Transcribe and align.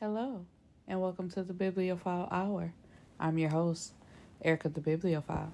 Hello, 0.00 0.44
and 0.88 1.00
welcome 1.00 1.30
to 1.30 1.44
the 1.44 1.52
Bibliophile 1.52 2.28
Hour. 2.28 2.72
I'm 3.20 3.38
your 3.38 3.50
host, 3.50 3.92
Erica 4.42 4.68
the 4.68 4.80
Bibliophile. 4.80 5.52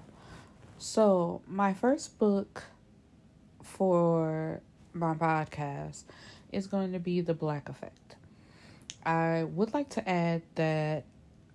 So, 0.79 1.43
my 1.47 1.75
first 1.75 2.17
book 2.17 2.63
for 3.61 4.59
my 4.93 5.13
podcast 5.13 6.05
is 6.51 6.65
going 6.65 6.91
to 6.93 6.99
be 6.99 7.21
The 7.21 7.35
Black 7.35 7.69
Effect. 7.69 8.15
I 9.05 9.43
would 9.43 9.75
like 9.75 9.89
to 9.89 10.09
add 10.09 10.41
that 10.55 11.05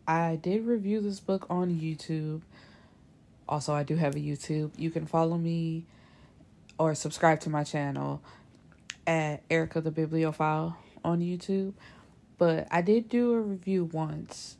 I 0.07 0.37
did 0.37 0.65
review 0.65 1.01
this 1.01 1.19
book 1.19 1.45
on 1.51 1.71
YouTube. 1.81 2.43
Also, 3.49 3.75
I 3.75 3.83
do 3.83 3.97
have 3.97 4.15
a 4.15 4.21
YouTube. 4.21 4.71
You 4.79 4.91
can 4.91 5.07
follow 5.07 5.37
me 5.37 5.87
or 6.79 6.95
subscribe 6.95 7.41
to 7.41 7.51
my 7.51 7.65
channel 7.65 8.23
at 9.09 9.43
Erica 9.51 9.81
the 9.81 9.91
Bibliophile 9.91 10.77
on 11.05 11.19
YouTube. 11.19 11.73
But 12.39 12.69
I 12.71 12.83
did 12.83 13.09
do 13.09 13.33
a 13.33 13.41
review 13.41 13.85
once, 13.85 14.57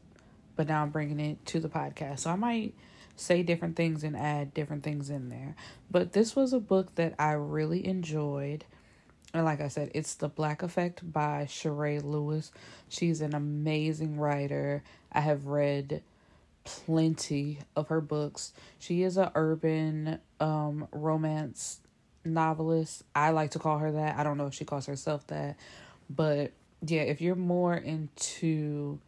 but 0.57 0.69
now 0.69 0.83
I'm 0.83 0.91
bringing 0.91 1.21
it 1.21 1.45
to 1.47 1.61
the 1.61 1.69
podcast. 1.69 2.21
So 2.21 2.31
I 2.31 2.37
might 2.37 2.75
say 3.17 3.43
different 3.43 3.77
things 3.77 4.05
and 4.05 4.17
add 4.17 4.55
different 4.55 4.83
things 4.83 5.11
in 5.11 5.29
there. 5.29 5.55
But 5.91 6.13
this 6.13 6.37
was 6.37 6.53
a 6.53 6.61
book 6.61 6.95
that 6.95 7.15
I 7.19 7.33
really 7.33 7.87
enjoyed. 7.87 8.65
And 9.35 9.45
like 9.45 9.61
I 9.61 9.69
said, 9.69 9.91
it's 9.95 10.15
The 10.15 10.29
Black 10.29 10.63
Effect 10.63 11.13
by 11.13 11.47
Charae 11.47 12.01
Lewis. 12.01 12.53
She's 12.89 13.21
an 13.21 13.35
amazing 13.35 14.19
writer. 14.19 14.83
I 15.13 15.21
have 15.21 15.47
read 15.47 16.03
plenty 16.65 17.61
of 17.75 17.89
her 17.89 18.01
books. 18.01 18.53
She 18.79 19.03
is 19.03 19.17
a 19.17 19.33
urban 19.35 20.19
um 20.41 20.89
romance 20.93 21.81
novelist. 22.25 23.05
I 23.15 23.31
like 23.31 23.53
to 23.53 23.59
call 23.59 23.79
her 23.79 23.93
that. 23.93 24.19
I 24.19 24.25
don't 24.25 24.37
know 24.37 24.47
if 24.47 24.55
she 24.55 24.65
calls 24.65 24.87
herself 24.87 25.27
that, 25.29 25.57
but 26.11 26.53
yeah, 26.85 27.03
if 27.03 27.21
you're 27.21 27.35
more 27.35 27.75
into 27.75 28.99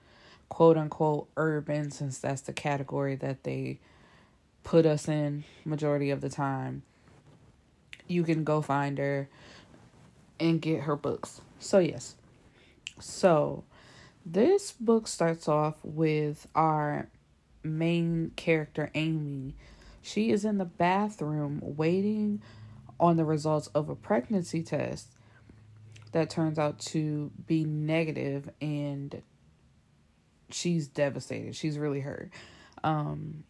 quote 0.49 0.77
unquote 0.77 1.29
urban, 1.37 1.91
since 1.91 2.19
that's 2.19 2.43
the 2.43 2.53
category 2.53 3.17
that 3.17 3.45
they 3.45 3.79
put 4.65 4.87
us 4.87 5.09
in 5.09 5.45
majority 5.65 6.11
of 6.11 6.21
the 6.21 6.29
time, 6.29 6.83
you 8.07 8.23
can 8.23 8.45
go 8.45 8.63
find 8.63 8.99
her 8.99 9.29
and 10.41 10.61
get 10.61 10.83
her 10.83 10.97
books. 10.97 11.41
So, 11.59 11.79
yes. 11.79 12.17
So, 13.01 13.65
this 14.25 14.73
book 14.73 15.07
starts 15.07 15.49
off 15.49 15.77
with 15.83 16.47
our 16.55 17.09
main 17.63 18.33
character, 18.37 18.91
Amy. 18.95 19.55
She 20.03 20.31
is 20.31 20.45
in 20.45 20.59
the 20.59 20.65
bathroom 20.65 21.61
waiting 21.63 22.43
on 23.01 23.17
the 23.17 23.25
results 23.25 23.69
of 23.69 23.89
a 23.89 23.95
pregnancy 23.95 24.63
test 24.63 25.09
that 26.19 26.31
turns 26.31 26.59
out 26.59 26.81
to 26.81 27.31
be 27.47 27.65
negative 27.65 28.51
and 28.61 29.23
she's 30.51 30.89
devastated. 30.89 31.55
She's 31.55 31.79
really 31.79 32.01
hurt. 32.01 32.31
Um 32.83 33.45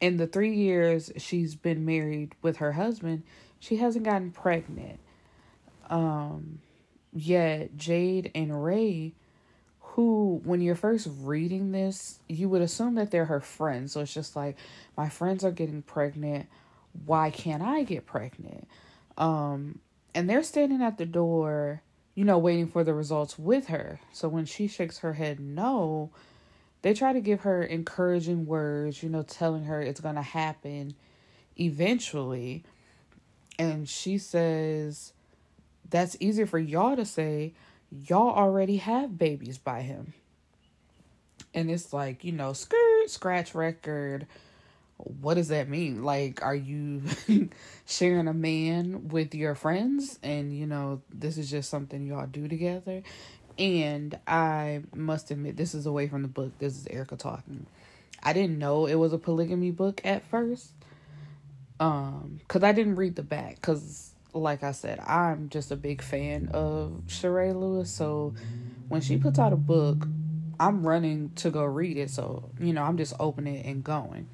in 0.00 0.16
the 0.16 0.26
3 0.26 0.54
years 0.54 1.10
she's 1.16 1.54
been 1.54 1.84
married 1.84 2.34
with 2.42 2.58
her 2.58 2.72
husband, 2.72 3.24
she 3.58 3.76
hasn't 3.76 4.04
gotten 4.04 4.30
pregnant. 4.30 5.00
Um 5.90 6.60
yet 7.12 7.76
Jade 7.76 8.30
and 8.34 8.64
Ray 8.64 9.14
who 9.80 10.40
when 10.44 10.60
you're 10.60 10.74
first 10.74 11.08
reading 11.20 11.72
this, 11.72 12.18
you 12.28 12.48
would 12.48 12.62
assume 12.62 12.96
that 12.96 13.10
they're 13.10 13.26
her 13.26 13.40
friends. 13.40 13.92
So 13.92 14.00
it's 14.00 14.14
just 14.14 14.36
like 14.36 14.56
my 14.96 15.08
friends 15.08 15.44
are 15.44 15.52
getting 15.52 15.82
pregnant, 15.82 16.46
why 17.06 17.30
can't 17.30 17.62
I 17.62 17.82
get 17.82 18.06
pregnant? 18.06 18.68
Um 19.18 19.80
and 20.14 20.30
they're 20.30 20.44
standing 20.44 20.80
at 20.80 20.96
the 20.96 21.06
door 21.06 21.82
you 22.14 22.24
know, 22.24 22.38
waiting 22.38 22.68
for 22.68 22.84
the 22.84 22.94
results 22.94 23.38
with 23.38 23.66
her. 23.66 24.00
So 24.12 24.28
when 24.28 24.44
she 24.44 24.68
shakes 24.68 24.98
her 24.98 25.14
head 25.14 25.40
no, 25.40 26.10
they 26.82 26.94
try 26.94 27.12
to 27.12 27.20
give 27.20 27.40
her 27.40 27.62
encouraging 27.62 28.46
words, 28.46 29.02
you 29.02 29.08
know, 29.08 29.22
telling 29.22 29.64
her 29.64 29.80
it's 29.80 30.00
going 30.00 30.14
to 30.16 30.22
happen 30.22 30.94
eventually. 31.58 32.62
And 33.58 33.88
she 33.88 34.18
says, 34.18 35.12
That's 35.88 36.16
easier 36.20 36.46
for 36.46 36.58
y'all 36.58 36.96
to 36.96 37.04
say. 37.04 37.54
Y'all 37.90 38.34
already 38.34 38.78
have 38.78 39.18
babies 39.18 39.58
by 39.58 39.82
him. 39.82 40.14
And 41.52 41.70
it's 41.70 41.92
like, 41.92 42.24
you 42.24 42.32
know, 42.32 42.52
skirt, 42.52 43.08
scratch 43.08 43.54
record, 43.54 44.26
what 44.96 45.34
does 45.34 45.48
that 45.48 45.68
mean? 45.68 46.04
Like, 46.04 46.42
are 46.42 46.54
you 46.54 47.02
sharing 47.86 48.28
a 48.28 48.34
man 48.34 49.08
with 49.08 49.34
your 49.34 49.54
friends 49.54 50.18
and 50.22 50.56
you 50.56 50.66
know, 50.66 51.02
this 51.12 51.36
is 51.36 51.50
just 51.50 51.70
something 51.70 52.06
y'all 52.06 52.26
do 52.26 52.48
together? 52.48 53.02
And 53.58 54.18
I 54.26 54.82
must 54.94 55.30
admit, 55.30 55.56
this 55.56 55.74
is 55.74 55.86
away 55.86 56.08
from 56.08 56.22
the 56.22 56.28
book. 56.28 56.52
This 56.58 56.76
is 56.76 56.86
Erica 56.88 57.16
talking. 57.16 57.66
I 58.22 58.32
didn't 58.32 58.58
know 58.58 58.86
it 58.86 58.94
was 58.94 59.12
a 59.12 59.18
polygamy 59.18 59.70
book 59.70 60.00
at 60.04 60.24
first. 60.26 60.72
Um, 61.78 62.40
cause 62.48 62.62
I 62.62 62.72
didn't 62.72 62.96
read 62.96 63.16
the 63.16 63.22
back. 63.22 63.60
Cause, 63.60 64.12
like 64.32 64.64
I 64.64 64.72
said, 64.72 65.00
I'm 65.00 65.48
just 65.48 65.70
a 65.70 65.76
big 65.76 66.02
fan 66.02 66.50
of 66.52 67.02
Charae 67.06 67.52
Lewis. 67.52 67.90
So 67.90 68.34
when 68.88 69.00
she 69.00 69.16
puts 69.16 69.38
out 69.38 69.52
a 69.52 69.56
book, 69.56 70.06
I'm 70.58 70.86
running 70.86 71.30
to 71.36 71.50
go 71.50 71.64
read 71.64 71.96
it. 71.96 72.10
So 72.10 72.50
you 72.58 72.72
know, 72.72 72.82
I'm 72.82 72.96
just 72.96 73.14
opening 73.20 73.56
it 73.56 73.66
and 73.66 73.84
going. 73.84 74.28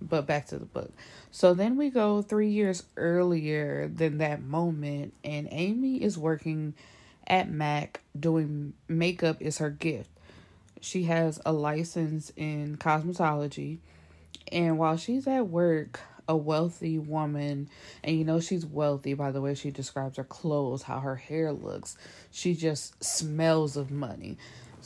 But 0.00 0.26
back 0.26 0.46
to 0.48 0.58
the 0.58 0.64
book. 0.64 0.92
So 1.30 1.54
then 1.54 1.76
we 1.76 1.90
go 1.90 2.22
three 2.22 2.50
years 2.50 2.84
earlier 2.96 3.88
than 3.88 4.18
that 4.18 4.42
moment, 4.42 5.14
and 5.24 5.48
Amy 5.50 6.02
is 6.02 6.16
working 6.16 6.74
at 7.26 7.50
MAC 7.50 8.00
doing 8.18 8.72
makeup 8.88 9.36
is 9.40 9.58
her 9.58 9.70
gift. 9.70 10.10
She 10.80 11.04
has 11.04 11.40
a 11.44 11.52
license 11.52 12.32
in 12.36 12.76
cosmetology, 12.76 13.78
and 14.52 14.78
while 14.78 14.96
she's 14.96 15.26
at 15.26 15.48
work, 15.48 16.00
a 16.28 16.36
wealthy 16.36 16.98
woman, 16.98 17.68
and 18.04 18.16
you 18.16 18.24
know 18.24 18.38
she's 18.38 18.64
wealthy 18.64 19.14
by 19.14 19.32
the 19.32 19.40
way 19.40 19.54
she 19.54 19.70
describes 19.70 20.18
her 20.18 20.24
clothes, 20.24 20.82
how 20.82 21.00
her 21.00 21.16
hair 21.16 21.52
looks. 21.52 21.96
She 22.30 22.54
just 22.54 23.02
smells 23.02 23.76
of 23.76 23.90
money. 23.90 24.36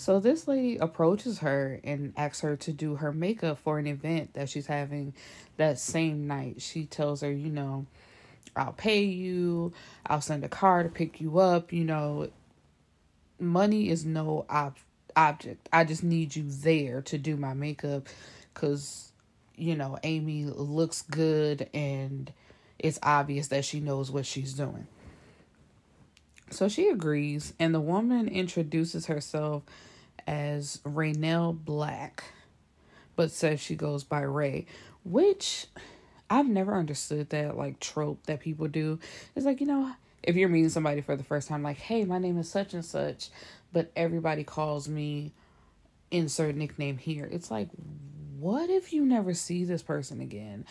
So 0.02 0.18
this 0.18 0.48
lady 0.48 0.78
approaches 0.78 1.38
her 1.38 1.78
and 1.84 2.12
asks 2.16 2.40
her 2.40 2.56
to 2.56 2.72
do 2.72 2.96
her 2.96 3.12
makeup 3.12 3.58
for 3.58 3.78
an 3.78 3.86
event 3.86 4.34
that 4.34 4.48
she's 4.48 4.66
having 4.66 5.14
that 5.58 5.78
same 5.78 6.26
night. 6.26 6.60
She 6.60 6.86
tells 6.86 7.20
her, 7.20 7.30
you 7.30 7.50
know, 7.50 7.86
I'll 8.56 8.72
pay 8.72 9.04
you, 9.04 9.72
I'll 10.04 10.20
send 10.20 10.42
a 10.42 10.48
car 10.48 10.82
to 10.82 10.88
pick 10.88 11.20
you 11.20 11.38
up, 11.38 11.72
you 11.72 11.84
know, 11.84 12.30
money 13.38 13.90
is 13.90 14.04
no 14.04 14.44
ob- 14.50 14.74
object. 15.14 15.68
I 15.72 15.84
just 15.84 16.02
need 16.02 16.34
you 16.34 16.46
there 16.48 17.02
to 17.02 17.16
do 17.16 17.36
my 17.36 17.54
makeup 17.54 18.08
cuz 18.54 19.12
you 19.54 19.76
know, 19.76 20.00
Amy 20.02 20.46
looks 20.46 21.02
good 21.02 21.70
and 21.72 22.32
it's 22.76 22.98
obvious 23.04 23.46
that 23.48 23.64
she 23.64 23.78
knows 23.78 24.10
what 24.10 24.26
she's 24.26 24.52
doing. 24.52 24.88
So 26.50 26.68
she 26.68 26.88
agrees, 26.88 27.54
and 27.60 27.72
the 27.72 27.80
woman 27.80 28.26
introduces 28.26 29.06
herself 29.06 29.62
as 30.26 30.78
Raynell 30.84 31.56
Black, 31.64 32.24
but 33.16 33.30
says 33.30 33.60
she 33.60 33.74
goes 33.74 34.04
by 34.04 34.22
Ray, 34.22 34.66
which 35.04 35.66
I've 36.30 36.48
never 36.48 36.74
understood 36.74 37.30
that 37.30 37.56
like 37.56 37.80
trope 37.80 38.24
that 38.26 38.40
people 38.40 38.68
do. 38.68 38.98
It's 39.36 39.44
like, 39.44 39.60
you 39.60 39.66
know, 39.66 39.92
if 40.22 40.36
you're 40.36 40.48
meeting 40.48 40.70
somebody 40.70 41.00
for 41.00 41.16
the 41.16 41.24
first 41.24 41.48
time, 41.48 41.62
like, 41.62 41.78
hey, 41.78 42.04
my 42.04 42.18
name 42.18 42.38
is 42.38 42.48
such 42.48 42.74
and 42.74 42.84
such, 42.84 43.28
but 43.72 43.90
everybody 43.96 44.44
calls 44.44 44.88
me 44.88 45.32
insert 46.10 46.54
nickname 46.54 46.98
here. 46.98 47.28
It's 47.30 47.50
like, 47.50 47.68
what 48.38 48.70
if 48.70 48.92
you 48.92 49.04
never 49.04 49.34
see 49.34 49.64
this 49.64 49.82
person 49.82 50.20
again? 50.20 50.64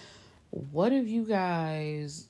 What 0.49 0.91
if 0.91 1.07
you 1.07 1.25
guys, 1.25 2.27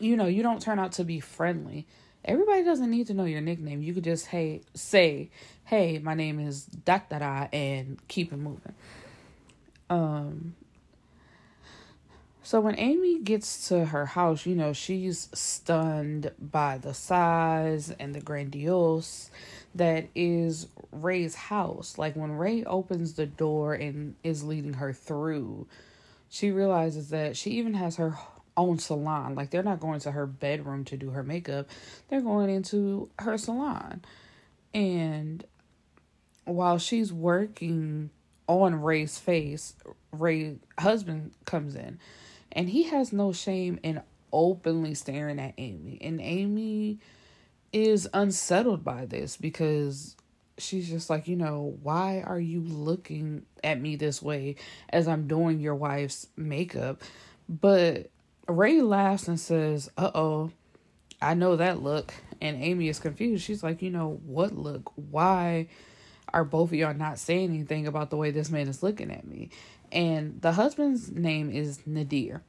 you 0.00 0.16
know, 0.16 0.26
you 0.26 0.42
don't 0.42 0.62
turn 0.62 0.78
out 0.78 0.92
to 0.92 1.04
be 1.04 1.20
friendly? 1.20 1.86
Everybody 2.24 2.62
doesn't 2.64 2.90
need 2.90 3.06
to 3.06 3.14
know 3.14 3.24
your 3.24 3.40
nickname. 3.40 3.82
You 3.82 3.94
could 3.94 4.04
just 4.04 4.26
hey 4.26 4.62
say, 4.74 5.30
"Hey, 5.64 5.98
my 5.98 6.14
name 6.14 6.40
is 6.40 6.64
da 6.64 7.00
da 7.08 7.18
da," 7.20 7.48
and 7.52 7.98
keep 8.08 8.32
it 8.32 8.36
moving. 8.36 8.74
Um. 9.88 10.54
So 12.42 12.60
when 12.60 12.78
Amy 12.78 13.18
gets 13.18 13.68
to 13.68 13.84
her 13.86 14.06
house, 14.06 14.46
you 14.46 14.54
know, 14.54 14.72
she's 14.72 15.28
stunned 15.34 16.32
by 16.40 16.78
the 16.78 16.94
size 16.94 17.90
and 17.90 18.14
the 18.14 18.22
grandiose 18.22 19.30
that 19.74 20.06
is 20.14 20.66
Ray's 20.90 21.34
house. 21.34 21.98
Like 21.98 22.16
when 22.16 22.32
Ray 22.32 22.64
opens 22.64 23.14
the 23.14 23.26
door 23.26 23.74
and 23.74 24.14
is 24.24 24.44
leading 24.44 24.74
her 24.74 24.94
through, 24.94 25.66
she 26.30 26.50
realizes 26.50 27.10
that 27.10 27.36
she 27.36 27.50
even 27.50 27.74
has 27.74 27.96
her 27.96 28.16
own 28.58 28.78
salon. 28.78 29.34
Like 29.34 29.50
they're 29.50 29.62
not 29.62 29.80
going 29.80 30.00
to 30.00 30.10
her 30.10 30.26
bedroom 30.26 30.84
to 30.86 30.96
do 30.98 31.10
her 31.10 31.22
makeup. 31.22 31.68
They're 32.08 32.20
going 32.20 32.50
into 32.50 33.08
her 33.20 33.38
salon. 33.38 34.02
And 34.74 35.44
while 36.44 36.78
she's 36.78 37.12
working 37.12 38.10
on 38.46 38.74
Ray's 38.74 39.18
face, 39.18 39.74
Ray's 40.12 40.56
husband 40.78 41.32
comes 41.46 41.74
in 41.74 41.98
and 42.52 42.68
he 42.68 42.84
has 42.84 43.12
no 43.12 43.32
shame 43.32 43.78
in 43.82 44.02
openly 44.32 44.94
staring 44.94 45.38
at 45.38 45.54
Amy. 45.56 45.98
And 46.00 46.20
Amy 46.20 46.98
is 47.72 48.08
unsettled 48.12 48.84
by 48.84 49.06
this 49.06 49.36
because 49.36 50.16
she's 50.58 50.88
just 50.88 51.08
like, 51.08 51.28
you 51.28 51.36
know, 51.36 51.78
why 51.82 52.22
are 52.26 52.40
you 52.40 52.60
looking 52.60 53.46
at 53.62 53.80
me 53.80 53.96
this 53.96 54.20
way 54.20 54.56
as 54.90 55.06
I'm 55.06 55.28
doing 55.28 55.60
your 55.60 55.74
wife's 55.74 56.26
makeup? 56.36 57.02
But 57.48 58.10
Ray 58.48 58.80
laughs 58.80 59.28
and 59.28 59.38
says, 59.38 59.90
uh 59.96 60.10
oh, 60.14 60.50
I 61.20 61.34
know 61.34 61.56
that 61.56 61.82
look. 61.82 62.14
And 62.40 62.62
Amy 62.62 62.88
is 62.88 63.00
confused. 63.00 63.44
She's 63.44 63.62
like, 63.62 63.82
you 63.82 63.90
know, 63.90 64.20
what 64.24 64.56
look? 64.56 64.92
Why 64.94 65.68
are 66.32 66.44
both 66.44 66.70
of 66.70 66.74
y'all 66.74 66.94
not 66.94 67.18
saying 67.18 67.50
anything 67.50 67.86
about 67.86 68.10
the 68.10 68.16
way 68.16 68.30
this 68.30 68.50
man 68.50 68.68
is 68.68 68.82
looking 68.82 69.10
at 69.10 69.26
me? 69.26 69.50
And 69.90 70.40
the 70.40 70.52
husband's 70.52 71.10
name 71.10 71.50
is 71.50 71.86
Nadir. 71.86 72.42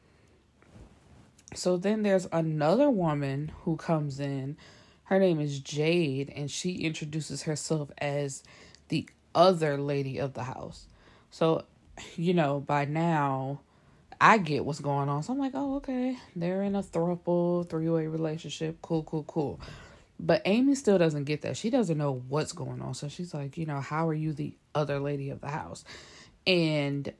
So 1.55 1.77
then 1.77 2.03
there's 2.03 2.27
another 2.31 2.89
woman 2.89 3.51
who 3.63 3.75
comes 3.75 4.19
in. 4.19 4.57
Her 5.05 5.17
name 5.19 5.39
is 5.39 5.59
Jade, 5.59 6.31
and 6.35 6.51
she 6.51 6.75
introduces 6.75 7.43
herself 7.43 7.89
as 7.97 8.43
the 8.89 9.09
other 9.33 9.77
lady 9.77 10.19
of 10.19 10.33
the 10.33 10.43
house. 10.43 10.85
So, 11.31 11.65
you 12.15 12.35
know, 12.35 12.59
by 12.59 12.85
now, 12.85 13.61
I 14.21 14.37
get 14.37 14.65
what's 14.65 14.79
going 14.79 15.07
on. 15.09 15.23
So 15.23 15.33
I'm 15.33 15.39
like, 15.39 15.53
oh, 15.55 15.77
okay. 15.77 16.17
They're 16.35 16.63
in 16.63 16.75
a 16.75 16.83
throuple, 16.83 17.69
three 17.69 17.89
way 17.89 18.07
relationship. 18.07 18.77
Cool, 18.81 19.03
cool, 19.03 19.23
cool. 19.23 19.59
But 20.19 20.41
Amy 20.43 20.75
still 20.75 20.97
doesn't 20.97 21.23
get 21.23 21.41
that. 21.43 21.55
She 21.55 21.69
doesn't 21.69 21.97
know 21.97 22.23
what's 22.27 22.51
going 22.51 22.81
on. 22.81 22.93
So 22.93 23.07
she's 23.07 23.33
like, 23.33 23.57
you 23.57 23.65
know, 23.65 23.79
how 23.79 24.07
are 24.09 24.13
you 24.13 24.33
the 24.33 24.53
other 24.75 24.99
lady 24.99 25.29
of 25.29 25.39
the 25.39 25.47
house? 25.47 25.85
And 26.45 27.13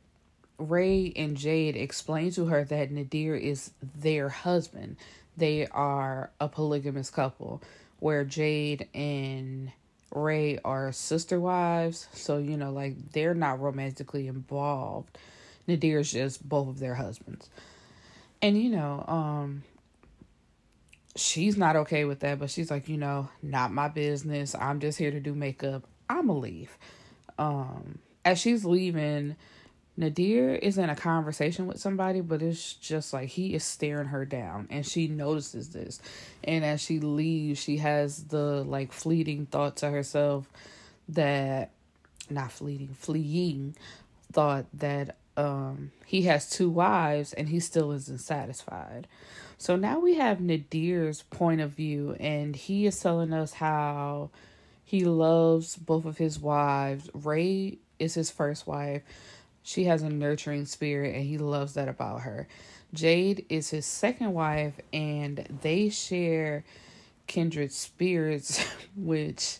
Ray 0.58 1.14
and 1.16 1.38
Jade 1.38 1.78
explain 1.78 2.32
to 2.32 2.48
her 2.48 2.66
that 2.66 2.92
Nadir 2.92 3.36
is 3.36 3.72
their 3.96 4.28
husband. 4.28 4.98
They 5.38 5.68
are 5.68 6.32
a 6.42 6.50
polygamous 6.50 7.10
couple 7.10 7.62
where 8.00 8.26
Jade 8.26 8.90
and 8.94 9.72
Ray 10.14 10.60
are 10.66 10.92
sister 10.92 11.40
wives. 11.40 12.10
So, 12.12 12.38
you 12.38 12.58
know, 12.58 12.72
like 12.72 13.14
they're 13.14 13.34
not 13.34 13.62
romantically 13.62 14.28
involved 14.28 15.18
Nadir's 15.70 16.12
just 16.12 16.48
both 16.48 16.68
of 16.68 16.80
their 16.80 16.96
husbands. 16.96 17.50
And 18.42 18.62
you 18.62 18.70
know, 18.70 19.04
um 19.08 19.64
she's 21.16 21.58
not 21.58 21.76
okay 21.76 22.06
with 22.06 22.22
that, 22.22 22.40
but 22.40 22.50
she's 22.50 22.72
like, 22.72 22.88
you 22.88 22.98
know, 22.98 23.30
not 23.42 23.72
my 23.72 23.88
business. 23.88 24.56
I'm 24.56 24.80
just 24.80 24.98
here 24.98 25.12
to 25.12 25.20
do 25.20 25.34
makeup. 25.34 25.84
I'ma 26.10 26.34
leave. 26.34 26.78
Um 27.38 28.00
as 28.26 28.40
she's 28.40 28.66
leaving, 28.66 29.36
Nadir 30.00 30.56
is 30.56 30.78
in 30.78 30.90
a 30.90 30.96
conversation 30.96 31.68
with 31.68 31.78
somebody, 31.78 32.22
but 32.22 32.42
it's 32.42 32.74
just 32.74 33.12
like 33.12 33.28
he 33.28 33.54
is 33.54 33.66
staring 33.66 34.08
her 34.08 34.24
down 34.24 34.68
and 34.70 34.86
she 34.86 35.10
notices 35.10 35.70
this. 35.70 36.00
And 36.42 36.64
as 36.64 36.80
she 36.80 37.02
leaves, 37.02 37.60
she 37.62 37.78
has 37.78 38.24
the 38.24 38.64
like 38.64 38.94
fleeting 38.94 39.46
thought 39.46 39.76
to 39.78 39.90
herself 39.90 40.50
that 41.10 41.72
not 42.30 42.52
fleeting, 42.52 42.94
fleeing 42.94 43.76
thought 44.32 44.68
that 44.76 45.18
um, 45.40 45.92
he 46.06 46.24
has 46.24 46.50
two 46.50 46.70
wives 46.70 47.32
and 47.32 47.48
he 47.48 47.62
still 47.62 47.94
isn't 47.94 48.20
satisfied. 48.20 49.08
So 49.58 49.78
now 49.78 50.00
we 50.00 50.16
have 50.16 50.40
Nadir's 50.40 51.24
point 51.24 51.60
of 51.62 51.72
view, 51.72 52.16
and 52.20 52.56
he 52.56 52.86
is 52.86 53.00
telling 53.00 53.34
us 53.34 53.54
how 53.54 54.30
he 54.86 55.04
loves 55.04 55.76
both 55.76 56.06
of 56.06 56.18
his 56.18 56.40
wives. 56.40 57.10
Ray 57.14 57.78
is 58.00 58.14
his 58.14 58.32
first 58.32 58.68
wife. 58.68 59.02
She 59.62 59.84
has 59.86 60.02
a 60.02 60.10
nurturing 60.10 60.66
spirit, 60.66 61.16
and 61.16 61.26
he 61.26 61.38
loves 61.38 61.74
that 61.74 61.90
about 61.90 62.22
her. 62.22 62.48
Jade 62.94 63.46
is 63.50 63.70
his 63.70 63.86
second 63.86 64.34
wife, 64.34 64.80
and 64.94 65.46
they 65.62 65.90
share 65.90 66.64
kindred 67.28 67.74
spirits, 67.74 68.66
which, 68.96 69.58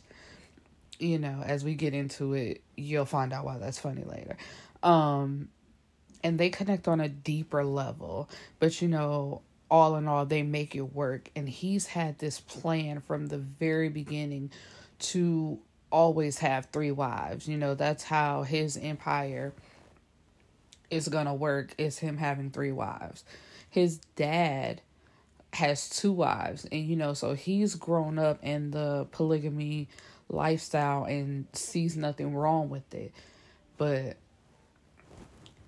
you 0.98 1.20
know, 1.20 1.42
as 1.46 1.66
we 1.66 1.76
get 1.76 1.94
into 1.94 2.34
it, 2.34 2.62
you'll 2.78 3.06
find 3.06 3.34
out 3.34 3.44
why 3.44 3.58
that's 3.58 3.80
funny 3.80 4.04
later. 4.04 4.38
Um, 4.82 5.50
and 6.24 6.40
they 6.40 6.50
connect 6.50 6.88
on 6.88 7.00
a 7.00 7.10
deeper 7.10 7.64
level. 7.64 8.30
But 8.60 8.82
you 8.82 8.88
know, 8.88 9.42
all 9.70 9.96
in 9.96 10.08
all, 10.08 10.26
they 10.26 10.44
make 10.44 10.76
it 10.76 10.94
work. 10.94 11.30
And 11.36 11.48
he's 11.48 11.88
had 11.88 12.20
this 12.20 12.40
plan 12.40 13.02
from 13.02 13.28
the 13.28 13.38
very 13.38 13.90
beginning 13.90 14.52
to 15.00 15.60
always 15.92 16.40
have 16.40 16.68
three 16.68 16.92
wives. 16.92 17.48
You 17.48 17.58
know, 17.58 17.76
that's 17.76 18.04
how 18.04 18.44
his 18.44 18.78
empire 18.78 19.54
is 20.90 21.08
gonna 21.08 21.36
work, 21.36 21.74
is 21.78 22.00
him 22.00 22.18
having 22.18 22.50
three 22.50 22.72
wives. 22.72 23.24
His 23.70 23.98
dad 24.16 24.82
has 25.54 25.90
two 25.90 26.12
wives, 26.12 26.66
and 26.72 26.86
you 26.86 26.96
know, 26.96 27.14
so 27.14 27.34
he's 27.34 27.76
grown 27.76 28.20
up 28.20 28.44
in 28.44 28.72
the 28.72 29.08
polygamy 29.12 29.88
lifestyle 30.30 31.06
and 31.06 31.46
sees 31.54 31.96
nothing 31.96 32.36
wrong 32.36 32.70
with 32.70 32.94
it. 32.94 33.12
But 33.78 34.18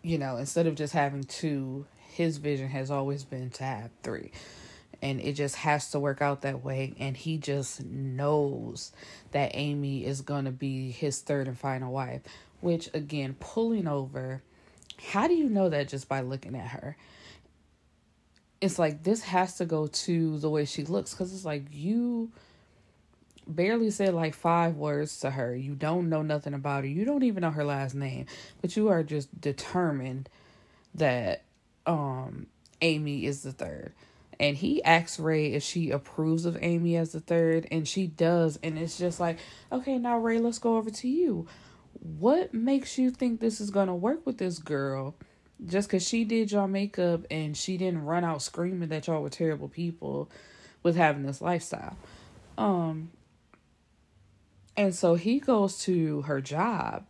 you 0.03 0.17
know, 0.17 0.37
instead 0.37 0.67
of 0.67 0.75
just 0.75 0.93
having 0.93 1.23
two, 1.23 1.85
his 2.13 2.37
vision 2.37 2.69
has 2.69 2.91
always 2.91 3.23
been 3.23 3.49
to 3.51 3.63
have 3.63 3.89
three. 4.03 4.31
And 5.01 5.19
it 5.19 5.33
just 5.33 5.55
has 5.55 5.91
to 5.91 5.99
work 5.99 6.21
out 6.21 6.41
that 6.41 6.63
way. 6.63 6.93
And 6.99 7.17
he 7.17 7.37
just 7.37 7.83
knows 7.83 8.91
that 9.31 9.51
Amy 9.53 10.05
is 10.05 10.21
going 10.21 10.45
to 10.45 10.51
be 10.51 10.91
his 10.91 11.19
third 11.21 11.47
and 11.47 11.57
final 11.57 11.91
wife. 11.91 12.21
Which, 12.59 12.89
again, 12.93 13.35
pulling 13.39 13.87
over, 13.87 14.43
how 15.09 15.27
do 15.27 15.33
you 15.33 15.49
know 15.49 15.69
that 15.69 15.87
just 15.87 16.07
by 16.07 16.21
looking 16.21 16.55
at 16.55 16.67
her? 16.67 16.95
It's 18.59 18.77
like 18.77 19.01
this 19.01 19.23
has 19.23 19.57
to 19.57 19.65
go 19.65 19.87
to 19.87 20.37
the 20.37 20.49
way 20.49 20.65
she 20.65 20.83
looks 20.83 21.11
because 21.11 21.33
it's 21.33 21.45
like 21.45 21.65
you 21.71 22.31
barely 23.55 23.91
said 23.91 24.13
like 24.13 24.33
five 24.33 24.75
words 24.75 25.19
to 25.19 25.31
her. 25.31 25.55
You 25.55 25.75
don't 25.75 26.09
know 26.09 26.21
nothing 26.21 26.53
about 26.53 26.83
her. 26.83 26.89
You 26.89 27.05
don't 27.05 27.23
even 27.23 27.41
know 27.41 27.51
her 27.51 27.65
last 27.65 27.95
name, 27.95 28.25
but 28.61 28.75
you 28.75 28.89
are 28.89 29.03
just 29.03 29.39
determined 29.39 30.29
that 30.95 31.43
um 31.85 32.47
Amy 32.81 33.25
is 33.25 33.43
the 33.43 33.51
third. 33.51 33.93
And 34.39 34.57
he 34.57 34.83
asks 34.83 35.19
Ray 35.19 35.53
if 35.53 35.61
she 35.61 35.91
approves 35.91 36.45
of 36.45 36.57
Amy 36.61 36.97
as 36.97 37.11
the 37.11 37.19
third, 37.19 37.67
and 37.71 37.87
she 37.87 38.07
does. 38.07 38.57
And 38.63 38.77
it's 38.77 38.97
just 38.97 39.19
like, 39.19 39.37
okay, 39.71 39.99
now 39.99 40.17
Ray, 40.17 40.39
let's 40.39 40.57
go 40.57 40.77
over 40.77 40.89
to 40.89 41.07
you. 41.07 41.47
What 41.93 42.53
makes 42.53 42.97
you 42.97 43.11
think 43.11 43.39
this 43.39 43.61
is 43.61 43.69
gonna 43.69 43.95
work 43.95 44.25
with 44.25 44.39
this 44.39 44.57
girl? 44.57 45.15
Just 45.63 45.89
because 45.89 46.07
she 46.07 46.23
did 46.23 46.51
y'all 46.51 46.67
makeup 46.67 47.21
and 47.29 47.55
she 47.55 47.77
didn't 47.77 48.03
run 48.03 48.23
out 48.23 48.41
screaming 48.41 48.89
that 48.89 49.05
y'all 49.05 49.21
were 49.21 49.29
terrible 49.29 49.67
people 49.67 50.27
with 50.81 50.95
having 50.95 51.23
this 51.23 51.41
lifestyle. 51.41 51.95
Um, 52.57 53.11
and 54.81 54.95
so 54.95 55.13
he 55.13 55.39
goes 55.39 55.77
to 55.83 56.23
her 56.23 56.41
job 56.41 57.05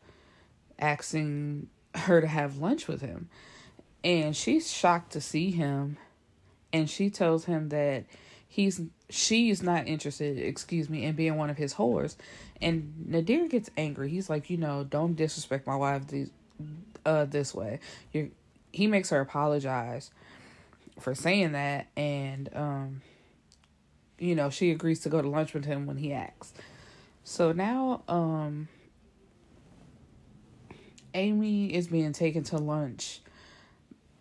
asking 0.77 1.69
her 1.95 2.19
to 2.19 2.27
have 2.27 2.57
lunch 2.57 2.85
with 2.85 2.99
him. 2.99 3.29
And 4.03 4.35
she's 4.35 4.69
shocked 4.69 5.13
to 5.13 5.21
see 5.21 5.51
him. 5.51 5.95
And 6.73 6.89
she 6.89 7.09
tells 7.09 7.45
him 7.45 7.69
that 7.69 8.03
he's 8.45 8.81
she's 9.09 9.63
not 9.63 9.87
interested, 9.87 10.37
excuse 10.37 10.89
me, 10.89 11.05
in 11.05 11.15
being 11.15 11.37
one 11.37 11.49
of 11.49 11.55
his 11.55 11.75
whores. 11.75 12.17
And 12.61 13.05
Nadir 13.07 13.47
gets 13.47 13.69
angry. 13.77 14.09
He's 14.09 14.29
like, 14.29 14.49
you 14.49 14.57
know, 14.57 14.83
don't 14.83 15.15
disrespect 15.15 15.65
my 15.65 15.77
wife 15.77 16.07
these 16.07 16.29
uh 17.05 17.23
this 17.23 17.55
way. 17.55 17.79
You 18.11 18.31
he 18.73 18.85
makes 18.85 19.11
her 19.11 19.21
apologize 19.21 20.11
for 20.99 21.15
saying 21.15 21.53
that 21.53 21.87
and 21.95 22.49
um 22.53 23.01
you 24.19 24.35
know, 24.35 24.49
she 24.49 24.71
agrees 24.71 24.99
to 24.99 25.09
go 25.09 25.21
to 25.21 25.29
lunch 25.29 25.53
with 25.53 25.63
him 25.63 25.85
when 25.85 25.95
he 25.95 26.11
asks. 26.11 26.51
So 27.23 27.51
now 27.51 28.03
um 28.07 28.67
Amy 31.13 31.73
is 31.73 31.87
being 31.87 32.13
taken 32.13 32.43
to 32.45 32.57
lunch 32.57 33.21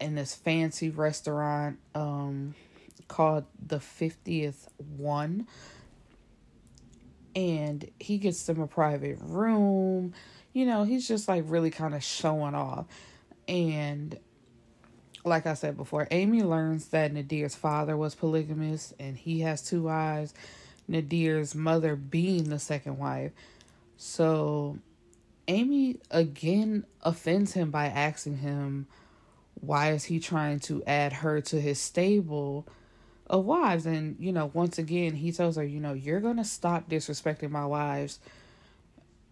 in 0.00 0.14
this 0.14 0.34
fancy 0.34 0.90
restaurant 0.90 1.78
um 1.94 2.54
called 3.08 3.44
the 3.64 3.78
50th 3.78 4.68
one. 4.96 5.46
And 7.34 7.88
he 7.98 8.18
gets 8.18 8.44
them 8.44 8.60
a 8.60 8.66
private 8.66 9.18
room. 9.20 10.14
You 10.52 10.66
know 10.66 10.84
he's 10.84 11.06
just 11.06 11.28
like 11.28 11.44
really 11.46 11.70
kind 11.70 11.94
of 11.94 12.02
showing 12.04 12.54
off. 12.54 12.86
And 13.48 14.18
like 15.24 15.46
i 15.46 15.54
said 15.54 15.76
before 15.76 16.08
amy 16.10 16.42
learns 16.42 16.88
that 16.88 17.12
nadir's 17.12 17.54
father 17.54 17.96
was 17.96 18.14
polygamous 18.14 18.94
and 18.98 19.16
he 19.16 19.40
has 19.40 19.62
two 19.62 19.82
wives 19.82 20.32
Nadir's 20.90 21.54
mother 21.54 21.94
being 21.96 22.50
the 22.50 22.58
second 22.58 22.98
wife. 22.98 23.32
So 23.96 24.78
Amy 25.46 25.98
again 26.10 26.84
offends 27.02 27.52
him 27.52 27.70
by 27.70 27.86
asking 27.86 28.38
him 28.38 28.86
why 29.60 29.92
is 29.92 30.04
he 30.04 30.18
trying 30.18 30.58
to 30.58 30.82
add 30.86 31.12
her 31.12 31.40
to 31.42 31.60
his 31.60 31.78
stable 31.78 32.66
of 33.26 33.44
wives? 33.44 33.86
And 33.86 34.16
you 34.18 34.32
know 34.32 34.50
once 34.52 34.78
again 34.78 35.14
he 35.14 35.32
tells 35.32 35.56
her 35.56 35.64
you 35.64 35.80
know 35.80 35.92
you're 35.92 36.20
going 36.20 36.38
to 36.38 36.44
stop 36.44 36.88
disrespecting 36.88 37.50
my 37.50 37.66
wives 37.66 38.18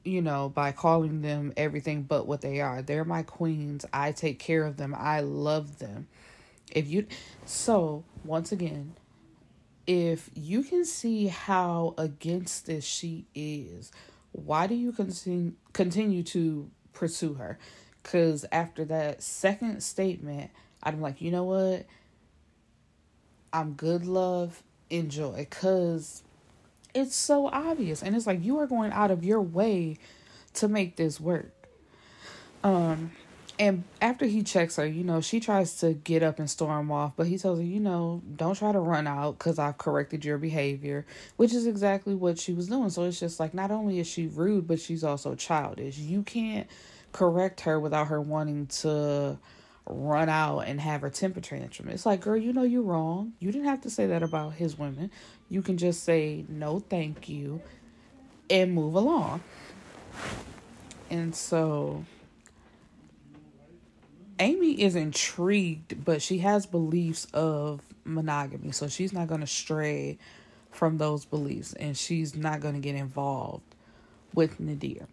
you 0.05 0.23
know 0.23 0.49
by 0.49 0.73
calling 0.73 1.23
them 1.23 1.53
everything 1.57 2.03
but 2.03 2.27
what 2.27 2.41
they 2.41 2.61
are. 2.61 2.83
They're 2.83 3.05
my 3.05 3.23
queens. 3.23 3.85
I 3.93 4.13
take 4.13 4.39
care 4.39 4.65
of 4.65 4.77
them. 4.77 4.95
I 4.97 5.21
love 5.21 5.79
them. 5.79 6.09
If 6.71 6.89
you 6.89 7.07
so 7.45 8.05
once 8.25 8.53
again 8.53 8.95
if 9.89 10.31
you 10.35 10.63
can 10.63 10.85
see 10.85 11.27
how 11.27 11.95
against 11.99 12.67
this 12.67 12.85
she 12.85 13.27
is 13.35 13.91
why 14.33 14.67
do 14.67 14.75
you 14.75 14.93
continue 14.93 15.53
continue 15.73 16.23
to 16.23 16.71
pursue 16.93 17.35
her? 17.35 17.59
Because 18.03 18.45
after 18.53 18.85
that 18.87 19.23
second 19.23 19.83
statement, 19.83 20.51
I'm 20.83 21.01
like, 21.01 21.21
you 21.21 21.31
know 21.31 21.45
what? 21.45 21.87
I'm 23.53 23.73
good, 23.73 24.07
love, 24.07 24.63
enjoy. 24.91 25.37
Because 25.39 26.23
it's 26.95 27.17
so 27.17 27.49
obvious. 27.49 28.03
And 28.03 28.15
it's 28.15 28.27
like, 28.27 28.45
you 28.45 28.59
are 28.59 28.67
going 28.67 28.93
out 28.93 29.11
of 29.11 29.25
your 29.25 29.41
way 29.41 29.99
to 30.55 30.69
make 30.69 30.97
this 30.97 31.21
work. 31.21 31.53
Um, 32.63 33.13
and 33.59 33.83
after 34.01 34.27
he 34.27 34.43
checks 34.43 34.77
her, 34.77 34.87
you 34.87 35.03
know, 35.03 35.21
she 35.21 35.41
tries 35.41 35.79
to 35.81 35.93
get 35.93 36.23
up 36.23 36.39
and 36.39 36.49
storm 36.49 36.93
off, 36.93 37.13
but 37.17 37.27
he 37.27 37.39
tells 37.39 37.59
her, 37.59 37.65
you 37.65 37.81
know, 37.81 38.23
don't 38.37 38.57
try 38.57 38.71
to 38.71 38.79
run 38.79 39.07
out 39.07 39.39
because 39.39 39.59
I've 39.59 39.79
corrected 39.79 40.25
your 40.25 40.39
behavior, 40.39 41.05
which 41.37 41.53
is 41.53 41.67
exactly 41.67 42.15
what 42.15 42.39
she 42.39 42.53
was 42.53 42.69
doing. 42.69 42.91
So 42.91 43.05
it's 43.05 43.19
just 43.19 43.41
like, 43.41 43.55
not 43.55 43.71
only 43.71 43.99
is 43.99 44.07
she 44.07 44.29
rude, 44.29 44.69
but 44.69 44.79
she's 44.79 45.03
also 45.03 45.35
childish. 45.35 45.99
You 45.99 46.23
can't 46.23 46.69
correct 47.13 47.63
her 47.63 47.81
without 47.81 48.09
her 48.09 48.21
wanting 48.21 48.67
to 48.67 49.39
run 49.87 50.29
out 50.29 50.61
and 50.61 50.81
have 50.81 51.01
her 51.01 51.11
temper 51.11 51.41
tantrum. 51.41 51.89
It's 51.89 52.07
like, 52.07 52.21
girl, 52.21 52.37
you 52.37 52.53
know 52.53 52.63
you're 52.63 52.83
wrong. 52.83 53.33
You 53.41 53.51
didn't 53.51 53.67
have 53.67 53.81
to 53.83 53.91
say 53.91 54.07
that 54.07 54.23
about 54.23 54.55
his 54.55 54.79
women. 54.79 55.11
You 55.49 55.63
can 55.63 55.79
just 55.79 56.05
say, 56.05 56.45
no, 56.49 56.79
thank 56.79 57.29
you, 57.29 57.61
and 58.51 58.73
move 58.73 58.95
along. 58.95 59.41
And 61.11 61.35
so 61.35 62.05
Amy 64.41 64.81
is 64.81 64.95
intrigued, 64.95 66.05
but 66.05 66.23
she 66.23 66.39
has 66.39 66.67
beliefs 66.67 67.27
of 67.33 67.81
monogamy, 68.05 68.71
so 68.73 68.89
she's 68.89 69.13
not 69.13 69.27
going 69.27 69.41
to 69.41 69.47
stray 69.47 70.19
from 70.71 70.99
those 70.99 71.25
beliefs 71.25 71.73
and 71.75 71.97
she's 71.97 72.37
not 72.37 72.61
going 72.61 72.75
to 72.75 72.81
get 72.81 72.95
involved 72.95 73.75
with 74.35 74.61
Nadir. 74.61 75.07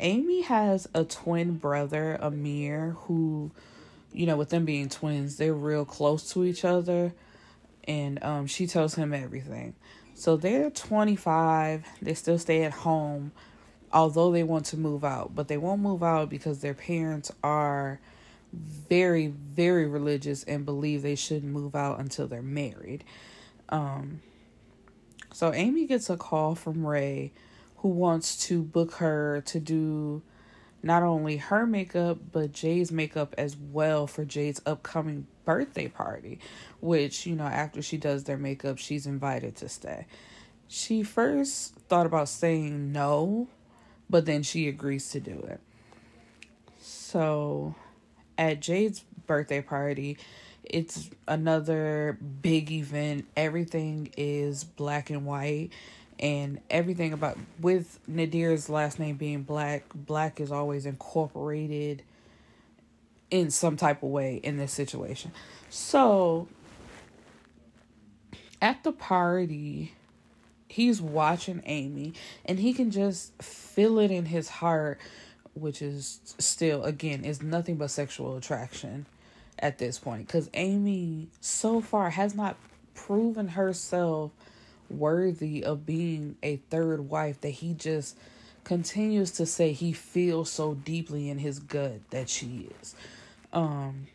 Amy 0.00 0.42
has 0.42 0.86
a 0.94 1.04
twin 1.04 1.56
brother, 1.56 2.18
Amir, 2.20 2.96
who, 3.00 3.50
you 4.12 4.26
know, 4.26 4.36
with 4.36 4.50
them 4.50 4.66
being 4.66 4.90
twins, 4.90 5.36
they're 5.36 5.54
real 5.54 5.86
close 5.86 6.30
to 6.32 6.44
each 6.44 6.64
other, 6.64 7.14
and 7.84 8.22
um, 8.22 8.46
she 8.46 8.66
tells 8.66 8.94
him 8.94 9.14
everything. 9.14 9.74
So 10.14 10.36
they're 10.36 10.70
25, 10.70 11.84
they 12.02 12.14
still 12.14 12.38
stay 12.38 12.64
at 12.64 12.72
home, 12.72 13.32
although 13.90 14.30
they 14.30 14.42
want 14.42 14.66
to 14.66 14.76
move 14.76 15.04
out, 15.04 15.34
but 15.34 15.48
they 15.48 15.56
won't 15.56 15.80
move 15.80 16.02
out 16.02 16.28
because 16.28 16.60
their 16.60 16.74
parents 16.74 17.32
are 17.42 18.00
very 18.56 19.26
very 19.28 19.86
religious 19.86 20.42
and 20.44 20.64
believe 20.64 21.02
they 21.02 21.14
shouldn't 21.14 21.52
move 21.52 21.74
out 21.74 22.00
until 22.00 22.26
they're 22.26 22.42
married. 22.42 23.04
Um 23.68 24.20
so 25.32 25.52
Amy 25.52 25.86
gets 25.86 26.08
a 26.08 26.16
call 26.16 26.54
from 26.54 26.86
Ray 26.86 27.32
who 27.78 27.88
wants 27.88 28.46
to 28.48 28.62
book 28.62 28.94
her 28.94 29.42
to 29.46 29.60
do 29.60 30.22
not 30.82 31.02
only 31.02 31.36
her 31.36 31.66
makeup 31.66 32.18
but 32.32 32.52
Jade's 32.52 32.92
makeup 32.92 33.34
as 33.36 33.56
well 33.56 34.06
for 34.06 34.24
Jade's 34.24 34.62
upcoming 34.64 35.26
birthday 35.46 35.88
party, 35.88 36.38
which, 36.80 37.24
you 37.24 37.34
know, 37.34 37.46
after 37.46 37.80
she 37.80 37.96
does 37.96 38.24
their 38.24 38.36
makeup, 38.36 38.76
she's 38.76 39.06
invited 39.06 39.56
to 39.56 39.68
stay. 39.70 40.06
She 40.68 41.02
first 41.02 41.74
thought 41.88 42.04
about 42.04 42.28
saying 42.28 42.92
no, 42.92 43.48
but 44.10 44.26
then 44.26 44.42
she 44.42 44.68
agrees 44.68 45.08
to 45.10 45.20
do 45.20 45.38
it. 45.48 45.60
So 46.80 47.74
at 48.38 48.60
Jade's 48.60 49.04
birthday 49.26 49.60
party, 49.60 50.18
it's 50.64 51.10
another 51.28 52.18
big 52.42 52.70
event. 52.70 53.26
Everything 53.36 54.10
is 54.16 54.64
black 54.64 55.10
and 55.10 55.24
white 55.24 55.70
and 56.18 56.60
everything 56.70 57.12
about 57.12 57.36
with 57.60 57.98
Nadir's 58.10 58.68
last 58.68 58.98
name 58.98 59.16
being 59.16 59.42
black, 59.42 59.84
black 59.94 60.40
is 60.40 60.50
always 60.50 60.86
incorporated 60.86 62.02
in 63.30 63.50
some 63.50 63.76
type 63.76 64.02
of 64.02 64.10
way 64.10 64.36
in 64.36 64.56
this 64.56 64.72
situation. 64.72 65.32
So 65.68 66.48
at 68.62 68.82
the 68.82 68.92
party, 68.92 69.92
he's 70.68 71.00
watching 71.02 71.62
Amy 71.66 72.14
and 72.44 72.58
he 72.58 72.72
can 72.72 72.90
just 72.90 73.40
feel 73.42 73.98
it 73.98 74.10
in 74.10 74.26
his 74.26 74.48
heart 74.48 74.98
which 75.56 75.80
is 75.80 76.20
still 76.38 76.84
again 76.84 77.24
is 77.24 77.42
nothing 77.42 77.76
but 77.76 77.90
sexual 77.90 78.36
attraction 78.36 79.06
at 79.58 79.78
this 79.78 79.98
point. 79.98 80.26
Because 80.26 80.50
Amy 80.54 81.28
so 81.40 81.80
far 81.80 82.10
has 82.10 82.34
not 82.34 82.56
proven 82.94 83.48
herself 83.48 84.32
worthy 84.88 85.64
of 85.64 85.86
being 85.86 86.36
a 86.42 86.56
third 86.70 87.08
wife 87.08 87.40
that 87.40 87.50
he 87.50 87.74
just 87.74 88.16
continues 88.64 89.30
to 89.32 89.46
say 89.46 89.72
he 89.72 89.92
feels 89.92 90.50
so 90.50 90.74
deeply 90.74 91.30
in 91.30 91.38
his 91.38 91.58
gut 91.58 92.00
that 92.10 92.28
she 92.28 92.68
is. 92.80 92.94
Um 93.52 94.06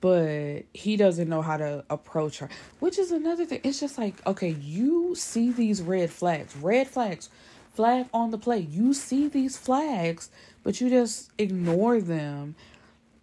but 0.00 0.62
he 0.72 0.96
doesn't 0.96 1.28
know 1.28 1.42
how 1.42 1.58
to 1.58 1.84
approach 1.90 2.38
her 2.38 2.48
which 2.80 2.98
is 2.98 3.10
another 3.10 3.44
thing. 3.44 3.60
It's 3.64 3.80
just 3.80 3.98
like 3.98 4.26
okay 4.26 4.50
you 4.50 5.14
see 5.14 5.50
these 5.50 5.82
red 5.82 6.10
flags. 6.10 6.56
Red 6.56 6.88
flags 6.88 7.28
flag 7.74 8.06
on 8.14 8.30
the 8.30 8.38
play. 8.38 8.60
You 8.60 8.94
see 8.94 9.28
these 9.28 9.56
flags, 9.56 10.30
but 10.62 10.80
you 10.80 10.88
just 10.88 11.30
ignore 11.38 12.00
them 12.00 12.54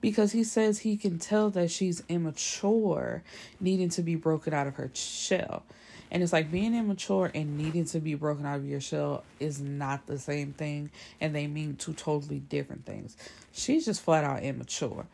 because 0.01 0.31
he 0.31 0.43
says 0.43 0.79
he 0.79 0.97
can 0.97 1.19
tell 1.19 1.49
that 1.51 1.71
she's 1.71 2.03
immature, 2.09 3.23
needing 3.59 3.89
to 3.89 4.01
be 4.01 4.15
broken 4.15 4.53
out 4.53 4.67
of 4.67 4.75
her 4.75 4.89
shell. 4.93 5.63
And 6.09 6.21
it's 6.21 6.33
like 6.33 6.51
being 6.51 6.75
immature 6.75 7.31
and 7.33 7.57
needing 7.57 7.85
to 7.85 7.99
be 7.99 8.15
broken 8.15 8.45
out 8.45 8.57
of 8.57 8.65
your 8.65 8.81
shell 8.81 9.23
is 9.39 9.61
not 9.61 10.07
the 10.07 10.19
same 10.19 10.51
thing, 10.51 10.91
and 11.21 11.33
they 11.33 11.47
mean 11.47 11.77
two 11.77 11.93
totally 11.93 12.39
different 12.39 12.85
things. 12.85 13.15
She's 13.53 13.85
just 13.85 14.01
flat 14.01 14.25
out 14.25 14.43
immature. 14.43 15.05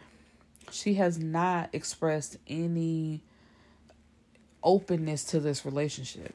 She 0.72 0.96
has 0.96 1.20
not 1.20 1.70
expressed 1.72 2.38
any 2.48 3.22
openness 4.64 5.24
to 5.26 5.40
this 5.40 5.66
relationship. 5.66 6.34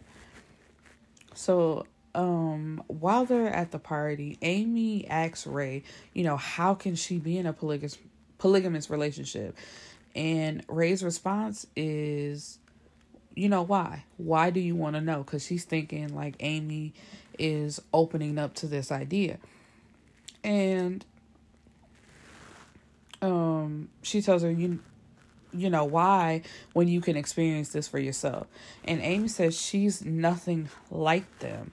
So 1.34 1.86
um 2.14 2.82
while 2.88 3.24
they're 3.24 3.48
at 3.48 3.70
the 3.70 3.78
party, 3.78 4.38
Amy 4.42 5.08
asks 5.08 5.46
Ray, 5.46 5.82
you 6.12 6.24
know, 6.24 6.36
how 6.36 6.74
can 6.74 6.94
she 6.94 7.18
be 7.18 7.38
in 7.38 7.46
a 7.46 7.52
polygamous 7.52 7.98
polygamous 8.38 8.90
relationship? 8.90 9.56
And 10.14 10.64
Ray's 10.68 11.02
response 11.02 11.66
is 11.74 12.58
you 13.34 13.48
know 13.48 13.62
why? 13.62 14.04
Why 14.18 14.50
do 14.50 14.60
you 14.60 14.76
want 14.76 14.94
to 14.96 15.00
know? 15.00 15.24
Cuz 15.24 15.46
she's 15.46 15.64
thinking 15.64 16.14
like 16.14 16.36
Amy 16.40 16.92
is 17.38 17.80
opening 17.94 18.38
up 18.38 18.54
to 18.54 18.66
this 18.66 18.92
idea. 18.92 19.38
And 20.44 21.04
um 23.22 23.88
she 24.02 24.20
tells 24.20 24.42
her 24.42 24.50
you 24.50 24.80
you 25.54 25.70
know 25.70 25.84
why 25.84 26.42
when 26.72 26.88
you 26.88 27.00
can 27.00 27.16
experience 27.16 27.70
this 27.70 27.88
for 27.88 27.98
yourself. 27.98 28.46
And 28.84 29.00
Amy 29.00 29.28
says 29.28 29.58
she's 29.58 30.04
nothing 30.04 30.68
like 30.90 31.38
them 31.38 31.72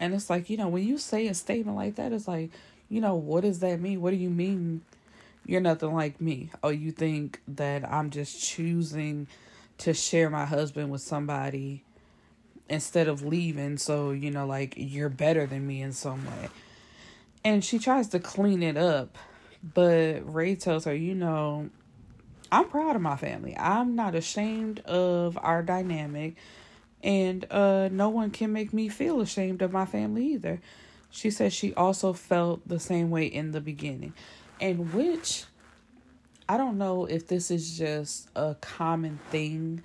and 0.00 0.14
it's 0.14 0.30
like, 0.30 0.48
you 0.48 0.56
know, 0.56 0.68
when 0.68 0.82
you 0.82 0.98
say 0.98 1.26
a 1.28 1.34
statement 1.34 1.76
like 1.76 1.96
that, 1.96 2.12
it's 2.12 2.26
like, 2.26 2.50
you 2.88 3.00
know, 3.00 3.14
what 3.14 3.42
does 3.42 3.60
that 3.60 3.80
mean? 3.80 4.00
What 4.00 4.10
do 4.10 4.16
you 4.16 4.30
mean 4.30 4.80
you're 5.46 5.60
nothing 5.60 5.94
like 5.94 6.20
me? 6.20 6.50
Oh, 6.62 6.70
you 6.70 6.90
think 6.90 7.40
that 7.46 7.88
I'm 7.88 8.10
just 8.10 8.42
choosing 8.42 9.28
to 9.78 9.92
share 9.94 10.30
my 10.30 10.46
husband 10.46 10.90
with 10.90 11.02
somebody 11.02 11.84
instead 12.68 13.08
of 13.08 13.22
leaving, 13.22 13.76
so, 13.76 14.10
you 14.10 14.30
know, 14.30 14.46
like 14.46 14.74
you're 14.76 15.08
better 15.08 15.46
than 15.46 15.66
me 15.66 15.82
in 15.82 15.92
some 15.92 16.24
way. 16.24 16.48
And 17.44 17.64
she 17.64 17.78
tries 17.78 18.08
to 18.08 18.18
clean 18.20 18.62
it 18.62 18.76
up, 18.76 19.18
but 19.74 20.20
Ray 20.32 20.54
tells 20.54 20.84
her, 20.84 20.94
you 20.94 21.14
know, 21.14 21.70
I'm 22.52 22.68
proud 22.68 22.96
of 22.96 23.02
my 23.02 23.16
family. 23.16 23.56
I'm 23.56 23.94
not 23.94 24.14
ashamed 24.14 24.80
of 24.80 25.38
our 25.40 25.62
dynamic 25.62 26.36
and 27.02 27.46
uh, 27.50 27.88
no 27.90 28.08
one 28.08 28.30
can 28.30 28.52
make 28.52 28.72
me 28.72 28.88
feel 28.88 29.20
ashamed 29.20 29.62
of 29.62 29.72
my 29.72 29.86
family 29.86 30.26
either. 30.26 30.60
She 31.10 31.30
says 31.30 31.52
she 31.52 31.74
also 31.74 32.12
felt 32.12 32.66
the 32.66 32.78
same 32.78 33.10
way 33.10 33.26
in 33.26 33.52
the 33.52 33.60
beginning, 33.60 34.12
and 34.60 34.92
which 34.92 35.44
I 36.48 36.56
don't 36.56 36.78
know 36.78 37.04
if 37.04 37.26
this 37.28 37.50
is 37.50 37.78
just 37.78 38.28
a 38.34 38.56
common 38.60 39.18
thing 39.30 39.82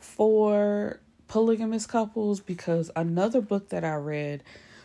for 0.00 1.00
polygamous 1.28 1.86
couples 1.86 2.40
because 2.40 2.90
another 2.96 3.40
book 3.40 3.68
that 3.68 3.84
I 3.84 3.94
read 3.94 4.42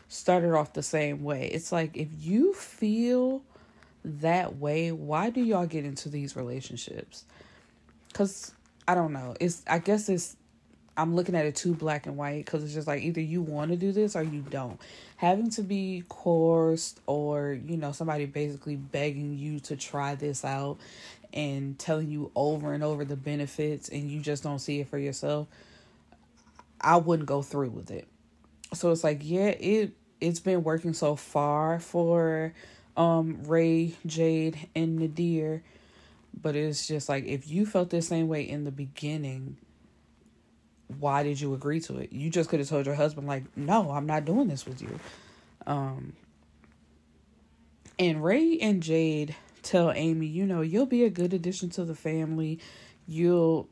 started 0.07 0.53
off 0.53 0.73
the 0.73 0.83
same 0.83 1.23
way. 1.23 1.47
It's 1.47 1.71
like 1.71 1.97
if 1.97 2.09
you 2.19 2.53
feel 2.53 3.41
that 4.05 4.57
way, 4.57 4.91
why 4.91 5.29
do 5.29 5.41
y'all 5.41 5.65
get 5.65 5.85
into 5.85 6.09
these 6.09 6.35
relationships? 6.35 7.25
Cuz 8.13 8.51
I 8.87 8.95
don't 8.95 9.13
know. 9.13 9.35
It's 9.39 9.63
I 9.65 9.79
guess 9.79 10.09
it's 10.09 10.35
I'm 10.95 11.15
looking 11.15 11.35
at 11.35 11.45
it 11.45 11.55
too 11.55 11.73
black 11.73 12.05
and 12.05 12.17
white 12.17 12.45
because 12.45 12.63
it's 12.63 12.73
just 12.73 12.87
like 12.87 13.01
either 13.01 13.21
you 13.21 13.41
want 13.41 13.71
to 13.71 13.77
do 13.77 13.91
this 13.91 14.15
or 14.15 14.23
you 14.23 14.41
don't. 14.41 14.79
Having 15.17 15.49
to 15.51 15.63
be 15.63 16.03
coerced 16.07 16.99
or, 17.07 17.53
you 17.53 17.77
know, 17.77 17.91
somebody 17.91 18.25
basically 18.25 18.75
begging 18.75 19.37
you 19.37 19.59
to 19.61 19.75
try 19.75 20.15
this 20.15 20.45
out 20.45 20.77
and 21.33 21.79
telling 21.79 22.09
you 22.09 22.31
over 22.35 22.73
and 22.73 22.83
over 22.83 23.05
the 23.05 23.15
benefits 23.15 23.89
and 23.89 24.09
you 24.09 24.19
just 24.19 24.43
don't 24.43 24.59
see 24.59 24.81
it 24.81 24.87
for 24.87 24.99
yourself, 24.99 25.47
I 26.79 26.97
wouldn't 26.97 27.27
go 27.27 27.41
through 27.41 27.69
with 27.71 27.89
it. 27.89 28.07
So 28.73 28.91
it's 28.91 29.03
like, 29.03 29.19
yeah, 29.21 29.47
it 29.47 29.93
it's 30.21 30.39
been 30.39 30.63
working 30.63 30.93
so 30.93 31.15
far 31.15 31.79
for 31.79 32.53
um 32.95 33.43
Ray, 33.45 33.95
Jade, 34.05 34.67
and 34.75 34.97
Nadir. 34.97 35.63
But 36.39 36.55
it's 36.55 36.87
just 36.87 37.09
like 37.09 37.25
if 37.25 37.47
you 37.47 37.65
felt 37.65 37.89
the 37.89 38.01
same 38.01 38.27
way 38.27 38.47
in 38.47 38.63
the 38.63 38.71
beginning, 38.71 39.57
why 40.99 41.23
did 41.23 41.39
you 41.39 41.53
agree 41.53 41.79
to 41.81 41.97
it? 41.97 42.11
You 42.11 42.29
just 42.29 42.49
could 42.49 42.59
have 42.59 42.69
told 42.69 42.85
your 42.85 42.95
husband, 42.95 43.27
like, 43.27 43.43
no, 43.55 43.91
I'm 43.91 44.05
not 44.05 44.25
doing 44.25 44.47
this 44.47 44.65
with 44.65 44.81
you. 44.81 44.99
Um 45.65 46.13
and 47.99 48.23
Ray 48.23 48.57
and 48.59 48.81
Jade 48.81 49.35
tell 49.61 49.91
Amy, 49.91 50.25
you 50.25 50.45
know, 50.45 50.61
you'll 50.61 50.85
be 50.85 51.03
a 51.03 51.09
good 51.09 51.33
addition 51.33 51.69
to 51.71 51.85
the 51.85 51.95
family. 51.95 52.59
You'll 53.07 53.69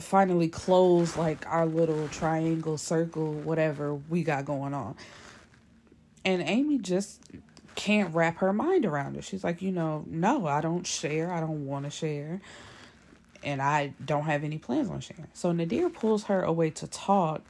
finally 0.00 0.48
close 0.48 1.16
like 1.16 1.44
our 1.46 1.66
little 1.66 2.06
triangle 2.08 2.78
circle 2.78 3.32
whatever 3.32 3.94
we 3.94 4.22
got 4.22 4.44
going 4.44 4.72
on 4.72 4.94
and 6.24 6.40
amy 6.42 6.78
just 6.78 7.20
can't 7.74 8.14
wrap 8.14 8.38
her 8.38 8.52
mind 8.52 8.86
around 8.86 9.16
it 9.16 9.24
she's 9.24 9.42
like 9.42 9.60
you 9.60 9.72
know 9.72 10.04
no 10.06 10.46
i 10.46 10.60
don't 10.60 10.86
share 10.86 11.32
i 11.32 11.40
don't 11.40 11.66
want 11.66 11.84
to 11.84 11.90
share 11.90 12.40
and 13.42 13.62
i 13.62 13.92
don't 14.04 14.24
have 14.24 14.44
any 14.44 14.58
plans 14.58 14.90
on 14.90 15.00
sharing 15.00 15.26
so 15.32 15.52
nadir 15.52 15.88
pulls 15.88 16.24
her 16.24 16.42
away 16.42 16.70
to 16.70 16.86
talk 16.86 17.42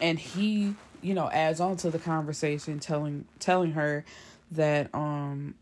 and 0.00 0.18
he 0.18 0.74
you 1.02 1.14
know 1.14 1.30
adds 1.30 1.60
on 1.60 1.76
to 1.76 1.90
the 1.90 1.98
conversation 1.98 2.78
telling 2.78 3.24
telling 3.38 3.72
her 3.72 4.04
that 4.50 4.92
um 4.94 5.54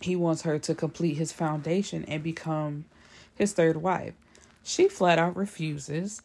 he 0.00 0.16
wants 0.16 0.42
her 0.42 0.58
to 0.58 0.74
complete 0.74 1.14
his 1.16 1.32
foundation 1.32 2.04
and 2.06 2.22
become 2.22 2.84
his 3.34 3.52
third 3.52 3.76
wife 3.76 4.14
she 4.64 4.88
flat 4.88 5.18
out 5.18 5.36
refuses, 5.36 6.22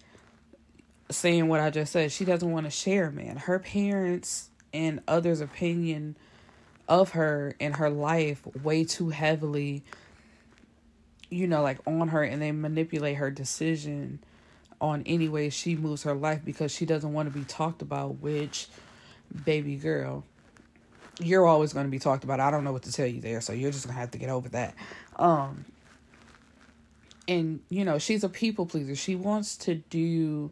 saying 1.12 1.48
what 1.50 1.60
I 1.60 1.70
just 1.70 1.92
said. 1.92 2.12
She 2.12 2.24
doesn't 2.24 2.50
want 2.50 2.66
to 2.66 2.72
share, 2.72 3.12
man. 3.12 3.36
Her 3.36 3.60
parents 3.60 4.50
and 4.74 5.01
others' 5.08 5.42
opinion 5.42 6.16
of 6.88 7.12
her 7.12 7.54
and 7.60 7.75
her 7.75 7.89
life 7.89 8.42
way 8.63 8.86
too 8.86 9.10
heavily, 9.10 9.84
you 11.29 11.48
know, 11.48 11.62
like 11.62 11.79
on 11.86 12.09
her, 12.09 12.24
and 12.24 12.41
they 12.41 12.51
manipulate 12.51 13.17
her 13.17 13.31
decision 13.31 14.19
on 14.81 15.03
any 15.05 15.27
way 15.27 15.50
she 15.50 15.75
moves 15.75 16.03
her 16.03 16.13
life 16.13 16.41
because 16.45 16.71
she 16.71 16.86
doesn't 16.86 17.12
want 17.12 17.31
to 17.31 17.38
be 17.38 17.45
talked 17.45 17.81
about, 17.81 18.19
which, 18.19 18.67
baby 19.45 19.75
girl, 19.75 20.24
you're 21.19 21.45
always 21.45 21.74
going 21.74 21.86
to 21.86 21.91
be 21.91 22.00
talked 22.00 22.24
about. 22.24 22.39
I 22.39 22.50
don't 22.50 22.63
know 22.63 22.71
what 22.71 22.83
to 22.83 22.91
tell 22.91 23.07
you 23.07 23.19
there, 23.19 23.41
so 23.41 23.53
you're 23.53 23.71
just 23.71 23.86
going 23.86 23.95
to 23.95 24.00
have 24.00 24.12
to 24.12 24.17
get 24.17 24.29
over 24.29 24.48
that. 24.50 24.74
Um, 25.17 25.65
and 27.29 27.62
you 27.69 27.86
know 27.86 28.00
she's 28.00 28.24
a 28.24 28.29
people 28.29 28.65
pleaser 28.65 28.95
she 28.95 29.15
wants 29.15 29.55
to 29.55 29.75
do 29.75 30.51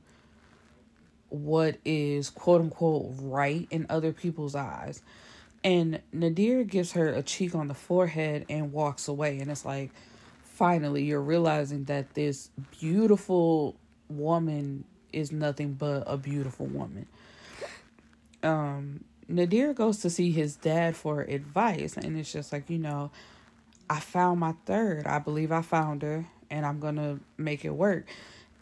what 1.29 1.77
is 1.83 2.29
quote 2.29 2.61
unquote 2.61 3.11
right 3.19 3.67
in 3.71 3.85
other 3.89 4.13
people's 4.13 4.55
eyes 4.55 5.01
and 5.63 5.99
nadir 6.13 6.63
gives 6.63 6.91
her 6.93 7.07
a 7.09 7.23
cheek 7.23 7.55
on 7.55 7.67
the 7.67 7.73
forehead 7.73 8.45
and 8.47 8.71
walks 8.71 9.07
away 9.07 9.39
and 9.39 9.49
it's 9.49 9.65
like 9.65 9.89
finally 10.57 11.03
you're 11.03 11.21
realizing 11.21 11.83
that 11.85 12.13
this 12.13 12.49
beautiful 12.79 13.75
woman 14.09 14.83
is 15.13 15.31
nothing 15.31 15.73
but 15.73 16.03
a 16.07 16.17
beautiful 16.17 16.65
woman 16.65 17.05
um 18.43 19.03
nadir 19.27 19.73
goes 19.73 19.99
to 19.99 20.09
see 20.09 20.31
his 20.31 20.55
dad 20.55 20.95
for 20.95 21.21
advice 21.21 21.97
and 21.97 22.17
it's 22.17 22.31
just 22.31 22.51
like 22.51 22.69
you 22.69 22.77
know 22.77 23.11
i 23.89 23.99
found 23.99 24.39
my 24.39 24.53
third 24.65 25.05
i 25.07 25.19
believe 25.19 25.51
i 25.51 25.61
found 25.61 26.01
her 26.01 26.25
and 26.49 26.65
I'm 26.65 26.79
gonna 26.79 27.19
make 27.37 27.65
it 27.65 27.71
work. 27.73 28.05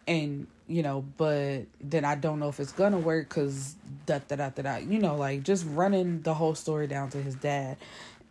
And 0.07 0.47
you 0.67 0.81
know, 0.81 1.05
but 1.17 1.65
then 1.79 2.05
I 2.05 2.15
don't 2.15 2.39
know 2.39 2.49
if 2.49 2.59
it's 2.59 2.71
gonna 2.71 2.99
work 2.99 3.29
because 3.29 3.75
da 4.05 4.19
da 4.27 4.35
da 4.35 4.49
da 4.49 4.61
da. 4.61 4.75
You 4.77 4.99
know, 4.99 5.15
like 5.15 5.43
just 5.43 5.65
running 5.67 6.21
the 6.21 6.33
whole 6.33 6.55
story 6.55 6.87
down 6.87 7.09
to 7.11 7.21
his 7.21 7.35
dad, 7.35 7.77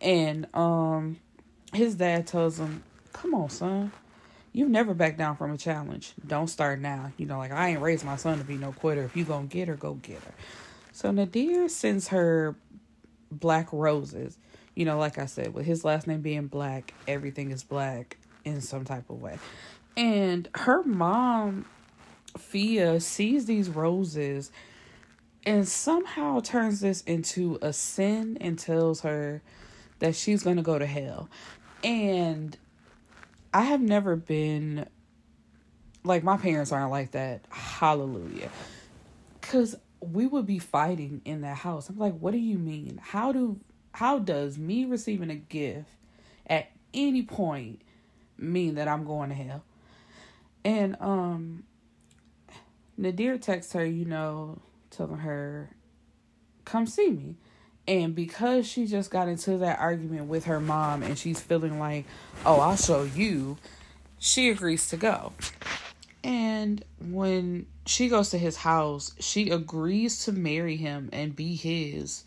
and 0.01 0.47
um, 0.53 1.17
his 1.73 1.95
dad 1.95 2.27
tells 2.27 2.59
him, 2.59 2.83
"Come 3.15 3.33
on, 3.33 3.49
son." 3.49 3.91
You've 4.51 4.69
never 4.69 4.93
backed 4.93 5.17
down 5.17 5.35
from 5.35 5.51
a 5.51 5.57
challenge. 5.57 6.13
Don't 6.25 6.47
start 6.47 6.79
now. 6.79 7.11
You 7.17 7.25
know, 7.25 7.37
like 7.37 7.51
I 7.51 7.69
ain't 7.69 7.81
raised 7.81 8.05
my 8.05 8.15
son 8.15 8.37
to 8.37 8.45
be 8.45 8.55
no 8.55 8.71
quitter. 8.71 9.03
If 9.03 9.15
you 9.17 9.25
gonna 9.25 9.47
get 9.47 9.67
her, 9.67 9.75
go 9.75 9.95
get 9.95 10.21
her. 10.23 10.33
So 10.93 11.11
Nadir 11.11 11.67
sends 11.67 12.07
her 12.09 12.55
black 13.29 13.67
roses. 13.73 14.37
You 14.75 14.85
know, 14.85 14.97
like 14.97 15.17
I 15.17 15.25
said, 15.25 15.53
with 15.53 15.65
his 15.65 15.83
last 15.83 16.07
name 16.07 16.21
being 16.21 16.47
black, 16.47 16.93
everything 17.07 17.51
is 17.51 17.63
black 17.63 18.17
in 18.45 18.61
some 18.61 18.85
type 18.85 19.09
of 19.09 19.21
way. 19.21 19.39
And 19.97 20.47
her 20.55 20.83
mom, 20.83 21.65
Fia, 22.37 22.99
sees 22.99 23.45
these 23.45 23.69
roses 23.69 24.51
and 25.45 25.67
somehow 25.67 26.39
turns 26.39 26.79
this 26.79 27.01
into 27.01 27.59
a 27.61 27.71
sin 27.71 28.37
and 28.41 28.57
tells 28.57 29.01
her 29.01 29.41
that 29.99 30.15
she's 30.15 30.43
going 30.43 30.57
to 30.57 30.63
go 30.63 30.79
to 30.79 30.85
hell. 30.85 31.29
And 31.83 32.57
I 33.55 33.61
have 33.61 33.79
never 33.79 34.17
been 34.17 34.85
like 36.03 36.25
my 36.25 36.35
parents 36.35 36.73
aren't 36.73 36.91
like 36.91 37.11
that. 37.11 37.45
Hallelujah. 37.49 38.49
Cuz 39.39 39.75
we 40.01 40.27
would 40.27 40.45
be 40.45 40.59
fighting 40.59 41.21
in 41.23 41.39
that 41.41 41.59
house. 41.59 41.87
I'm 41.87 41.97
like, 41.97 42.17
"What 42.19 42.31
do 42.31 42.37
you 42.37 42.57
mean? 42.57 42.99
How 43.01 43.31
do 43.31 43.61
how 43.93 44.19
does 44.19 44.57
me 44.57 44.83
receiving 44.83 45.29
a 45.29 45.35
gift 45.35 45.89
at 46.47 46.67
any 46.93 47.23
point 47.23 47.81
mean 48.37 48.75
that 48.75 48.89
I'm 48.89 49.05
going 49.05 49.29
to 49.29 49.35
hell. 49.35 49.63
And 50.65 50.97
um 50.99 51.63
Nadir 52.97 53.37
texts 53.37 53.71
her, 53.71 53.85
you 53.85 54.03
know, 54.03 54.59
telling 54.89 55.19
her, 55.19 55.69
come 56.65 56.85
see 56.87 57.09
me. 57.09 57.35
And 57.87 58.15
because 58.15 58.67
she 58.67 58.87
just 58.87 59.11
got 59.11 59.27
into 59.27 59.57
that 59.59 59.79
argument 59.79 60.25
with 60.25 60.45
her 60.45 60.59
mom 60.59 61.03
and 61.03 61.17
she's 61.17 61.39
feeling 61.39 61.79
like, 61.79 62.05
oh, 62.45 62.59
I'll 62.59 62.77
show 62.77 63.03
you, 63.03 63.57
she 64.17 64.49
agrees 64.49 64.89
to 64.89 64.97
go. 64.97 65.33
And 66.23 66.83
when 66.99 67.67
she 67.85 68.09
goes 68.09 68.31
to 68.31 68.39
his 68.39 68.57
house, 68.57 69.13
she 69.19 69.51
agrees 69.51 70.25
to 70.25 70.31
marry 70.31 70.77
him 70.77 71.09
and 71.13 71.35
be 71.35 71.55
his, 71.55 72.23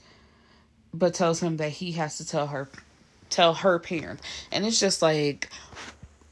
but 0.95 1.15
tells 1.15 1.41
him 1.41 1.57
that 1.57 1.71
he 1.71 1.93
has 1.93 2.19
to 2.19 2.27
tell 2.27 2.47
her 2.49 2.69
tell 3.29 3.55
her 3.55 3.79
parents. 3.79 4.23
And 4.51 4.65
it's 4.65 4.81
just 4.81 5.03
like, 5.03 5.51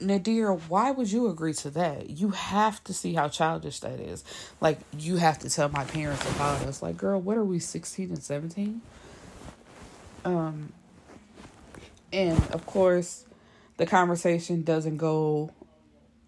Nadir, 0.01 0.53
why 0.53 0.91
would 0.91 1.11
you 1.11 1.29
agree 1.29 1.55
to 1.55 1.71
that? 1.71 2.11
You 2.11 2.31
have 2.31 2.83
to 2.85 2.95
see 2.95 3.15
how 3.15 3.29
childish 3.29 3.81
that 3.81 3.99
is. 4.01 4.25
Like, 4.61 4.79
you 4.97 5.17
have 5.17 5.39
to 5.41 5.51
tell 5.51 5.69
my 5.69 5.85
parents 5.85 6.23
about 6.35 6.63
us. 6.63 6.83
Like, 6.83 6.97
girl, 6.97 7.21
what 7.21 7.37
are 7.37 7.45
we, 7.45 7.59
16 7.59 8.11
and 8.11 8.23
17? 8.23 8.81
Um, 10.27 10.73
and 12.13 12.37
of 12.51 12.67
course, 12.67 13.27
the 13.77 13.87
conversation 13.87 14.63
doesn't 14.63 14.97
go 14.97 15.53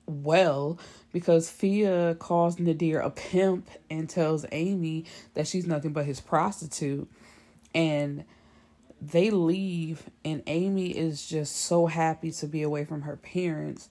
well 0.07 0.79
because 1.13 1.51
Fia 1.51 2.15
calls 2.15 2.61
Nadir 2.61 3.01
a 3.01 3.11
pimp 3.11 3.69
and 3.91 4.09
tells 4.09 4.47
Amy 4.53 5.05
that 5.35 5.49
she's 5.49 5.67
nothing 5.67 5.93
but 5.93 6.05
his 6.05 6.21
prostitute. 6.21 7.11
And 7.75 8.25
they 9.03 9.31
leave 9.31 10.09
and 10.25 10.45
Amy 10.47 10.97
is 10.97 11.27
just 11.27 11.57
so 11.57 11.87
happy 11.87 12.31
to 12.31 12.47
be 12.47 12.63
away 12.63 12.85
from 12.85 13.03
her 13.03 13.17
parents. 13.17 13.89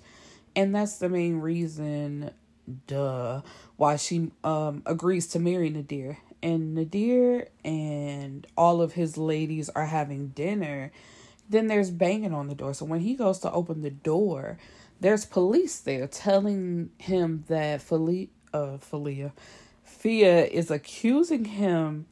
And 0.55 0.73
that's 0.73 0.99
the 0.99 1.09
main 1.09 1.41
reason 1.41 2.31
duh 2.87 3.41
why 3.77 3.95
she 3.95 4.31
um 4.43 4.83
agrees 4.85 5.27
to 5.27 5.39
marry 5.39 5.69
Nadir. 5.69 6.17
And 6.43 6.75
Nadir 6.75 7.47
and 7.63 8.45
all 8.57 8.81
of 8.81 8.93
his 8.93 9.17
ladies 9.17 9.69
are 9.69 9.85
having 9.85 10.29
dinner. 10.29 10.91
Then 11.49 11.67
there's 11.67 11.91
banging 11.91 12.33
on 12.33 12.47
the 12.47 12.55
door. 12.55 12.73
So 12.73 12.85
when 12.85 13.01
he 13.01 13.15
goes 13.15 13.39
to 13.39 13.51
open 13.51 13.81
the 13.81 13.89
door, 13.89 14.57
there's 14.99 15.25
police 15.25 15.79
there 15.79 16.07
telling 16.07 16.91
him 16.97 17.45
that 17.47 17.81
Felia 17.81 18.29
uh 18.53 18.77
Felia 18.77 19.31
Fia 19.83 20.45
is 20.45 20.69
accusing 20.69 21.45
him 21.45 22.05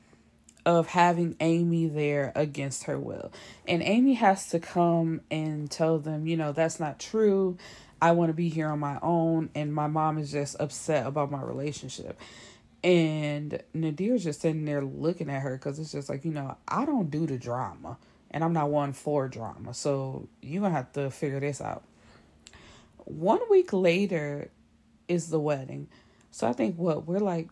of 0.65 0.87
having 0.87 1.35
Amy 1.39 1.87
there 1.87 2.31
against 2.35 2.85
her 2.85 2.97
will. 2.97 3.31
And 3.67 3.83
Amy 3.83 4.15
has 4.15 4.49
to 4.49 4.59
come 4.59 5.21
and 5.29 5.69
tell 5.69 5.99
them, 5.99 6.25
you 6.25 6.37
know, 6.37 6.51
that's 6.51 6.79
not 6.79 6.99
true. 6.99 7.57
I 8.01 8.11
want 8.11 8.29
to 8.29 8.33
be 8.33 8.49
here 8.49 8.69
on 8.69 8.79
my 8.79 8.97
own. 9.01 9.49
And 9.53 9.73
my 9.73 9.87
mom 9.87 10.17
is 10.17 10.31
just 10.31 10.59
upset 10.59 11.05
about 11.05 11.31
my 11.31 11.41
relationship. 11.41 12.19
And 12.85 13.63
Nadir's 13.75 14.23
just 14.23 14.41
sitting 14.41 14.63
there 14.63 14.83
looking 14.83 15.27
at 15.27 15.41
her 15.41 15.57
because 15.57 15.79
it's 15.79 15.91
just 15.91 16.07
like, 16.07 16.23
you 16.23 16.29
know, 16.29 16.55
I 16.67 16.85
don't 16.85 17.09
do 17.09 17.25
the 17.25 17.39
drama. 17.39 17.97
And 18.29 18.43
I'm 18.43 18.53
not 18.53 18.69
one 18.69 18.93
for 18.93 19.27
drama. 19.27 19.73
So 19.73 20.29
you're 20.43 20.61
going 20.61 20.71
to 20.71 20.77
have 20.77 20.93
to 20.93 21.09
figure 21.09 21.39
this 21.39 21.61
out. 21.61 21.83
One 23.05 23.39
week 23.49 23.73
later 23.73 24.51
is 25.07 25.31
the 25.31 25.39
wedding. 25.39 25.87
So 26.29 26.47
I 26.47 26.53
think 26.53 26.77
what 26.77 27.07
we're 27.07 27.17
like 27.17 27.49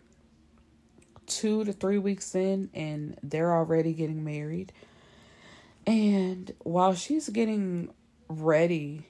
two 1.25 1.63
to 1.65 1.73
three 1.73 1.97
weeks 1.97 2.35
in 2.35 2.69
and 2.75 3.17
they're 3.23 3.53
already 3.53 3.93
getting 3.93 4.23
married. 4.23 4.71
And 5.87 6.53
while 6.59 6.93
she's 6.93 7.27
getting 7.29 7.89
ready, 8.29 9.07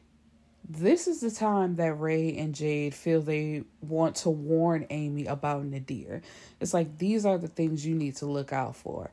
this 0.67 1.08
is 1.08 1.19
the 1.19 1.32
time 1.32 1.76
that 1.76 1.93
Ray 1.93 2.38
and 2.38 2.56
Jade 2.56 2.93
feel 2.93 3.21
they 3.21 3.63
want 3.82 4.15
to 4.17 4.30
warn 4.30 4.88
Amy 4.89 5.26
about 5.26 5.65
Nadir. 5.65 6.21
It's 6.62 6.73
like 6.73 6.97
these 6.97 7.26
are 7.26 7.38
the 7.38 7.47
things 7.47 7.86
you 7.86 7.95
need 7.95 8.15
to 8.17 8.26
look 8.26 8.54
out 8.54 8.76
for. 8.76 9.12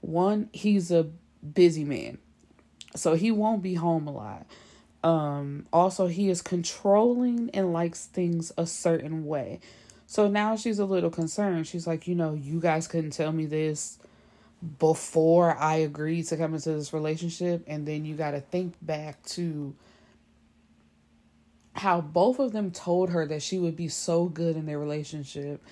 one, 0.00 0.48
he's 0.52 0.90
a 0.90 1.06
busy 1.54 1.84
man. 1.84 2.18
So 2.96 3.14
he 3.14 3.30
won't 3.30 3.62
be 3.62 3.74
home 3.74 4.06
a 4.06 4.12
lot. 4.12 4.46
Um, 5.02 5.66
also, 5.72 6.06
he 6.06 6.28
is 6.28 6.42
controlling 6.42 7.50
and 7.54 7.72
likes 7.72 8.06
things 8.06 8.52
a 8.58 8.66
certain 8.66 9.24
way. 9.24 9.60
So 10.06 10.28
now 10.28 10.56
she's 10.56 10.78
a 10.78 10.84
little 10.84 11.10
concerned. 11.10 11.66
She's 11.66 11.86
like, 11.86 12.08
you 12.08 12.14
know, 12.14 12.34
you 12.34 12.60
guys 12.60 12.88
couldn't 12.88 13.12
tell 13.12 13.32
me 13.32 13.46
this 13.46 13.98
before 14.78 15.56
I 15.56 15.76
agreed 15.76 16.26
to 16.26 16.36
come 16.36 16.52
into 16.52 16.72
this 16.72 16.92
relationship. 16.92 17.64
And 17.66 17.86
then 17.86 18.04
you 18.04 18.16
got 18.16 18.32
to 18.32 18.40
think 18.40 18.74
back 18.82 19.22
to 19.26 19.74
how 21.74 22.00
both 22.00 22.38
of 22.38 22.52
them 22.52 22.70
told 22.70 23.10
her 23.10 23.26
that 23.26 23.42
she 23.42 23.58
would 23.58 23.76
be 23.76 23.88
so 23.88 24.26
good 24.26 24.56
in 24.56 24.66
their 24.66 24.78
relationship 24.78 25.62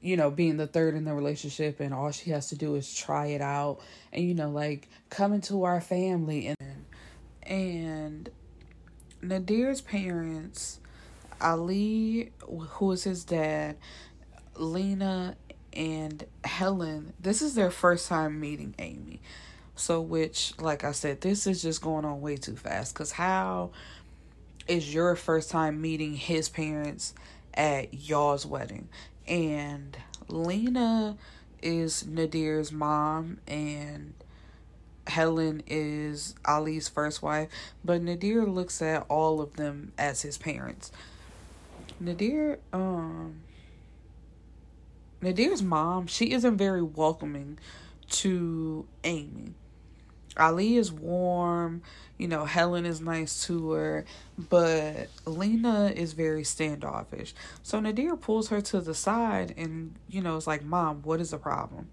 you 0.00 0.16
know, 0.16 0.30
being 0.30 0.56
the 0.56 0.66
third 0.66 0.94
in 0.94 1.04
the 1.04 1.14
relationship 1.14 1.80
and 1.80 1.92
all 1.92 2.10
she 2.10 2.30
has 2.30 2.48
to 2.48 2.56
do 2.56 2.74
is 2.76 2.94
try 2.94 3.26
it 3.26 3.40
out 3.40 3.80
and 4.12 4.24
you 4.24 4.34
know, 4.34 4.50
like 4.50 4.88
come 5.10 5.32
into 5.32 5.64
our 5.64 5.80
family 5.80 6.54
and 6.58 6.84
and 7.42 8.28
Nadir's 9.22 9.80
parents, 9.80 10.78
Ali, 11.40 12.30
who 12.40 12.92
is 12.92 13.04
his 13.04 13.24
dad, 13.24 13.76
Lena 14.54 15.36
and 15.72 16.24
Helen, 16.44 17.14
this 17.20 17.42
is 17.42 17.54
their 17.54 17.70
first 17.70 18.08
time 18.08 18.38
meeting 18.38 18.74
Amy. 18.78 19.20
So 19.74 20.00
which 20.00 20.54
like 20.60 20.84
I 20.84 20.92
said, 20.92 21.22
this 21.22 21.46
is 21.46 21.60
just 21.60 21.82
going 21.82 22.04
on 22.04 22.20
way 22.20 22.36
too 22.36 22.56
fast 22.56 22.94
cuz 22.94 23.12
how 23.12 23.70
is 24.68 24.94
your 24.94 25.16
first 25.16 25.50
time 25.50 25.80
meeting 25.80 26.14
his 26.14 26.48
parents 26.48 27.14
at 27.54 27.94
y'all's 27.94 28.46
wedding? 28.46 28.88
and 29.28 29.96
Lena 30.28 31.16
is 31.62 32.04
Nadir's 32.04 32.72
mom 32.72 33.38
and 33.46 34.14
Helen 35.06 35.62
is 35.66 36.34
Ali's 36.44 36.88
first 36.88 37.22
wife, 37.22 37.48
but 37.84 38.02
Nadir 38.02 38.46
looks 38.46 38.82
at 38.82 39.06
all 39.08 39.40
of 39.40 39.56
them 39.56 39.92
as 39.98 40.22
his 40.22 40.38
parents. 40.38 40.90
Nadir 42.00 42.58
um 42.72 43.40
Nadir's 45.20 45.62
mom, 45.62 46.06
she 46.06 46.32
isn't 46.32 46.56
very 46.56 46.82
welcoming 46.82 47.58
to 48.08 48.86
Amy. 49.04 49.54
Ali 50.38 50.76
is 50.76 50.92
warm, 50.92 51.82
you 52.16 52.28
know, 52.28 52.44
Helen 52.44 52.84
is 52.86 53.00
nice 53.00 53.44
to 53.46 53.72
her, 53.72 54.04
but 54.38 55.08
Lena 55.24 55.92
is 55.94 56.12
very 56.12 56.44
standoffish. 56.44 57.34
So 57.62 57.80
Nadir 57.80 58.16
pulls 58.16 58.48
her 58.48 58.60
to 58.62 58.80
the 58.80 58.94
side 58.94 59.54
and, 59.56 59.94
you 60.08 60.20
know, 60.20 60.36
it's 60.36 60.46
like, 60.46 60.64
Mom, 60.64 61.02
what 61.02 61.20
is 61.20 61.30
the 61.30 61.38
problem? 61.38 61.88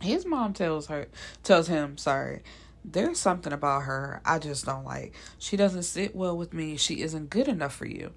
His 0.00 0.24
mom 0.24 0.54
tells 0.54 0.86
her, 0.86 1.08
tells 1.42 1.68
him, 1.68 1.98
sorry, 1.98 2.42
there's 2.84 3.18
something 3.18 3.52
about 3.52 3.82
her 3.82 4.22
I 4.24 4.38
just 4.38 4.64
don't 4.64 4.84
like. 4.84 5.14
She 5.38 5.56
doesn't 5.56 5.82
sit 5.82 6.16
well 6.16 6.36
with 6.36 6.54
me. 6.54 6.76
She 6.76 7.02
isn't 7.02 7.30
good 7.30 7.48
enough 7.48 7.74
for 7.74 7.86
you. 7.86 8.12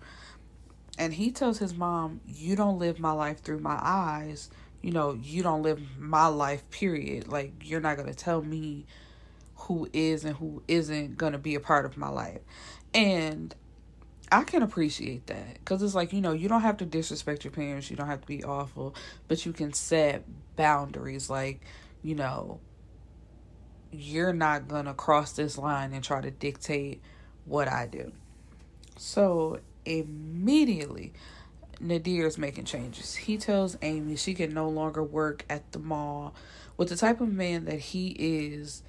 And 0.98 1.16
he 1.16 1.32
tells 1.32 1.58
his 1.58 1.74
mom, 1.74 2.22
You 2.28 2.56
don't 2.56 2.80
live 2.80 3.00
my 3.00 3.12
life 3.12 3.42
through 3.42 3.60
my 3.60 3.80
eyes 3.82 4.50
you 4.84 4.92
know, 4.92 5.18
you 5.24 5.42
don't 5.42 5.64
live 5.64 5.82
my 5.98 6.28
life, 6.28 6.70
period. 6.70 7.30
Like, 7.30 7.54
you're 7.64 7.80
not 7.80 7.96
going 7.96 8.10
to 8.10 8.14
tell 8.14 8.42
me 8.42 8.86
who 9.56 9.90
is 9.94 10.26
and 10.26 10.36
who 10.36 10.62
isn't 10.68 11.18
going 11.18 11.32
to 11.32 11.40
be 11.40 11.56
a 11.56 11.60
part 11.62 11.86
of 11.86 11.96
my 11.96 12.10
life. 12.10 12.42
And 12.94 13.56
I 14.30 14.44
can 14.44 14.62
appreciate 14.62 15.28
that 15.28 15.54
because 15.56 15.82
it's 15.82 15.96
like, 15.96 16.12
you 16.12 16.20
know, 16.20 16.34
you 16.34 16.50
don't 16.50 16.62
have 16.62 16.78
to 16.78 16.86
disrespect 16.86 17.46
your 17.46 17.52
parents, 17.52 17.90
you 17.90 17.96
don't 17.96 18.08
have 18.08 18.22
to 18.22 18.28
be 18.28 18.44
awful, 18.44 18.94
but 19.30 19.46
you 19.46 19.54
can 19.54 19.72
set 19.72 20.26
boundaries. 20.58 21.30
Like, 21.30 21.62
you 22.02 22.16
know, 22.16 22.60
you're 23.90 24.34
not 24.34 24.68
going 24.68 24.86
to 24.86 24.94
cross 24.94 25.32
this 25.32 25.58
line 25.58 25.94
and 25.94 26.04
try 26.04 26.20
to 26.20 26.30
dictate 26.30 27.02
what 27.46 27.70
I 27.70 27.88
do. 27.88 28.12
So, 28.98 29.60
immediately, 29.86 31.14
Nadir's 31.82 32.38
making 32.38 32.66
changes. 32.66 33.16
He 33.16 33.38
tells 33.38 33.78
Amy 33.82 34.16
she 34.16 34.34
can 34.34 34.54
no 34.54 34.70
longer 34.70 35.04
work 35.04 35.46
at 35.50 35.72
the 35.72 35.80
mall. 35.80 36.34
With 36.78 36.90
the 36.90 36.96
type 36.96 37.22
of 37.22 37.32
man 37.32 37.66
that 37.66 37.80
he 37.80 38.16
is, 38.18 38.82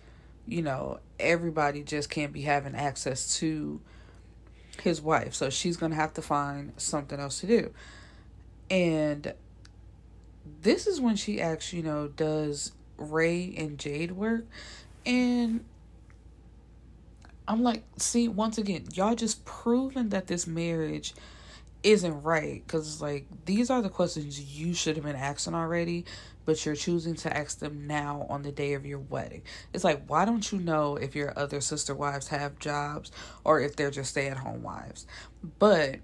you 0.46 0.62
know, 0.62 1.00
everybody 1.18 1.82
just 1.82 2.10
can't 2.10 2.32
be 2.32 2.42
having 2.42 2.74
access 2.74 3.38
to 3.38 3.80
his 4.82 5.00
wife. 5.00 5.34
So 5.34 5.50
she's 5.50 5.76
going 5.76 5.90
to 5.90 5.96
have 5.96 6.14
to 6.14 6.22
find 6.22 6.72
something 6.76 7.20
else 7.20 7.40
to 7.40 7.46
do. 7.46 7.72
And 8.70 9.34
this 10.62 10.86
is 10.86 11.00
when 11.00 11.16
she 11.16 11.40
asks, 11.40 11.72
you 11.72 11.82
know, 11.82 12.08
does 12.08 12.72
Ray 12.96 13.54
and 13.56 13.78
Jade 13.78 14.12
work? 14.12 14.46
And 15.06 15.64
I'm 17.46 17.62
like, 17.62 17.84
see, 17.98 18.28
once 18.28 18.56
again, 18.56 18.86
y'all 18.94 19.14
just 19.14 19.44
proven 19.44 20.08
that 20.10 20.26
this 20.26 20.46
marriage 20.46 21.14
isn't 21.84 22.22
right 22.22 22.62
because 22.66 22.88
it's 22.90 23.00
like 23.00 23.26
these 23.44 23.70
are 23.70 23.82
the 23.82 23.90
questions 23.90 24.40
you 24.40 24.74
should 24.74 24.96
have 24.96 25.04
been 25.04 25.14
asking 25.14 25.54
already 25.54 26.04
but 26.46 26.64
you're 26.64 26.74
choosing 26.74 27.14
to 27.14 27.34
ask 27.34 27.58
them 27.58 27.86
now 27.86 28.26
on 28.28 28.42
the 28.42 28.52
day 28.52 28.74
of 28.74 28.84
your 28.84 28.98
wedding. 28.98 29.42
It's 29.72 29.84
like 29.84 30.04
why 30.06 30.24
don't 30.24 30.50
you 30.50 30.58
know 30.58 30.96
if 30.96 31.14
your 31.14 31.38
other 31.38 31.60
sister 31.60 31.94
wives 31.94 32.28
have 32.28 32.58
jobs 32.58 33.12
or 33.44 33.60
if 33.60 33.76
they're 33.76 33.90
just 33.90 34.10
stay-at-home 34.10 34.62
wives? 34.62 35.06
But 35.58 36.00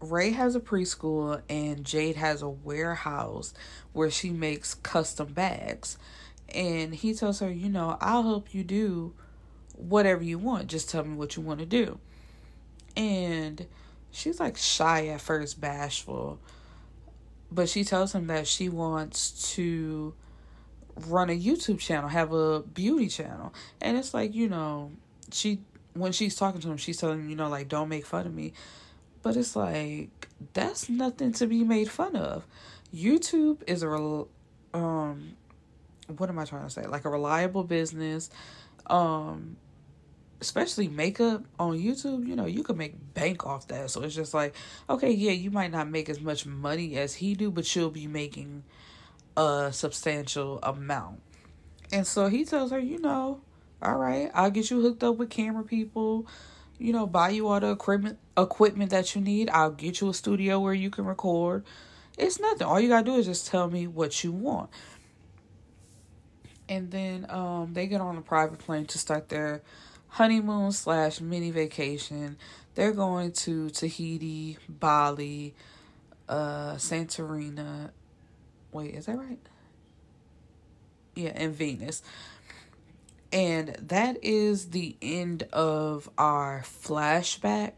ray 0.00 0.30
has 0.32 0.54
a 0.54 0.60
preschool 0.60 1.40
and 1.48 1.84
jade 1.84 2.16
has 2.16 2.42
a 2.42 2.48
warehouse 2.48 3.54
where 3.92 4.10
she 4.10 4.30
makes 4.30 4.74
custom 4.74 5.32
bags. 5.32 5.98
And 6.54 6.94
he 6.94 7.14
tells 7.14 7.40
her 7.40 7.50
you 7.50 7.68
know 7.68 7.96
i'll 8.00 8.22
help 8.22 8.54
you 8.54 8.64
do 8.64 9.14
whatever 9.76 10.22
you 10.22 10.38
want. 10.38 10.68
Just 10.68 10.90
tell 10.90 11.04
me 11.04 11.16
what 11.16 11.36
you 11.36 11.42
want 11.42 11.60
to 11.60 11.66
do. 11.66 11.98
And 12.96 13.66
she's 14.14 14.40
like 14.40 14.56
shy 14.56 15.08
at 15.08 15.20
first, 15.20 15.60
bashful. 15.60 16.38
But 17.50 17.68
she 17.68 17.84
tells 17.84 18.14
him 18.14 18.26
that 18.28 18.46
she 18.46 18.68
wants 18.68 19.52
to 19.54 20.14
run 21.08 21.30
a 21.30 21.38
YouTube 21.38 21.78
channel, 21.78 22.08
have 22.08 22.32
a 22.32 22.60
beauty 22.60 23.08
channel. 23.08 23.52
And 23.80 23.96
it's 23.96 24.14
like, 24.14 24.34
you 24.34 24.48
know, 24.48 24.92
she 25.32 25.60
when 25.94 26.12
she's 26.12 26.36
talking 26.36 26.60
to 26.60 26.70
him, 26.70 26.76
she's 26.76 26.96
telling 26.96 27.20
him, 27.20 27.30
you 27.30 27.36
know, 27.36 27.48
like 27.48 27.68
don't 27.68 27.88
make 27.88 28.06
fun 28.06 28.26
of 28.26 28.34
me. 28.34 28.52
But 29.22 29.36
it's 29.36 29.56
like 29.56 30.28
that's 30.52 30.88
nothing 30.88 31.32
to 31.32 31.46
be 31.46 31.64
made 31.64 31.90
fun 31.90 32.16
of. 32.16 32.46
YouTube 32.94 33.62
is 33.66 33.82
a 33.82 34.24
um 34.76 35.36
what 36.16 36.28
am 36.28 36.38
I 36.38 36.44
trying 36.44 36.64
to 36.64 36.70
say? 36.70 36.86
Like 36.86 37.04
a 37.04 37.10
reliable 37.10 37.64
business. 37.64 38.30
Um 38.86 39.56
especially 40.44 40.88
makeup 40.88 41.42
on 41.58 41.78
YouTube, 41.78 42.26
you 42.26 42.36
know, 42.36 42.44
you 42.44 42.62
could 42.62 42.76
make 42.76 43.14
bank 43.14 43.46
off 43.46 43.66
that. 43.68 43.90
So 43.90 44.02
it's 44.02 44.14
just 44.14 44.34
like, 44.34 44.54
okay, 44.90 45.10
yeah, 45.10 45.32
you 45.32 45.50
might 45.50 45.72
not 45.72 45.88
make 45.88 46.10
as 46.10 46.20
much 46.20 46.44
money 46.44 46.96
as 46.98 47.14
he 47.14 47.34
do, 47.34 47.50
but 47.50 47.74
you'll 47.74 47.90
be 47.90 48.06
making 48.06 48.62
a 49.36 49.70
substantial 49.72 50.58
amount. 50.62 51.20
And 51.92 52.06
so 52.06 52.28
he 52.28 52.44
tells 52.44 52.70
her, 52.72 52.78
you 52.78 53.00
know, 53.00 53.40
all 53.80 53.96
right, 53.96 54.30
I'll 54.34 54.50
get 54.50 54.70
you 54.70 54.82
hooked 54.82 55.02
up 55.02 55.16
with 55.16 55.30
camera 55.30 55.64
people, 55.64 56.26
you 56.78 56.92
know, 56.92 57.06
buy 57.06 57.30
you 57.30 57.48
all 57.48 57.60
the 57.60 57.70
equipment 57.70 58.18
equipment 58.36 58.90
that 58.90 59.14
you 59.14 59.20
need. 59.22 59.48
I'll 59.48 59.70
get 59.70 60.00
you 60.00 60.10
a 60.10 60.14
studio 60.14 60.60
where 60.60 60.74
you 60.74 60.90
can 60.90 61.06
record. 61.06 61.64
It's 62.18 62.38
nothing. 62.38 62.66
All 62.66 62.78
you 62.78 62.88
gotta 62.88 63.04
do 63.04 63.14
is 63.16 63.26
just 63.26 63.46
tell 63.46 63.70
me 63.70 63.86
what 63.86 64.22
you 64.22 64.32
want. 64.32 64.70
And 66.68 66.90
then 66.90 67.26
um 67.30 67.74
they 67.74 67.86
get 67.86 68.00
on 68.00 68.16
a 68.16 68.22
private 68.22 68.58
plane 68.58 68.86
to 68.86 68.98
start 68.98 69.28
their 69.28 69.62
honeymoon 70.14 70.70
slash 70.70 71.20
mini 71.20 71.50
vacation. 71.50 72.36
They're 72.76 72.92
going 72.92 73.32
to 73.32 73.68
Tahiti, 73.70 74.58
Bali, 74.68 75.54
uh, 76.28 76.74
Santorina. 76.74 77.90
Wait, 78.70 78.94
is 78.94 79.06
that 79.06 79.18
right? 79.18 79.40
Yeah, 81.16 81.32
and 81.34 81.52
Venus. 81.52 82.00
And 83.32 83.70
that 83.80 84.22
is 84.22 84.70
the 84.70 84.94
end 85.02 85.48
of 85.52 86.08
our 86.16 86.62
flashback, 86.62 87.72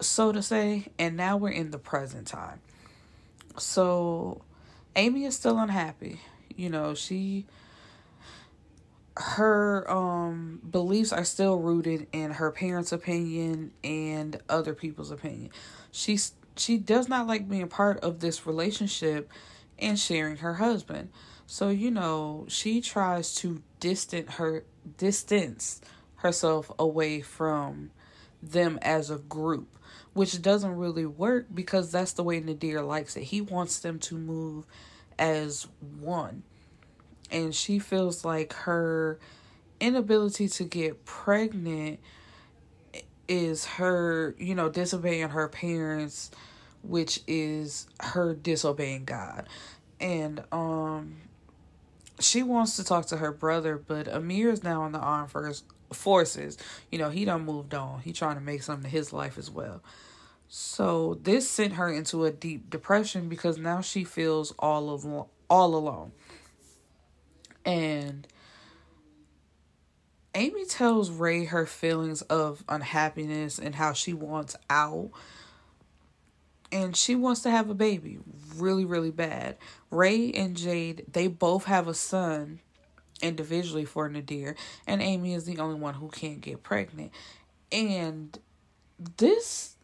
so 0.00 0.32
to 0.32 0.42
say. 0.42 0.86
And 0.98 1.18
now 1.18 1.36
we're 1.36 1.50
in 1.50 1.70
the 1.70 1.78
present 1.78 2.26
time. 2.26 2.60
So 3.58 4.40
Amy 4.96 5.26
is 5.26 5.36
still 5.36 5.58
unhappy. 5.58 6.22
You 6.56 6.70
know, 6.70 6.94
she 6.94 7.44
her 9.18 9.90
um 9.90 10.60
beliefs 10.70 11.12
are 11.12 11.24
still 11.24 11.58
rooted 11.58 12.06
in 12.12 12.32
her 12.32 12.52
parents' 12.52 12.92
opinion 12.92 13.72
and 13.82 14.40
other 14.48 14.74
people's 14.74 15.10
opinion. 15.10 15.50
She's 15.90 16.32
she 16.56 16.78
does 16.78 17.08
not 17.08 17.26
like 17.26 17.48
being 17.48 17.68
part 17.68 18.00
of 18.00 18.20
this 18.20 18.46
relationship 18.46 19.30
and 19.78 19.98
sharing 19.98 20.38
her 20.38 20.54
husband. 20.54 21.10
So, 21.46 21.70
you 21.70 21.90
know, 21.90 22.46
she 22.48 22.80
tries 22.80 23.34
to 23.36 23.62
distant 23.80 24.32
her 24.32 24.64
distance 24.96 25.80
herself 26.16 26.70
away 26.78 27.20
from 27.20 27.90
them 28.42 28.78
as 28.82 29.10
a 29.10 29.18
group, 29.18 29.78
which 30.12 30.42
doesn't 30.42 30.76
really 30.76 31.06
work 31.06 31.46
because 31.52 31.90
that's 31.90 32.12
the 32.12 32.22
way 32.22 32.40
Nadir 32.40 32.82
likes 32.82 33.16
it. 33.16 33.24
He 33.24 33.40
wants 33.40 33.78
them 33.78 33.98
to 34.00 34.16
move 34.16 34.66
as 35.18 35.66
one. 35.80 36.42
And 37.30 37.54
she 37.54 37.78
feels 37.78 38.24
like 38.24 38.52
her 38.52 39.18
inability 39.80 40.48
to 40.48 40.64
get 40.64 41.04
pregnant 41.04 42.00
is 43.28 43.64
her, 43.64 44.34
you 44.38 44.54
know, 44.54 44.68
disobeying 44.68 45.28
her 45.30 45.48
parents, 45.48 46.30
which 46.82 47.20
is 47.26 47.86
her 48.00 48.34
disobeying 48.34 49.04
God. 49.04 49.46
And 50.00 50.42
um 50.52 51.16
she 52.20 52.42
wants 52.42 52.76
to 52.76 52.84
talk 52.84 53.06
to 53.06 53.18
her 53.18 53.30
brother, 53.32 53.76
but 53.76 54.08
Amir 54.08 54.50
is 54.50 54.64
now 54.64 54.84
in 54.86 54.92
the 54.92 54.98
armed 54.98 55.30
first 55.30 55.64
forces. 55.92 56.58
You 56.90 56.98
know, 56.98 57.10
he 57.10 57.24
done 57.24 57.44
moved 57.44 57.74
on. 57.74 58.00
He 58.00 58.12
trying 58.12 58.34
to 58.34 58.40
make 58.40 58.62
something 58.62 58.86
of 58.86 58.90
his 58.90 59.12
life 59.12 59.38
as 59.38 59.50
well. 59.50 59.82
So 60.48 61.18
this 61.22 61.48
sent 61.48 61.74
her 61.74 61.88
into 61.92 62.24
a 62.24 62.30
deep 62.30 62.70
depression 62.70 63.28
because 63.28 63.58
now 63.58 63.82
she 63.82 64.04
feels 64.04 64.52
all 64.58 64.90
of 64.90 65.06
all 65.48 65.74
alone. 65.74 66.12
And 67.64 68.26
Amy 70.34 70.64
tells 70.64 71.10
Ray 71.10 71.44
her 71.46 71.66
feelings 71.66 72.22
of 72.22 72.64
unhappiness 72.68 73.58
and 73.58 73.74
how 73.74 73.92
she 73.92 74.12
wants 74.12 74.56
out. 74.70 75.10
And 76.70 76.94
she 76.96 77.14
wants 77.14 77.42
to 77.42 77.50
have 77.50 77.70
a 77.70 77.74
baby 77.74 78.18
really, 78.56 78.84
really 78.84 79.10
bad. 79.10 79.56
Ray 79.90 80.30
and 80.32 80.56
Jade, 80.56 81.04
they 81.10 81.26
both 81.26 81.64
have 81.64 81.88
a 81.88 81.94
son 81.94 82.60
individually 83.22 83.84
for 83.84 84.08
Nadir, 84.08 84.54
and 84.86 85.02
Amy 85.02 85.34
is 85.34 85.44
the 85.44 85.58
only 85.58 85.74
one 85.74 85.94
who 85.94 86.08
can't 86.08 86.40
get 86.40 86.62
pregnant. 86.62 87.10
And 87.72 88.38
this 89.16 89.76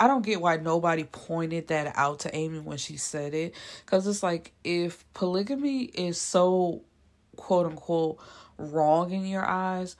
I 0.00 0.06
don't 0.06 0.24
get 0.24 0.40
why 0.40 0.56
nobody 0.56 1.04
pointed 1.04 1.68
that 1.68 1.92
out 1.96 2.20
to 2.20 2.34
Amy 2.34 2.60
when 2.60 2.78
she 2.78 2.96
said 2.96 3.34
it. 3.34 3.54
Because 3.84 4.06
it's 4.06 4.22
like, 4.22 4.52
if 4.62 5.04
polygamy 5.12 5.84
is 5.84 6.20
so 6.20 6.82
quote 7.36 7.66
unquote 7.66 8.18
wrong 8.56 9.10
in 9.10 9.26
your 9.26 9.44
eyes, 9.44 9.96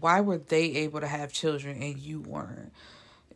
why 0.00 0.20
were 0.20 0.38
they 0.38 0.64
able 0.76 1.00
to 1.00 1.06
have 1.06 1.32
children 1.32 1.82
and 1.82 1.98
you 1.98 2.20
weren't? 2.20 2.72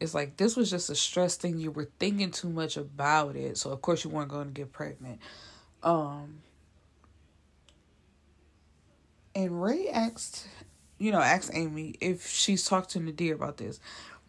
It's 0.01 0.15
like 0.15 0.37
this 0.37 0.57
was 0.57 0.71
just 0.71 0.91
a 0.91 0.95
stress 0.95 1.37
thing. 1.37 1.59
You 1.59 1.71
were 1.71 1.89
thinking 1.99 2.31
too 2.31 2.49
much 2.49 2.77
about 2.77 3.37
it. 3.37 3.59
So 3.59 3.71
of 3.71 3.83
course 3.83 4.05
you 4.05 4.11
weren't 4.11 4.29
going 4.29 4.49
to 4.49 4.53
get 4.53 4.73
pregnant. 4.73 5.21
Um 5.83 6.39
and 9.35 9.63
Ray 9.63 9.89
asked, 9.91 10.47
you 10.99 11.13
know, 11.13 11.21
asked 11.21 11.51
Amy 11.53 11.95
if 12.01 12.27
she's 12.27 12.65
talked 12.65 12.91
to 12.91 13.01
Nadir 13.01 13.35
about 13.35 13.59
this. 13.59 13.81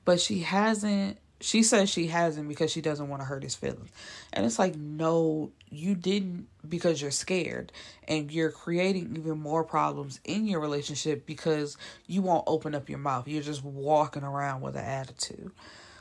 But 0.03 0.19
she 0.19 0.39
hasn't 0.39 1.17
she 1.39 1.61
says 1.61 1.89
she 1.89 2.07
hasn't 2.07 2.47
because 2.47 2.71
she 2.71 2.81
doesn't 2.81 3.09
want 3.09 3.21
to 3.21 3.25
hurt 3.25 3.43
his 3.43 3.55
feelings. 3.55 3.91
And 4.33 4.45
it's 4.45 4.57
like, 4.57 4.75
no, 4.75 5.51
you 5.69 5.93
didn't 5.93 6.47
because 6.67 7.01
you're 7.01 7.11
scared. 7.11 7.71
And 8.07 8.31
you're 8.31 8.51
creating 8.51 9.15
even 9.17 9.39
more 9.39 9.63
problems 9.63 10.19
in 10.23 10.47
your 10.47 10.59
relationship 10.59 11.25
because 11.25 11.77
you 12.07 12.21
won't 12.21 12.45
open 12.47 12.73
up 12.73 12.89
your 12.89 12.99
mouth. 12.99 13.27
You're 13.27 13.43
just 13.43 13.63
walking 13.63 14.23
around 14.23 14.61
with 14.61 14.75
an 14.75 14.85
attitude. 14.85 15.51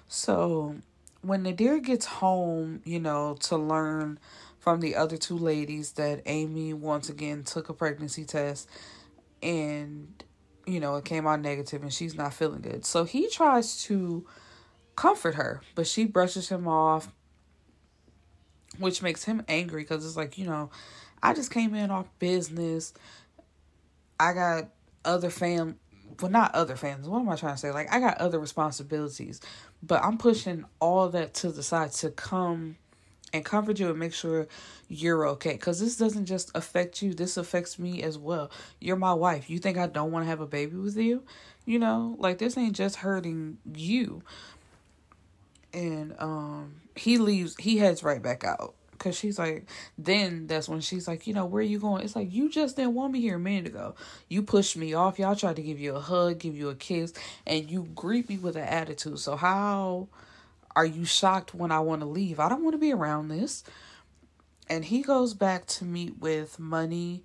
So 0.08 0.76
when 1.20 1.42
Nadir 1.42 1.80
gets 1.80 2.06
home, 2.06 2.80
you 2.84 3.00
know, 3.00 3.36
to 3.40 3.56
learn 3.56 4.18
from 4.58 4.80
the 4.80 4.96
other 4.96 5.16
two 5.16 5.36
ladies 5.36 5.92
that 5.92 6.22
Amy 6.26 6.72
once 6.72 7.08
again 7.08 7.44
took 7.44 7.68
a 7.68 7.74
pregnancy 7.74 8.24
test 8.24 8.68
and, 9.42 10.24
you 10.66 10.80
know, 10.80 10.96
it 10.96 11.04
came 11.04 11.26
out 11.26 11.40
negative 11.40 11.82
and 11.82 11.92
she's 11.92 12.14
not 12.14 12.32
feeling 12.32 12.62
good. 12.62 12.86
So 12.86 13.04
he 13.04 13.28
tries 13.28 13.82
to 13.84 14.26
comfort 14.96 15.34
her, 15.36 15.60
but 15.74 15.86
she 15.86 16.04
brushes 16.04 16.48
him 16.48 16.66
off, 16.66 17.08
which 18.78 19.02
makes 19.02 19.24
him 19.24 19.44
angry 19.48 19.82
because 19.82 20.04
it's 20.04 20.16
like, 20.16 20.38
you 20.38 20.46
know, 20.46 20.70
I 21.22 21.34
just 21.34 21.50
came 21.50 21.74
in 21.74 21.90
off 21.90 22.06
business. 22.18 22.92
I 24.18 24.32
got 24.32 24.70
other 25.04 25.30
fam 25.30 25.78
well 26.20 26.30
not 26.30 26.54
other 26.54 26.76
fans 26.76 27.08
what 27.08 27.20
am 27.20 27.28
i 27.28 27.36
trying 27.36 27.54
to 27.54 27.58
say? 27.58 27.70
Like 27.70 27.92
i 27.92 28.00
got 28.00 28.18
other 28.18 28.40
responsibilities 28.40 29.40
but 29.82 30.02
i'm 30.02 30.18
pushing 30.18 30.64
all 30.80 31.08
that 31.10 31.34
to 31.34 31.50
the 31.50 31.62
side 31.62 31.92
to 31.92 32.10
come 32.10 32.76
and 33.32 33.44
comfort 33.44 33.78
you 33.78 33.90
and 33.90 33.98
make 33.98 34.14
sure 34.14 34.46
you're 34.88 35.26
okay 35.28 35.52
because 35.52 35.78
this 35.78 35.96
doesn't 35.96 36.26
just 36.26 36.50
affect 36.54 37.02
you 37.02 37.12
this 37.14 37.36
affects 37.36 37.78
me 37.78 38.02
as 38.02 38.16
well. 38.16 38.50
You're 38.80 38.96
my 38.96 39.14
wife. 39.14 39.50
You 39.50 39.58
think 39.58 39.78
i 39.78 39.86
don't 39.86 40.10
want 40.10 40.24
to 40.24 40.28
have 40.28 40.40
a 40.40 40.46
baby 40.46 40.76
with 40.76 40.96
you? 40.96 41.22
You 41.64 41.78
know 41.78 42.16
like 42.18 42.38
this 42.38 42.56
ain't 42.56 42.76
just 42.76 42.96
hurting 42.96 43.58
you 43.74 44.22
and 45.72 46.14
um 46.18 46.74
he 46.94 47.18
leaves 47.18 47.56
he 47.58 47.78
heads 47.78 48.02
right 48.02 48.22
back 48.22 48.44
out. 48.44 48.74
Because 48.92 49.16
she's 49.16 49.38
like 49.38 49.68
then 49.98 50.46
that's 50.46 50.68
when 50.68 50.80
she's 50.80 51.06
like 51.06 51.26
you 51.26 51.34
know 51.34 51.44
where 51.44 51.60
are 51.60 51.64
you 51.64 51.78
going? 51.78 52.02
It's 52.02 52.16
like 52.16 52.32
you 52.32 52.48
just 52.48 52.76
didn't 52.76 52.94
want 52.94 53.12
me 53.12 53.20
here 53.20 53.36
a 53.36 53.40
minute 53.40 53.66
ago. 53.66 53.94
You 54.28 54.42
pushed 54.42 54.76
me 54.76 54.94
off. 54.94 55.18
Y'all 55.18 55.36
tried 55.36 55.56
to 55.56 55.62
give 55.62 55.78
you 55.78 55.94
a 55.94 56.00
hug 56.00 56.38
give 56.38 56.56
you 56.56 56.70
a 56.70 56.74
kiss 56.74 57.12
and 57.46 57.70
you 57.70 57.88
greet 57.94 58.28
me 58.28 58.38
with 58.38 58.56
an 58.56 58.64
attitude. 58.64 59.18
So 59.18 59.36
how 59.36 60.08
are 60.74 60.86
you 60.86 61.06
shocked 61.06 61.54
when 61.54 61.72
i 61.72 61.80
want 61.80 62.02
to 62.02 62.06
leave? 62.06 62.38
I 62.38 62.48
don't 62.48 62.62
want 62.62 62.74
to 62.74 62.78
be 62.78 62.92
around 62.92 63.28
this. 63.28 63.64
And 64.68 64.84
he 64.84 65.02
goes 65.02 65.32
back 65.32 65.66
to 65.66 65.84
meet 65.84 66.18
with 66.18 66.58
money 66.58 67.22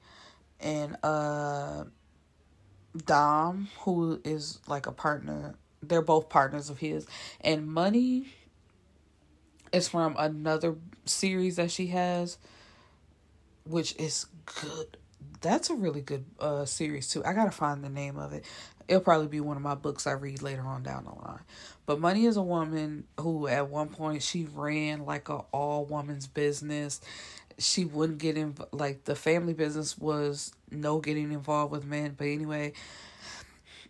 and 0.60 0.96
uh 1.04 1.86
dom 3.06 3.70
who 3.80 4.20
is 4.24 4.60
like 4.68 4.86
a 4.86 4.92
partner 4.92 5.56
they're 5.82 6.02
both 6.02 6.30
partners 6.30 6.70
of 6.70 6.78
his 6.80 7.08
and 7.42 7.68
money 7.68 8.28
is 9.72 9.88
from 9.88 10.16
another 10.18 10.76
series 11.06 11.56
that 11.56 11.72
she 11.72 11.88
has, 11.88 12.38
which 13.66 13.96
is 13.96 14.26
good. 14.46 14.98
That's 15.42 15.70
a 15.70 15.76
really 15.76 16.02
good 16.02 16.26
uh 16.40 16.66
series 16.66 17.10
too. 17.10 17.24
I 17.26 17.34
gotta 17.34 17.52
find 17.52 17.84
the 17.84 17.90
name 17.90 18.18
of 18.18 18.34
it. 18.34 18.46
It'll 18.88 19.02
probably 19.02 19.28
be 19.28 19.40
one 19.40 19.58
of 19.58 19.64
my 19.64 19.76
books 19.76 20.06
I 20.06 20.12
read 20.12 20.42
later 20.42 20.64
on 20.64 20.84
down 20.84 21.06
the 21.06 21.12
line. 21.12 21.42
But 21.86 22.00
Money 22.00 22.26
is 22.26 22.38
a 22.38 22.42
woman 22.42 23.06
who 23.20 23.48
at 23.48 23.70
one 23.70 23.90
point 23.90 24.22
she 24.22 24.46
ran 24.54 25.06
like 25.06 25.30
a 25.30 25.38
all 25.52 25.86
woman's 25.86 26.28
business. 26.28 27.02
She 27.58 27.86
wouldn't 27.86 28.20
get 28.20 28.38
in 28.38 28.56
like 28.72 29.06
the 29.06 29.16
family 29.16 29.54
business 29.54 29.98
was 29.98 30.54
no 30.70 31.00
getting 31.00 31.32
involved 31.32 31.72
with 31.72 31.86
men. 31.86 32.16
But 32.18 32.28
anyway, 32.28 32.74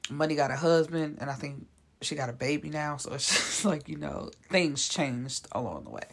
Money 0.09 0.35
got 0.35 0.51
a 0.51 0.55
husband 0.55 1.17
and 1.19 1.29
I 1.29 1.33
think 1.33 1.65
she 2.01 2.15
got 2.15 2.29
a 2.29 2.33
baby 2.33 2.69
now, 2.69 2.97
so 2.97 3.13
it's 3.13 3.29
just 3.29 3.65
like, 3.65 3.87
you 3.87 3.97
know, 3.97 4.31
things 4.49 4.87
changed 4.87 5.47
along 5.51 5.85
the 5.85 5.91
way. 5.91 6.03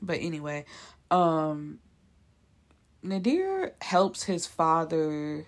But 0.00 0.18
anyway, 0.20 0.64
um 1.10 1.78
Nadir 3.02 3.74
helps 3.82 4.24
his 4.24 4.46
father 4.46 5.46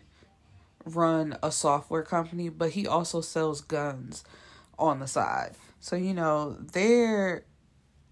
run 0.85 1.37
a 1.43 1.51
software 1.51 2.03
company, 2.03 2.49
but 2.51 2.71
he 2.73 2.87
also 2.87 3.21
sells 3.21 3.61
guns 3.63 4.25
on 4.79 5.01
the 5.01 5.07
side. 5.07 5.53
So, 5.81 5.97
you 5.97 6.15
know, 6.15 6.57
they're 6.73 7.45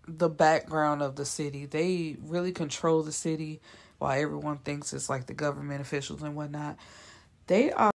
the 0.08 0.28
background 0.28 1.02
of 1.02 1.16
the 1.16 1.24
city. 1.24 1.66
They 1.66 2.16
really 2.20 2.52
control 2.52 3.02
the 3.02 3.12
city 3.12 3.60
while 3.98 4.18
everyone 4.18 4.58
thinks 4.58 4.92
it's 4.92 5.08
like 5.08 5.26
the 5.26 5.34
government 5.34 5.80
officials 5.80 6.22
and 6.22 6.34
whatnot. 6.34 6.76
They 7.46 7.70
are 7.72 7.93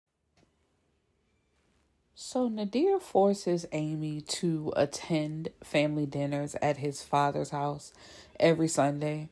so 2.20 2.48
Nadir 2.48 2.98
forces 2.98 3.64
Amy 3.70 4.20
to 4.22 4.72
attend 4.74 5.50
family 5.62 6.04
dinners 6.04 6.56
at 6.60 6.78
his 6.78 7.00
father's 7.00 7.50
house 7.50 7.92
every 8.40 8.66
Sunday, 8.66 9.28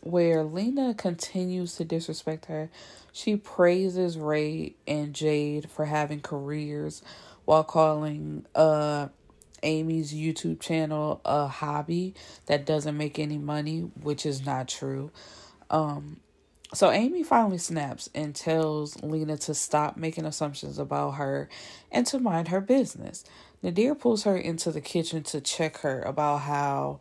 where 0.00 0.42
Lena 0.42 0.94
continues 0.94 1.76
to 1.76 1.84
disrespect 1.84 2.46
her. 2.46 2.70
She 3.12 3.36
praises 3.36 4.16
Ray 4.16 4.76
and 4.88 5.12
Jade 5.12 5.70
for 5.70 5.84
having 5.84 6.20
careers 6.20 7.02
while 7.44 7.64
calling 7.64 8.46
uh 8.54 9.08
Amy's 9.62 10.14
YouTube 10.14 10.58
channel 10.58 11.20
a 11.22 11.46
hobby 11.46 12.14
that 12.46 12.64
doesn't 12.64 12.96
make 12.96 13.18
any 13.18 13.36
money, 13.36 13.80
which 13.80 14.24
is 14.24 14.46
not 14.46 14.68
true. 14.68 15.10
Um 15.68 16.20
so 16.74 16.90
Amy 16.90 17.22
finally 17.22 17.58
snaps 17.58 18.10
and 18.14 18.34
tells 18.34 19.02
Lena 19.02 19.36
to 19.38 19.54
stop 19.54 19.96
making 19.96 20.26
assumptions 20.26 20.78
about 20.78 21.12
her 21.12 21.48
and 21.92 22.06
to 22.08 22.18
mind 22.18 22.48
her 22.48 22.60
business. 22.60 23.24
Nadir 23.62 23.94
pulls 23.94 24.24
her 24.24 24.36
into 24.36 24.70
the 24.70 24.80
kitchen 24.80 25.22
to 25.24 25.40
check 25.40 25.78
her 25.78 26.02
about 26.02 26.38
how 26.38 27.00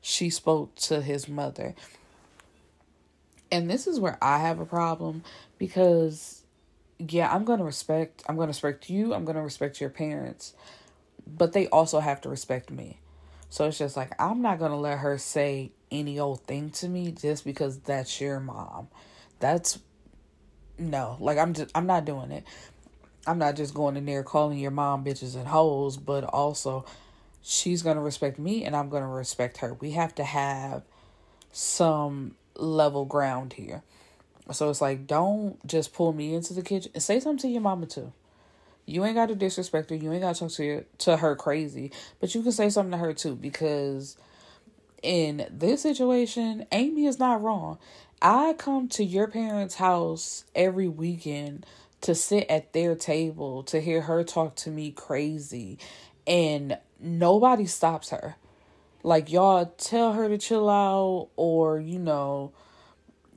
she 0.00 0.30
spoke 0.30 0.74
to 0.76 1.02
his 1.02 1.28
mother. 1.28 1.74
And 3.50 3.70
this 3.70 3.86
is 3.86 3.98
where 3.98 4.18
I 4.22 4.38
have 4.38 4.60
a 4.60 4.66
problem 4.66 5.24
because 5.58 6.42
yeah, 6.98 7.32
I'm 7.32 7.44
going 7.44 7.58
to 7.58 7.64
respect 7.64 8.22
I'm 8.28 8.36
going 8.36 8.46
to 8.46 8.50
respect 8.50 8.90
you, 8.90 9.14
I'm 9.14 9.24
going 9.24 9.36
to 9.36 9.42
respect 9.42 9.80
your 9.80 9.90
parents, 9.90 10.54
but 11.26 11.52
they 11.52 11.66
also 11.68 12.00
have 12.00 12.20
to 12.22 12.28
respect 12.28 12.70
me. 12.70 13.00
So 13.48 13.66
it's 13.66 13.78
just 13.78 13.96
like 13.96 14.12
I'm 14.20 14.42
not 14.42 14.58
going 14.58 14.72
to 14.72 14.76
let 14.76 14.98
her 14.98 15.18
say 15.18 15.72
any 15.90 16.18
old 16.18 16.42
thing 16.42 16.70
to 16.70 16.88
me 16.88 17.12
just 17.12 17.44
because 17.44 17.78
that's 17.80 18.20
your 18.20 18.40
mom. 18.40 18.88
That's 19.38 19.78
no, 20.78 21.16
like 21.20 21.38
I'm 21.38 21.54
just 21.54 21.70
I'm 21.74 21.86
not 21.86 22.04
doing 22.04 22.30
it. 22.30 22.44
I'm 23.26 23.38
not 23.38 23.56
just 23.56 23.74
going 23.74 23.96
in 23.96 24.06
there 24.06 24.22
calling 24.22 24.58
your 24.58 24.70
mom 24.70 25.04
bitches 25.04 25.34
and 25.34 25.48
hoes, 25.48 25.96
but 25.96 26.24
also 26.24 26.84
she's 27.42 27.82
going 27.82 27.96
to 27.96 28.02
respect 28.02 28.38
me 28.38 28.64
and 28.64 28.76
I'm 28.76 28.88
going 28.88 29.02
to 29.02 29.08
respect 29.08 29.58
her. 29.58 29.74
We 29.74 29.92
have 29.92 30.14
to 30.16 30.24
have 30.24 30.82
some 31.52 32.36
level 32.56 33.04
ground 33.04 33.54
here. 33.54 33.82
So 34.52 34.70
it's 34.70 34.80
like, 34.80 35.06
don't 35.06 35.64
just 35.66 35.92
pull 35.92 36.12
me 36.12 36.34
into 36.34 36.54
the 36.54 36.62
kitchen 36.62 36.92
and 36.94 37.02
say 37.02 37.18
something 37.18 37.38
to 37.42 37.48
your 37.48 37.62
mama 37.62 37.86
too. 37.86 38.12
You 38.84 39.04
ain't 39.04 39.16
got 39.16 39.28
to 39.28 39.34
disrespect 39.34 39.90
her. 39.90 39.96
You 39.96 40.12
ain't 40.12 40.22
got 40.22 40.36
to 40.36 40.40
talk 40.40 40.52
to 40.52 40.68
her, 40.68 40.84
to 40.98 41.16
her 41.16 41.34
crazy, 41.34 41.90
but 42.20 42.34
you 42.34 42.42
can 42.42 42.52
say 42.52 42.70
something 42.70 42.92
to 42.92 42.98
her 42.98 43.12
too 43.12 43.34
because 43.34 44.16
in 45.02 45.46
this 45.50 45.82
situation, 45.82 46.66
Amy 46.72 47.06
is 47.06 47.18
not 47.18 47.42
wrong. 47.42 47.78
I 48.20 48.54
come 48.54 48.88
to 48.88 49.04
your 49.04 49.28
parents' 49.28 49.76
house 49.76 50.44
every 50.54 50.88
weekend 50.88 51.66
to 52.00 52.14
sit 52.14 52.46
at 52.48 52.72
their 52.72 52.94
table 52.94 53.62
to 53.64 53.80
hear 53.80 54.02
her 54.02 54.24
talk 54.24 54.54
to 54.56 54.70
me 54.70 54.90
crazy 54.90 55.78
and 56.26 56.78
nobody 57.00 57.66
stops 57.66 58.10
her. 58.10 58.36
Like 59.02 59.30
y'all 59.30 59.66
tell 59.78 60.12
her 60.14 60.28
to 60.28 60.38
chill 60.38 60.68
out 60.68 61.28
or 61.36 61.78
you 61.78 61.98
know 61.98 62.52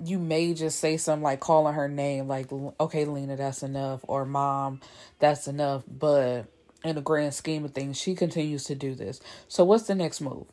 you 0.03 0.17
may 0.17 0.53
just 0.53 0.79
say 0.79 0.97
something 0.97 1.23
like 1.23 1.39
calling 1.39 1.73
her 1.73 1.89
name 1.89 2.27
like 2.27 2.49
okay 2.79 3.05
Lena 3.05 3.35
that's 3.35 3.63
enough 3.63 3.99
or 4.07 4.25
mom 4.25 4.79
that's 5.19 5.47
enough 5.47 5.83
but 5.87 6.45
in 6.83 6.95
the 6.95 7.01
grand 7.01 7.33
scheme 7.33 7.65
of 7.65 7.71
things 7.71 7.99
she 7.99 8.15
continues 8.15 8.63
to 8.65 8.75
do 8.75 8.95
this. 8.95 9.19
So 9.47 9.63
what's 9.63 9.83
the 9.83 9.95
next 9.95 10.21
move? 10.21 10.45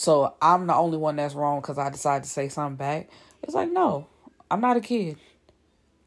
So 0.00 0.34
I'm 0.40 0.66
the 0.66 0.74
only 0.74 0.96
one 0.96 1.16
that's 1.16 1.34
wrong 1.34 1.60
cuz 1.60 1.76
I 1.76 1.90
decided 1.90 2.24
to 2.24 2.30
say 2.30 2.48
something 2.48 2.76
back. 2.76 3.10
It's 3.42 3.52
like 3.52 3.70
no, 3.70 4.06
I'm 4.50 4.62
not 4.62 4.78
a 4.78 4.80
kid. 4.80 5.18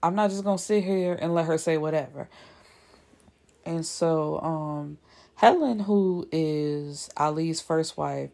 I'm 0.02 0.16
not 0.16 0.32
just 0.32 0.44
to 0.44 0.58
sit 0.58 0.84
here 0.84 1.14
and 1.14 1.36
let 1.36 1.46
her 1.46 1.60
say 1.60 1.78
whatever. 1.78 2.28
And 3.64 3.86
so 3.86 4.40
um 4.40 4.98
Helen 5.36 5.82
who 5.82 6.28
is 6.32 7.08
Ali's 7.18 7.62
first 7.62 7.96
wife, 7.96 8.32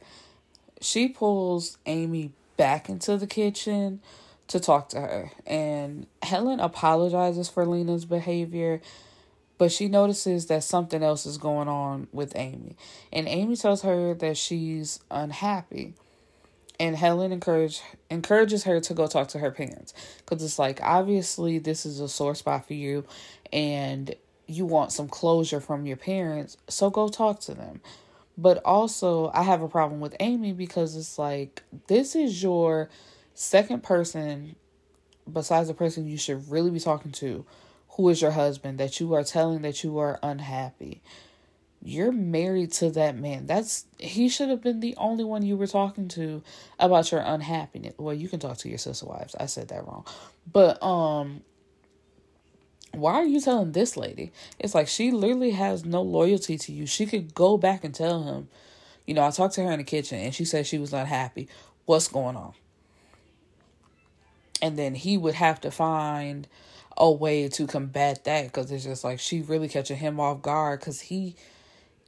she 0.80 1.10
pulls 1.10 1.78
Amy 1.86 2.32
back 2.56 2.88
into 2.88 3.18
the 3.18 3.28
kitchen 3.28 4.00
to 4.48 4.62
talk 4.62 4.88
to 4.90 5.02
her. 5.02 5.32
And 5.46 6.08
Helen 6.24 6.62
apologizes 6.62 7.50
for 7.50 7.66
Lena's 7.66 8.06
behavior, 8.06 8.80
but 9.60 9.72
she 9.72 9.90
notices 9.90 10.48
that 10.48 10.64
something 10.64 11.04
else 11.04 11.26
is 11.26 11.38
going 11.38 11.68
on 11.68 12.08
with 12.12 12.32
Amy. 12.36 12.78
And 13.14 13.28
Amy 13.28 13.58
tells 13.58 13.84
her 13.84 14.16
that 14.16 14.38
she's 14.38 15.02
unhappy. 15.12 15.94
And 16.80 16.96
Helen 16.96 17.34
encourage, 17.34 17.82
encourages 18.10 18.64
her 18.64 18.80
to 18.80 18.94
go 18.94 19.06
talk 19.06 19.28
to 19.28 19.40
her 19.40 19.52
parents. 19.52 19.94
Because 20.20 20.42
it's 20.42 20.58
like, 20.58 20.80
obviously, 20.82 21.60
this 21.60 21.86
is 21.86 22.00
a 22.00 22.08
sore 22.08 22.36
spot 22.36 22.68
for 22.68 22.74
you. 22.74 23.04
And 23.52 24.16
you 24.48 24.66
want 24.66 24.94
some 24.94 25.10
closure 25.10 25.60
from 25.60 25.86
your 25.86 25.98
parents. 25.98 26.56
So 26.70 26.90
go 26.90 27.10
talk 27.10 27.42
to 27.42 27.54
them. 27.54 27.82
But 28.38 28.62
also, 28.64 29.30
I 29.34 29.44
have 29.44 29.62
a 29.62 29.68
problem 29.68 30.00
with 30.00 30.16
Amy 30.22 30.54
because 30.54 30.96
it's 30.96 31.20
like, 31.20 31.64
this 31.88 32.16
is 32.16 32.42
your 32.42 32.90
second 33.34 33.84
person 33.84 34.56
besides 35.32 35.68
the 35.68 35.74
person 35.74 36.08
you 36.08 36.18
should 36.18 36.50
really 36.50 36.72
be 36.72 36.80
talking 36.80 37.12
to, 37.12 37.46
who 38.00 38.08
is 38.08 38.22
your 38.22 38.32
husband, 38.32 38.78
that 38.78 39.02
you 39.02 39.14
are 39.14 39.26
telling 39.26 39.62
that 39.62 39.84
you 39.84 39.98
are 39.98 40.20
unhappy. 40.24 41.02
You're 41.84 42.14
married 42.14 42.72
to 42.74 42.90
that 42.92 43.18
man. 43.18 43.46
That's 43.46 43.88
he 43.98 44.30
should 44.30 44.48
have 44.48 44.62
been 44.62 44.80
the 44.80 44.96
only 44.96 45.26
one 45.26 45.46
you 45.46 45.58
were 45.58 45.68
talking 45.68 46.08
to 46.10 46.42
about 46.80 47.12
your 47.12 47.20
unhappiness. 47.20 47.96
Well, 47.98 48.14
you 48.14 48.30
can 48.30 48.40
talk 48.40 48.56
to 48.60 48.70
your 48.70 48.78
sister 48.78 49.06
wives. 49.06 49.36
I 49.38 49.48
said 49.48 49.68
that 49.68 49.86
wrong. 49.86 50.06
But 50.50 50.82
um 50.82 51.42
why 52.94 53.16
are 53.16 53.26
you 53.26 53.42
telling 53.42 53.74
this 53.74 53.98
lady? 53.98 54.32
It's 54.60 54.74
like 54.74 54.88
she 54.88 55.12
literally 55.12 55.52
has 55.52 55.84
no 55.84 56.02
loyalty 56.02 56.58
to 56.58 56.72
you. 56.72 56.86
She 56.86 57.06
could 57.06 57.36
go 57.36 57.58
back 57.58 57.84
and 57.84 57.94
tell 57.94 58.24
him, 58.24 58.48
you 59.06 59.14
know, 59.14 59.26
I 59.26 59.32
talked 59.32 59.56
to 59.56 59.64
her 59.66 59.72
in 59.74 59.80
the 59.80 59.84
kitchen 59.84 60.20
and 60.20 60.34
she 60.34 60.46
said 60.46 60.66
she 60.66 60.78
was 60.78 60.94
not 60.94 61.08
happy. 61.08 61.50
What's 61.86 62.08
going 62.08 62.38
on? 62.38 62.54
And 64.62 64.80
then 64.80 64.96
he 64.96 65.18
would 65.18 65.36
have 65.36 65.60
to 65.62 65.70
find 65.70 66.48
a 67.00 67.10
way 67.10 67.48
to 67.48 67.66
combat 67.66 68.24
that 68.26 68.46
because 68.46 68.72
it's 68.72 68.84
just 68.84 69.04
like 69.04 69.20
she 69.20 69.42
really 69.42 69.70
catching 69.70 69.98
him 69.98 70.20
off 70.20 70.42
guard 70.42 70.80
because 70.80 71.00
he, 71.00 71.36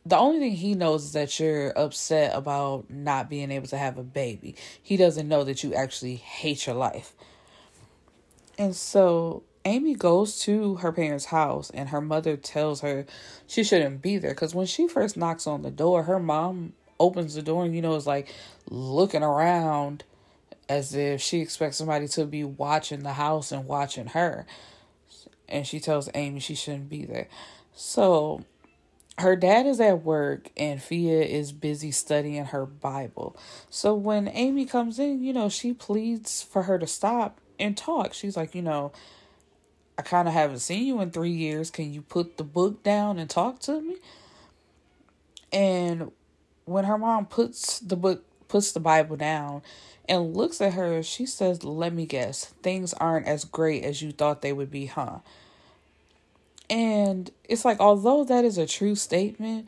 the 0.06 0.18
only 0.18 0.40
thing 0.40 0.52
he 0.52 0.76
knows 0.76 1.06
is 1.06 1.14
that 1.14 1.40
you're 1.40 1.70
upset 1.78 2.36
about 2.36 2.90
not 2.90 3.30
being 3.30 3.52
able 3.52 3.68
to 3.68 3.78
have 3.78 3.98
a 3.98 4.04
baby. 4.04 4.56
He 4.82 4.98
doesn't 4.98 5.28
know 5.28 5.44
that 5.46 5.64
you 5.64 5.74
actually 5.74 6.16
hate 6.16 6.68
your 6.68 6.76
life. 6.76 7.14
And 8.58 8.76
so 8.76 9.44
Amy 9.64 9.96
goes 9.96 10.40
to 10.40 10.76
her 10.76 10.92
parents' 10.92 11.26
house 11.26 11.70
and 11.70 11.90
her 11.90 12.02
mother 12.02 12.36
tells 12.36 12.82
her 12.82 13.06
she 13.48 13.64
shouldn't 13.64 14.02
be 14.02 14.18
there 14.18 14.32
because 14.32 14.54
when 14.54 14.66
she 14.66 14.88
first 14.88 15.16
knocks 15.16 15.48
on 15.48 15.62
the 15.62 15.72
door, 15.72 16.04
her 16.04 16.20
mom 16.20 16.74
opens 17.00 17.36
the 17.36 17.42
door 17.42 17.66
and 17.66 17.76
you 17.76 17.82
know 17.82 17.96
is 17.96 18.06
like 18.06 18.32
looking 18.70 19.24
around 19.24 20.04
as 20.68 20.94
if 20.96 21.22
she 21.22 21.40
expects 21.40 21.78
somebody 21.78 22.08
to 22.08 22.26
be 22.26 22.44
watching 22.44 23.04
the 23.04 23.14
house 23.14 23.52
and 23.52 23.66
watching 23.68 24.08
her. 24.08 24.46
And 25.52 25.68
she 25.68 25.80
tells 25.80 26.10
Amy 26.16 26.40
she 26.40 26.56
shouldn't 26.56 26.90
be 26.90 27.06
there. 27.06 27.28
So 27.76 28.44
her 29.18 29.36
dad 29.36 29.66
is 29.68 29.80
at 29.80 30.04
work 30.04 30.50
and 30.58 30.82
Fia 30.82 31.22
is 31.22 31.52
busy 31.52 31.92
studying 31.92 32.46
her 32.46 32.66
Bible. 32.66 33.36
So 33.70 33.94
when 33.94 34.28
Amy 34.30 34.66
comes 34.66 34.98
in, 34.98 35.24
you 35.24 35.34
know, 35.34 35.50
she 35.50 35.74
pleads 35.74 36.42
for 36.42 36.64
her 36.64 36.80
to 36.80 36.88
stop 36.88 37.40
and 37.60 37.78
talk. 37.78 38.14
She's 38.14 38.36
like, 38.36 38.56
you 38.56 38.62
know, 38.62 38.92
I 39.98 40.02
kind 40.02 40.28
of 40.28 40.34
haven't 40.34 40.60
seen 40.60 40.86
you 40.88 41.02
in 41.02 41.12
three 41.12 41.32
years. 41.32 41.70
Can 41.70 41.94
you 41.94 42.02
put 42.02 42.38
the 42.38 42.44
book 42.44 42.82
down 42.82 43.20
and 43.20 43.30
talk 43.30 43.60
to 43.60 43.82
me? 43.82 43.98
And 45.52 46.12
when 46.66 46.86
her 46.86 46.98
mom 46.98 47.26
puts 47.26 47.80
the 47.80 47.96
book, 47.96 48.24
puts 48.48 48.72
the 48.72 48.80
Bible 48.80 49.18
down 49.18 49.62
and 50.08 50.36
looks 50.36 50.62
at 50.62 50.74
her, 50.74 51.04
she 51.04 51.26
says, 51.26 51.64
Let 51.64 51.94
me 51.94 52.06
guess, 52.06 52.46
things 52.64 52.94
aren't 52.94 53.28
as 53.28 53.46
great 53.46 53.84
as 53.84 54.02
you 54.02 54.12
thought 54.12 54.42
they 54.42 54.54
would 54.54 54.72
be, 54.72 54.88
huh? 54.88 55.20
And 56.72 57.30
it's 57.44 57.66
like, 57.66 57.82
although 57.82 58.24
that 58.24 58.46
is 58.46 58.58
a 58.58 58.66
true 58.66 58.96
statement, 58.96 59.68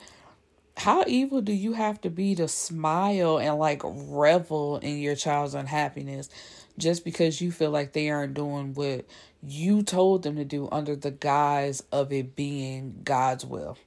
how 0.78 1.04
evil 1.06 1.42
do 1.42 1.52
you 1.52 1.74
have 1.74 2.00
to 2.02 2.10
be 2.10 2.34
to 2.36 2.48
smile 2.48 3.38
and 3.38 3.60
like 3.60 3.82
revel 3.84 4.78
in 4.78 5.00
your 5.00 5.16
child's 5.16 5.54
unhappiness 5.54 6.30
just 6.78 7.04
because 7.04 7.42
you 7.42 7.52
feel 7.52 7.72
like 7.72 7.92
they 7.92 8.10
aren't 8.10 8.34
doing 8.34 8.74
what 8.74 9.06
you 9.46 9.84
told 9.84 10.24
them 10.24 10.38
to 10.38 10.46
do 10.46 10.70
under 10.72 10.96
the 10.96 11.12
guise 11.12 11.84
of 11.92 12.14
it 12.14 12.38
being 12.38 13.02
God's 13.04 13.46
will. 13.46 13.78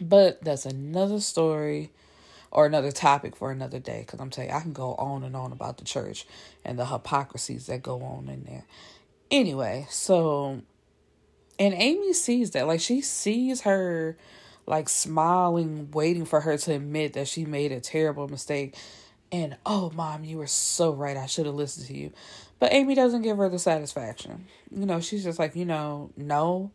But 0.00 0.42
that's 0.42 0.64
another 0.64 1.20
story 1.20 1.92
or 2.50 2.64
another 2.64 2.90
topic 2.90 3.36
for 3.36 3.50
another 3.50 3.78
day 3.78 4.00
because 4.00 4.18
I'm 4.18 4.30
telling 4.30 4.48
you, 4.48 4.56
I 4.56 4.60
can 4.60 4.72
go 4.72 4.94
on 4.94 5.22
and 5.24 5.36
on 5.36 5.52
about 5.52 5.76
the 5.76 5.84
church 5.84 6.26
and 6.64 6.78
the 6.78 6.86
hypocrisies 6.86 7.66
that 7.66 7.82
go 7.82 8.00
on 8.02 8.30
in 8.30 8.44
there. 8.44 8.64
Anyway, 9.30 9.86
so, 9.90 10.62
and 11.58 11.74
Amy 11.74 12.12
sees 12.12 12.52
that. 12.52 12.66
Like, 12.66 12.80
she 12.80 13.00
sees 13.00 13.62
her, 13.62 14.16
like, 14.66 14.88
smiling, 14.88 15.90
waiting 15.92 16.24
for 16.24 16.40
her 16.40 16.56
to 16.58 16.74
admit 16.74 17.12
that 17.14 17.28
she 17.28 17.44
made 17.44 17.72
a 17.72 17.80
terrible 17.80 18.28
mistake. 18.28 18.74
And, 19.30 19.56
oh, 19.66 19.90
mom, 19.94 20.24
you 20.24 20.38
were 20.38 20.46
so 20.46 20.92
right. 20.92 21.16
I 21.16 21.26
should 21.26 21.46
have 21.46 21.54
listened 21.54 21.86
to 21.88 21.96
you. 21.96 22.12
But 22.58 22.72
Amy 22.72 22.94
doesn't 22.94 23.22
give 23.22 23.36
her 23.38 23.48
the 23.48 23.58
satisfaction. 23.58 24.46
You 24.70 24.86
know, 24.86 25.00
she's 25.00 25.24
just 25.24 25.38
like, 25.38 25.56
you 25.56 25.64
know, 25.64 26.10
no. 26.16 26.70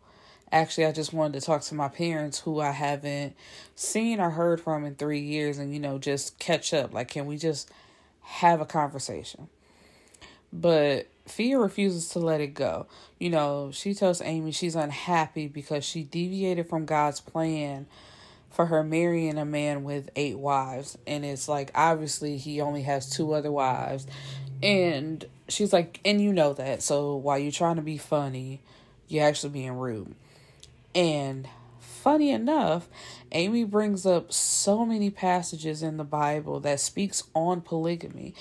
Actually, 0.52 0.88
I 0.88 0.92
just 0.92 1.14
wanted 1.14 1.40
to 1.40 1.46
talk 1.46 1.62
to 1.62 1.76
my 1.76 1.88
parents 1.88 2.40
who 2.40 2.60
I 2.60 2.72
haven't 2.72 3.36
seen 3.76 4.20
or 4.20 4.32
heard 4.32 4.60
from 4.60 4.84
in 4.84 4.96
three 4.96 5.22
years 5.22 5.58
and, 5.58 5.74
you 5.74 5.80
know, 5.80 6.00
just 6.00 6.40
catch 6.40 6.74
up. 6.74 6.94
Like, 6.94 7.10
can 7.10 7.28
we 7.28 7.38
just 7.38 7.70
have 8.22 8.60
a 8.60 8.66
conversation? 8.66 9.48
But 10.52 11.08
Fia 11.30 11.58
refuses 11.60 12.10
to 12.10 12.20
let 12.20 12.42
it 12.42 12.54
go. 12.54 12.88
You 13.20 13.30
know, 13.30 13.72
she 13.72 13.94
tells 13.94 14.22
Amy 14.22 14.52
she's 14.52 14.76
unhappy 14.76 15.48
because 15.48 15.86
she 15.86 16.04
deviated 16.04 16.68
from 16.70 16.86
God's 16.86 17.22
plan 17.22 17.88
for 18.50 18.66
her 18.66 18.84
marrying 18.84 19.38
a 19.38 19.46
man 19.46 19.84
with 19.84 20.10
eight 20.16 20.38
wives. 20.38 20.98
And 21.06 21.24
it's 21.24 21.48
like, 21.48 21.72
obviously, 21.76 22.38
he 22.38 22.62
only 22.62 22.82
has 22.84 23.10
two 23.10 23.34
other 23.34 23.52
wives. 23.52 24.08
And 24.62 25.24
she's 25.48 25.72
like, 25.72 26.00
and 26.04 26.20
you 26.20 26.34
know 26.34 26.54
that. 26.54 26.82
So 26.82 27.16
while 27.16 27.38
you're 27.40 27.52
trying 27.52 27.78
to 27.78 27.82
be 27.82 27.98
funny, 27.98 28.62
you're 29.08 29.26
actually 29.26 29.52
being 29.52 29.74
rude. 29.74 30.16
And 30.96 31.48
funny 31.80 32.32
enough, 32.32 32.90
Amy 33.32 33.64
brings 33.64 34.06
up 34.06 34.34
so 34.34 34.86
many 34.86 35.10
passages 35.10 35.84
in 35.84 35.98
the 35.98 36.04
Bible 36.04 36.60
that 36.62 36.80
speaks 36.80 37.24
on 37.34 37.62
polygamy. 37.62 38.34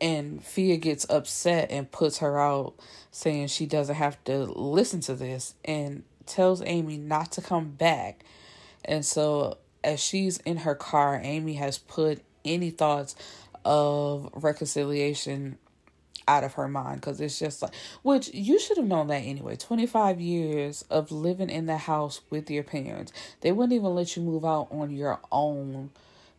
And 0.00 0.42
Fia 0.42 0.76
gets 0.78 1.06
upset 1.10 1.70
and 1.70 1.90
puts 1.90 2.18
her 2.18 2.40
out, 2.40 2.74
saying 3.10 3.48
she 3.48 3.66
doesn't 3.66 3.96
have 3.96 4.22
to 4.24 4.44
listen 4.44 5.00
to 5.02 5.14
this 5.14 5.54
and 5.64 6.04
tells 6.26 6.62
Amy 6.62 6.96
not 6.96 7.32
to 7.32 7.42
come 7.42 7.70
back. 7.70 8.24
And 8.84 9.04
so, 9.04 9.58
as 9.84 10.00
she's 10.00 10.38
in 10.38 10.58
her 10.58 10.74
car, 10.74 11.20
Amy 11.22 11.54
has 11.54 11.76
put 11.78 12.22
any 12.44 12.70
thoughts 12.70 13.14
of 13.64 14.30
reconciliation 14.32 15.58
out 16.28 16.44
of 16.44 16.54
her 16.54 16.68
mind 16.68 17.00
because 17.00 17.20
it's 17.20 17.38
just 17.38 17.60
like 17.60 17.74
which 18.02 18.32
you 18.32 18.58
should 18.58 18.76
have 18.76 18.86
known 18.86 19.08
that 19.08 19.24
anyway. 19.24 19.56
25 19.56 20.20
years 20.20 20.84
of 20.88 21.10
living 21.10 21.50
in 21.50 21.66
the 21.66 21.76
house 21.76 22.20
with 22.30 22.50
your 22.50 22.62
parents. 22.62 23.12
They 23.40 23.52
wouldn't 23.52 23.72
even 23.72 23.94
let 23.94 24.16
you 24.16 24.22
move 24.22 24.44
out 24.44 24.68
on 24.70 24.90
your 24.90 25.20
own 25.32 25.90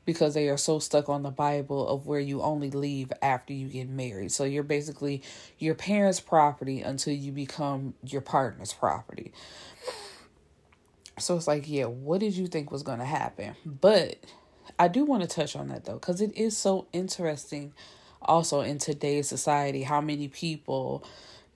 because 0.06 0.34
they 0.34 0.50
are 0.50 0.58
so 0.58 0.80
stuck 0.80 1.10
on 1.10 1.24
the 1.24 1.32
Bible 1.32 1.88
of 1.88 2.08
where 2.08 2.20
you 2.20 2.42
only 2.42 2.72
leave 2.72 3.12
after 3.22 3.54
you 3.54 3.68
get 3.68 3.90
married. 3.90 4.32
So 4.32 4.44
you're 4.44 4.64
basically 4.64 5.22
your 5.60 5.76
parents' 5.76 6.20
property 6.20 6.82
until 6.82 7.14
you 7.14 7.32
become 7.32 7.94
your 8.04 8.22
partner's 8.22 8.74
property. 8.74 9.32
So 11.20 11.36
it's 11.36 11.48
like, 11.48 11.70
yeah, 11.70 11.86
what 11.86 12.20
did 12.20 12.36
you 12.36 12.48
think 12.48 12.72
was 12.72 12.84
going 12.84 13.00
to 13.00 13.06
happen? 13.06 13.56
But 13.66 14.18
I 14.80 14.88
do 14.88 15.06
want 15.06 15.22
to 15.22 15.28
touch 15.28 15.56
on 15.56 15.68
that 15.68 15.86
though, 15.86 15.96
because 15.96 16.22
it 16.22 16.36
is 16.36 16.58
so 16.58 16.88
interesting 16.92 17.74
also 18.22 18.62
in 18.62 18.78
today's 18.78 19.28
society 19.28 19.84
how 19.84 20.00
many 20.00 20.28
people 20.28 21.04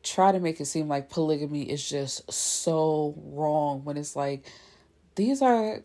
try 0.01 0.31
to 0.31 0.39
make 0.39 0.59
it 0.59 0.65
seem 0.65 0.87
like 0.87 1.09
polygamy 1.09 1.63
is 1.63 1.87
just 1.87 2.31
so 2.31 3.13
wrong 3.17 3.83
when 3.83 3.97
it's 3.97 4.15
like 4.15 4.45
these 5.15 5.41
are 5.41 5.81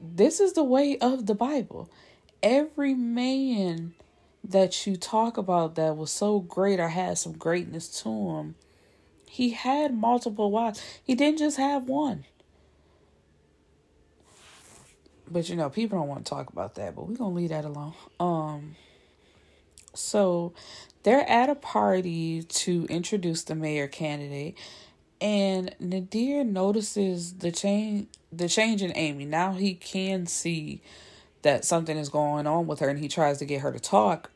this 0.00 0.40
is 0.40 0.54
the 0.54 0.64
way 0.64 0.98
of 0.98 1.26
the 1.26 1.34
Bible. 1.34 1.90
Every 2.42 2.94
man 2.94 3.94
that 4.42 4.86
you 4.86 4.96
talk 4.96 5.36
about 5.36 5.74
that 5.74 5.96
was 5.96 6.10
so 6.10 6.40
great 6.40 6.80
or 6.80 6.88
had 6.88 7.18
some 7.18 7.32
greatness 7.32 7.88
to 8.02 8.08
him, 8.08 8.54
he 9.28 9.50
had 9.50 9.94
multiple 9.94 10.50
wives. 10.50 10.82
He 11.04 11.14
didn't 11.14 11.38
just 11.38 11.56
have 11.56 11.84
one. 11.84 12.24
But 15.30 15.48
you 15.48 15.56
know, 15.56 15.70
people 15.70 15.98
don't 15.98 16.08
want 16.08 16.24
to 16.24 16.30
talk 16.30 16.50
about 16.50 16.74
that, 16.74 16.96
but 16.96 17.06
we're 17.06 17.16
gonna 17.16 17.34
leave 17.34 17.50
that 17.50 17.64
alone. 17.64 17.94
Um 18.18 18.76
so 19.94 20.52
they're 21.02 21.28
at 21.28 21.48
a 21.48 21.54
party 21.54 22.42
to 22.42 22.86
introduce 22.88 23.42
the 23.42 23.54
mayor 23.54 23.88
candidate 23.88 24.56
and 25.20 25.74
Nadir 25.78 26.44
notices 26.44 27.34
the 27.34 27.52
change 27.52 28.08
the 28.32 28.48
change 28.48 28.82
in 28.82 28.92
Amy. 28.96 29.24
Now 29.24 29.52
he 29.52 29.74
can 29.74 30.26
see 30.26 30.80
that 31.42 31.64
something 31.64 31.96
is 31.96 32.08
going 32.08 32.46
on 32.46 32.66
with 32.66 32.80
her 32.80 32.88
and 32.88 32.98
he 32.98 33.08
tries 33.08 33.38
to 33.38 33.44
get 33.44 33.62
her 33.62 33.72
to 33.72 33.80
talk. 33.80 34.30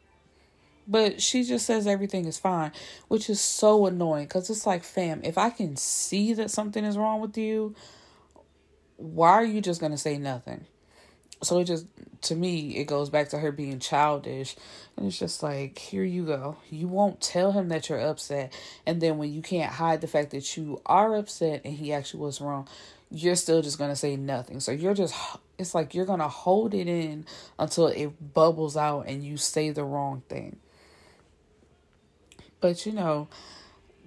But 0.87 1.23
she 1.23 1.45
just 1.45 1.65
says 1.65 1.87
everything 1.87 2.27
is 2.27 2.39
fine, 2.39 2.73
which 3.09 3.31
is 3.31 3.41
so 3.41 3.87
annoying 3.87 4.25
because 4.25 4.51
it's 4.51 4.67
like, 4.67 4.85
fam, 4.85 5.21
if 5.25 5.39
I 5.39 5.51
can 5.51 5.77
see 5.77 6.35
that 6.35 6.51
something 6.51 6.85
is 6.85 6.99
wrong 6.99 7.21
with 7.21 7.39
you, 7.39 7.75
why 8.97 9.31
are 9.31 9.45
you 9.45 9.61
just 9.61 9.81
going 9.81 9.93
to 9.93 9.99
say 9.99 10.19
nothing? 10.19 10.67
So 11.43 11.59
it 11.59 11.65
just, 11.65 11.87
to 12.23 12.35
me, 12.35 12.77
it 12.77 12.85
goes 12.85 13.11
back 13.11 13.29
to 13.31 13.39
her 13.39 13.53
being 13.53 13.79
childish. 13.79 14.57
And 14.97 15.07
it's 15.07 15.19
just 15.19 15.43
like, 15.43 15.79
here 15.79 16.05
you 16.05 16.25
go. 16.25 16.57
You 16.71 16.89
won't 16.89 17.21
tell 17.21 17.53
him 17.53 17.69
that 17.69 17.89
you're 17.89 18.01
upset. 18.01 18.53
And 18.87 19.01
then 19.01 19.19
when 19.19 19.33
you 19.33 19.43
can't 19.43 19.73
hide 19.73 20.01
the 20.01 20.07
fact 20.07 20.31
that 20.31 20.57
you 20.57 20.81
are 20.87 21.15
upset 21.17 21.63
and 21.65 21.75
he 21.75 21.93
actually 21.93 22.21
was 22.21 22.41
wrong, 22.41 22.69
you're 23.11 23.37
still 23.37 23.63
just 23.63 23.79
to 23.91 23.97
say 23.97 24.17
nothing. 24.17 24.61
So 24.61 24.73
you're 24.73 24.95
just, 24.95 25.15
it's 25.59 25.75
like 25.75 25.95
you're 25.95 26.07
to 26.21 26.29
hold 26.29 26.75
it 26.75 26.89
in 26.89 27.27
until 27.59 27.89
it 27.89 28.35
bubbles 28.35 28.77
out 28.77 29.07
and 29.07 29.23
you 29.23 29.37
say 29.37 29.71
the 29.71 29.85
wrong 29.85 30.23
thing. 30.29 30.57
But 32.61 32.87
you 32.87 32.93
know, 32.93 33.29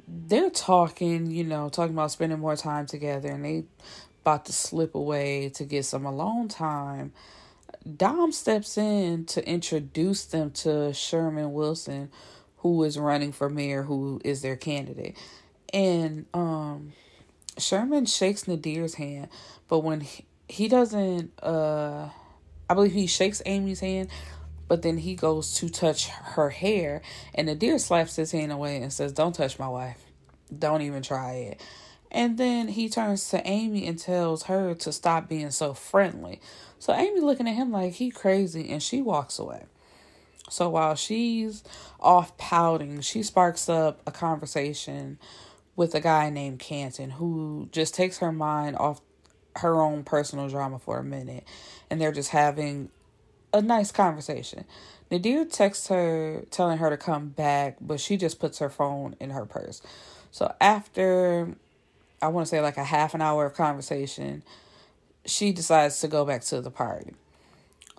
they're 0.08 0.50
talking, 0.50 1.30
you 1.30 1.44
know, 1.44 1.70
talking 1.70 1.94
about 1.94 2.12
spending 2.12 2.40
more 2.40 2.56
time 2.56 2.86
together 2.86 3.30
and 3.30 3.46
they 3.46 3.66
about 4.28 4.44
to 4.44 4.52
slip 4.52 4.94
away 4.94 5.48
to 5.48 5.64
get 5.64 5.86
some 5.86 6.06
alone 6.06 6.50
time. 6.50 7.14
Dom 7.96 8.34
steps 8.34 8.78
in 8.78 9.24
to 9.24 9.48
introduce 9.48 10.26
them 10.26 10.52
to 10.52 10.94
Sherman 10.94 11.54
Wilson, 11.54 12.10
who 12.58 12.84
is 12.84 13.00
running 13.00 13.32
for 13.32 13.50
mayor, 13.50 13.84
who 13.84 14.20
is 14.26 14.42
their 14.42 14.58
candidate. 14.58 15.16
And 15.74 16.26
um 16.34 16.92
Sherman 17.58 18.06
shakes 18.06 18.44
Nadir's 18.44 18.96
hand, 18.96 19.30
but 19.70 19.80
when 19.80 20.02
he, 20.02 20.26
he 20.48 20.68
doesn't, 20.68 21.32
uh, 21.42 22.10
I 22.70 22.74
believe 22.74 22.92
he 22.92 23.08
shakes 23.08 23.42
Amy's 23.46 23.80
hand, 23.80 24.10
but 24.68 24.82
then 24.82 24.98
he 24.98 25.16
goes 25.16 25.56
to 25.56 25.70
touch 25.70 26.08
her 26.08 26.50
hair, 26.50 27.02
and 27.34 27.48
Nadir 27.48 27.80
slaps 27.80 28.18
his 28.18 28.32
hand 28.32 28.52
away 28.52 28.78
and 28.82 28.94
says, 28.94 29.12
Don't 29.12 29.34
touch 29.34 29.58
my 29.58 29.70
wife. 29.70 30.04
Don't 30.56 30.84
even 30.84 31.02
try 31.02 31.32
it. 31.34 31.62
And 32.12 32.38
then 32.38 32.70
he 32.70 32.90
turns 32.90 33.30
to 33.30 33.46
Amy 33.48 33.86
and 33.86 34.00
tells 34.00 34.44
her 34.44 34.74
to 34.76 34.92
stop 34.92 35.28
being 35.28 35.52
so 35.52 35.74
friendly. 35.74 36.40
So 36.80 36.94
Amy 36.94 37.20
looking 37.20 37.48
at 37.48 37.56
him 37.56 37.72
like 37.72 37.94
he 37.94 38.12
crazy 38.12 38.70
and 38.70 38.82
she 38.82 39.02
walks 39.02 39.40
away. 39.40 39.66
So 40.50 40.70
while 40.70 40.96
she's 40.96 41.64
off 42.00 42.38
pouting, 42.38 43.02
she 43.02 43.24
sparks 43.24 43.68
up 43.68 44.02
a 44.08 44.12
conversation 44.12 45.20
with 45.76 45.94
a 45.94 46.00
guy 46.00 46.30
named 46.30 46.60
Canton 46.60 47.12
who 47.12 47.70
just 47.72 47.94
takes 47.94 48.20
her 48.20 48.32
mind 48.32 48.78
off 48.78 49.02
her 49.58 49.82
own 49.82 50.04
personal 50.04 50.48
drama 50.48 50.80
for 50.80 51.00
a 51.00 51.04
minute 51.04 51.44
and 51.90 52.00
they're 52.00 52.12
just 52.12 52.30
having 52.30 52.90
a 53.54 53.62
nice 53.62 53.92
conversation. 53.92 54.66
Nadir 55.10 55.46
texts 55.46 55.88
her 55.88 56.46
telling 56.52 56.78
her 56.80 56.90
to 56.90 56.98
come 56.98 57.30
back, 57.30 57.78
but 57.80 58.00
she 58.00 58.18
just 58.18 58.40
puts 58.40 58.60
her 58.60 58.70
phone 58.70 59.16
in 59.20 59.32
her 59.32 59.46
purse. 59.46 59.82
So 60.32 60.54
after 60.60 61.56
I 62.22 62.28
want 62.30 62.48
to 62.48 62.50
say 62.50 62.62
like 62.62 62.78
a 62.78 62.84
half 62.84 63.14
an 63.14 63.22
hour 63.22 63.46
of 63.46 63.54
conversation, 63.54 64.44
she 65.26 65.52
decides 65.52 66.00
to 66.02 66.08
go 66.08 66.26
back 66.26 66.42
to 66.46 66.62
the 66.62 66.72
party. 66.72 67.14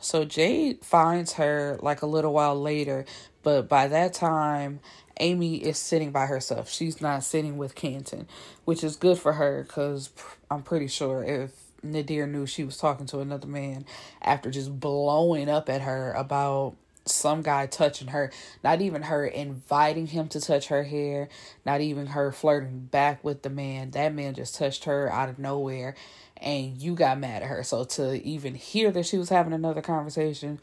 So 0.00 0.24
Jade 0.24 0.84
finds 0.84 1.34
her 1.34 1.78
like 1.82 2.02
a 2.02 2.06
little 2.06 2.32
while 2.32 2.60
later, 2.60 3.04
but 3.42 3.68
by 3.68 3.88
that 3.88 4.14
time 4.14 4.80
Amy 5.20 5.56
is 5.56 5.78
sitting 5.78 6.12
by 6.12 6.26
herself. 6.26 6.70
She's 6.70 7.00
not 7.00 7.24
sitting 7.24 7.58
with 7.58 7.74
Canton, 7.74 8.28
which 8.64 8.84
is 8.84 8.96
good 8.96 9.18
for 9.18 9.34
her 9.34 9.64
because 9.64 10.10
I'm 10.50 10.62
pretty 10.62 10.88
sure 10.88 11.24
if 11.24 11.52
Nadir 11.82 12.26
knew 12.26 12.46
she 12.46 12.64
was 12.64 12.76
talking 12.76 13.06
to 13.06 13.20
another 13.20 13.46
man 13.46 13.84
after 14.22 14.50
just 14.50 14.78
blowing 14.78 15.48
up 15.48 15.68
at 15.68 15.82
her 15.82 16.12
about 16.12 16.76
some 17.08 17.42
guy 17.42 17.66
touching 17.66 18.08
her, 18.08 18.30
not 18.62 18.80
even 18.80 19.02
her 19.02 19.26
inviting 19.26 20.06
him 20.06 20.28
to 20.28 20.40
touch 20.40 20.68
her 20.68 20.84
hair, 20.84 21.28
not 21.66 21.80
even 21.80 22.08
her 22.08 22.32
flirting 22.32 22.80
back 22.80 23.24
with 23.24 23.42
the 23.42 23.50
man. 23.50 23.90
That 23.92 24.14
man 24.14 24.34
just 24.34 24.54
touched 24.54 24.84
her 24.84 25.12
out 25.12 25.28
of 25.28 25.38
nowhere 25.38 25.94
and 26.36 26.80
you 26.80 26.94
got 26.94 27.18
mad 27.18 27.42
at 27.42 27.48
her. 27.48 27.62
So 27.62 27.84
to 27.84 28.22
even 28.22 28.54
hear 28.54 28.90
that 28.92 29.06
she 29.06 29.18
was 29.18 29.28
having 29.28 29.52
another 29.52 29.82
conversation, 29.82 30.60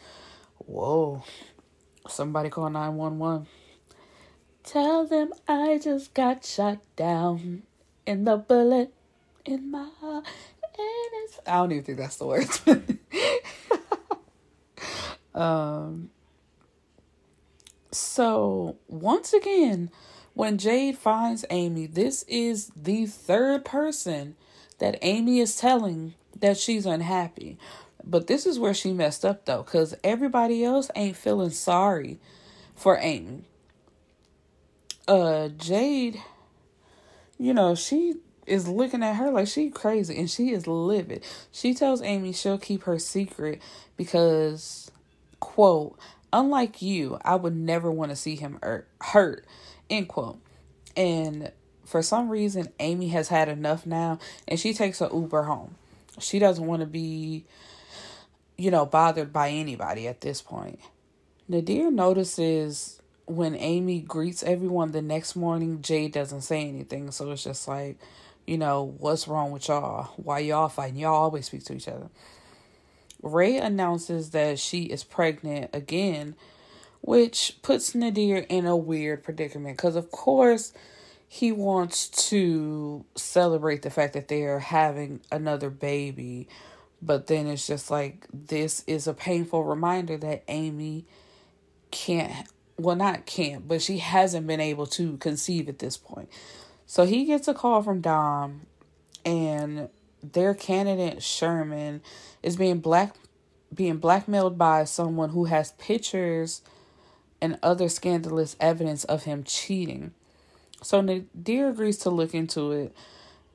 whoa. 0.57 1.23
Somebody 2.07 2.49
call 2.49 2.69
911. 2.69 3.47
Tell 4.63 5.05
them 5.05 5.31
I 5.47 5.79
just 5.81 6.13
got 6.13 6.45
shot 6.45 6.79
down 6.95 7.63
in 8.05 8.25
the 8.25 8.37
bullet 8.37 8.93
in 9.45 9.71
my. 9.71 9.89
I 11.47 11.57
don't 11.57 11.71
even 11.71 11.83
think 11.83 11.97
that's 11.97 12.17
the 12.17 12.25
words. 12.25 12.61
um. 15.35 16.09
So 17.95 18.77
once 18.87 19.33
again, 19.33 19.89
when 20.33 20.57
Jade 20.57 20.97
finds 20.97 21.45
Amy, 21.49 21.85
this 21.87 22.23
is 22.27 22.71
the 22.75 23.05
third 23.05 23.63
person 23.65 24.35
that 24.79 24.97
Amy 25.01 25.39
is 25.39 25.57
telling 25.57 26.13
that 26.39 26.57
she's 26.57 26.85
unhappy. 26.85 27.57
But 28.03 28.27
this 28.27 28.45
is 28.45 28.59
where 28.59 28.73
she 28.73 28.93
messed 28.93 29.25
up 29.25 29.45
though, 29.45 29.63
because 29.63 29.95
everybody 30.03 30.63
else 30.63 30.91
ain't 30.95 31.15
feeling 31.17 31.51
sorry 31.51 32.19
for 32.75 32.97
Amy 32.99 33.45
uh 35.07 35.49
Jade, 35.49 36.21
you 37.37 37.53
know, 37.53 37.75
she 37.75 38.15
is 38.45 38.67
looking 38.67 39.03
at 39.03 39.15
her 39.15 39.31
like 39.31 39.47
she 39.47 39.69
crazy 39.69 40.17
and 40.17 40.29
she 40.29 40.51
is 40.51 40.67
livid. 40.67 41.23
She 41.51 41.73
tells 41.73 42.01
Amy 42.01 42.33
she'll 42.33 42.57
keep 42.57 42.83
her 42.83 42.99
secret 42.99 43.61
because 43.97 44.91
quote, 45.39 45.97
unlike 46.35 46.81
you, 46.81 47.17
I 47.23 47.35
would 47.35 47.55
never 47.55 47.89
want 47.89 48.11
to 48.11 48.15
see 48.15 48.35
him 48.35 48.59
hurt, 49.01 49.45
end 49.89 50.09
quote. 50.09 50.39
And 50.97 51.51
for 51.85 52.01
some 52.01 52.29
reason, 52.29 52.67
Amy 52.79 53.07
has 53.09 53.29
had 53.29 53.47
enough 53.47 53.85
now 53.85 54.19
and 54.47 54.59
she 54.59 54.73
takes 54.73 54.99
a 55.01 55.09
Uber 55.11 55.43
home. 55.43 55.75
She 56.19 56.37
doesn't 56.37 56.65
want 56.65 56.81
to 56.81 56.85
be, 56.85 57.45
you 58.57 58.69
know, 58.69 58.85
bothered 58.85 59.31
by 59.31 59.49
anybody 59.49 60.07
at 60.07 60.21
this 60.21 60.41
point. 60.41 60.79
Nadir 61.47 61.89
notices 61.89 63.01
when 63.25 63.55
Amy 63.55 64.01
greets 64.01 64.43
everyone 64.43 64.91
the 64.91 65.01
next 65.01 65.35
morning, 65.35 65.81
Jade 65.81 66.11
doesn't 66.11 66.41
say 66.41 66.67
anything. 66.67 67.11
So 67.11 67.31
it's 67.31 67.43
just 67.43 67.67
like, 67.67 67.97
you 68.45 68.57
know, 68.57 68.93
what's 68.99 69.27
wrong 69.27 69.51
with 69.51 69.67
y'all? 69.67 70.13
Why 70.17 70.39
y'all 70.39 70.69
fighting? 70.69 70.99
Y'all 70.99 71.15
always 71.15 71.45
speak 71.45 71.63
to 71.65 71.73
each 71.73 71.87
other. 71.87 72.09
Ray 73.25 73.57
announces 73.57 74.29
that 74.31 74.59
she 74.59 74.83
is 74.83 75.03
pregnant 75.03 75.71
again, 75.73 76.35
which 77.01 77.57
puts 77.61 77.93
Nadir 77.93 78.45
in 78.47 78.65
a 78.65 78.77
weird 78.77 79.23
predicament 79.23 79.77
because, 79.77 79.95
of 79.95 80.11
course, 80.11 80.71
he 81.27 81.51
wants 81.51 82.07
to 82.29 83.03
celebrate 83.15 83.81
the 83.81 83.89
fact 83.89 84.13
that 84.13 84.27
they're 84.27 84.59
having 84.59 85.21
another 85.31 85.69
baby. 85.69 86.47
But 87.01 87.27
then 87.27 87.47
it's 87.47 87.67
just 87.67 87.91
like, 87.91 88.27
this 88.31 88.83
is 88.87 89.07
a 89.07 89.13
painful 89.13 89.63
reminder 89.63 90.17
that 90.17 90.43
Amy 90.47 91.05
can't 91.91 92.47
well, 92.77 92.95
not 92.95 93.25
can't, 93.25 93.67
but 93.67 93.81
she 93.81 93.99
hasn't 93.99 94.47
been 94.47 94.59
able 94.59 94.85
to 94.85 95.17
conceive 95.17 95.69
at 95.69 95.79
this 95.79 95.97
point. 95.97 96.29
So 96.85 97.05
he 97.05 97.25
gets 97.25 97.47
a 97.47 97.53
call 97.53 97.81
from 97.81 98.01
Dom, 98.01 98.61
and 99.23 99.89
their 100.33 100.53
candidate 100.53 101.21
Sherman 101.21 102.01
is 102.41 102.55
being 102.55 102.79
black 102.79 103.15
being 103.73 103.97
blackmailed 103.97 104.57
by 104.57 104.85
someone 104.85 105.29
who 105.29 105.45
has 105.45 105.73
pictures 105.73 106.61
and 107.41 107.59
other 107.61 107.89
scandalous 107.89 108.55
evidence 108.59 109.03
of 109.03 109.23
him 109.23 109.43
cheating. 109.43 110.13
So 110.81 111.01
Nadir 111.01 111.69
agrees 111.69 111.97
to 111.99 112.09
look 112.09 112.33
into 112.33 112.71
it, 112.71 112.95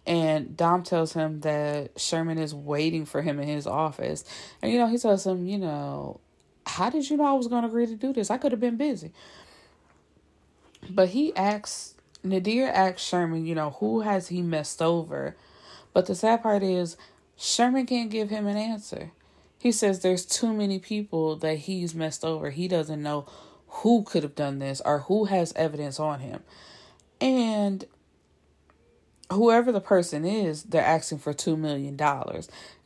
and 0.07 0.57
Dom 0.57 0.83
tells 0.83 1.13
him 1.13 1.41
that 1.41 1.99
Sherman 1.99 2.39
is 2.39 2.55
waiting 2.55 3.07
for 3.07 3.23
him 3.23 3.39
in 3.39 3.49
his 3.49 3.67
office. 3.67 4.25
And, 4.61 4.73
you 4.73 4.79
know, 4.79 4.89
he 4.89 4.99
tells 4.99 5.27
him, 5.27 5.47
you 5.47 5.59
know, 5.59 6.21
how 6.67 6.91
did 6.91 7.09
you 7.09 7.17
know 7.17 7.25
I 7.25 7.33
was 7.33 7.49
going 7.49 7.63
to 7.63 7.69
agree 7.69 7.87
to 7.87 7.97
do 7.97 8.13
this? 8.13 8.31
I 8.31 8.39
could 8.39 8.53
have 8.53 8.61
been 8.61 8.77
busy. 8.77 9.13
But 10.89 11.11
he 11.11 11.35
asks, 11.37 11.95
Nadir 12.23 12.69
asks 12.69 13.03
Sherman, 13.03 13.47
you 13.47 13.55
know, 13.55 13.71
who 13.71 14.01
has 14.01 14.29
he 14.29 14.43
messed 14.43 14.83
over? 14.83 15.37
But 15.93 16.07
the 16.07 16.15
sad 16.15 16.43
part 16.43 16.63
is, 16.63 16.97
Sherman 17.37 17.87
can't 17.87 18.11
give 18.11 18.31
him 18.31 18.47
an 18.47 18.57
answer. 18.57 19.13
He 19.59 19.73
says 19.73 20.01
there's 20.01 20.25
too 20.25 20.53
many 20.53 20.79
people 20.79 21.37
that 21.37 21.59
he's 21.59 21.95
messed 21.95 22.25
over. 22.25 22.51
He 22.51 22.69
doesn't 22.69 23.03
know 23.03 23.27
who 23.69 24.03
could 24.03 24.23
have 24.23 24.35
done 24.35 24.59
this 24.59 24.81
or 24.85 25.01
who 25.01 25.27
has 25.27 25.53
evidence 25.55 26.01
on 26.01 26.21
him. 26.21 26.43
And 27.21 27.85
whoever 29.31 29.71
the 29.71 29.81
person 29.81 30.25
is, 30.25 30.65
they're 30.65 30.85
asking 30.85 31.19
for 31.19 31.33
$2 31.33 31.59
million. 31.59 31.97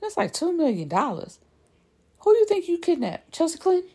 It's 0.03 0.17
like 0.17 0.33
$2 0.33 0.57
million. 0.57 0.91
Who 0.91 2.33
do 2.33 2.39
you 2.39 2.47
think 2.47 2.69
you 2.69 2.79
kidnapped? 2.79 3.33
Chelsea 3.33 3.59
Clinton? 3.59 3.91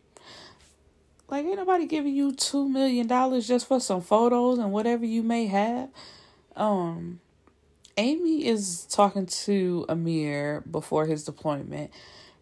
Like, 1.28 1.46
ain't 1.46 1.58
nobody 1.58 1.86
giving 1.86 2.16
you 2.16 2.32
$2 2.32 2.70
million 2.70 3.08
just 3.42 3.68
for 3.68 3.80
some 3.80 4.02
photos 4.02 4.58
and 4.58 4.72
whatever 4.72 5.06
you 5.06 5.22
may 5.22 5.46
have. 5.48 5.90
Um, 6.56 7.20
Amy 8.00 8.46
is 8.48 8.86
talking 8.86 9.26
to 9.26 9.86
Amir 9.90 10.64
before 10.72 11.06
his 11.06 11.26
deployment, 11.26 11.92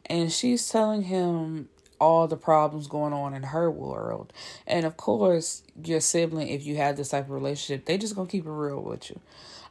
and 0.05 0.31
she's 0.31 0.69
telling 0.69 1.01
him 1.01 1.67
all 1.99 2.27
the 2.27 2.37
problems 2.37 2.85
going 2.85 3.11
on 3.11 3.33
in 3.33 3.41
her 3.41 3.71
world. 3.71 4.31
And 4.67 4.85
of 4.85 4.97
course, 4.97 5.63
your 5.83 5.99
sibling, 5.99 6.49
if 6.49 6.63
you 6.63 6.75
have 6.75 6.95
this 6.95 7.09
type 7.09 7.23
of 7.23 7.31
relationship, 7.31 7.85
they 7.85 7.97
just 7.97 8.15
gonna 8.15 8.29
keep 8.29 8.45
it 8.45 8.51
real 8.51 8.79
with 8.79 9.09
you. 9.09 9.19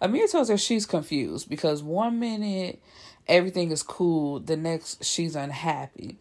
Amir 0.01 0.27
tells 0.27 0.49
her 0.49 0.59
she's 0.59 0.87
confused 0.87 1.49
because 1.49 1.85
one 1.85 2.19
minute 2.19 2.83
everything 3.29 3.71
is 3.71 3.85
cool, 3.85 4.41
the 4.41 4.57
next 4.57 5.05
she's 5.05 5.37
unhappy. 5.37 6.19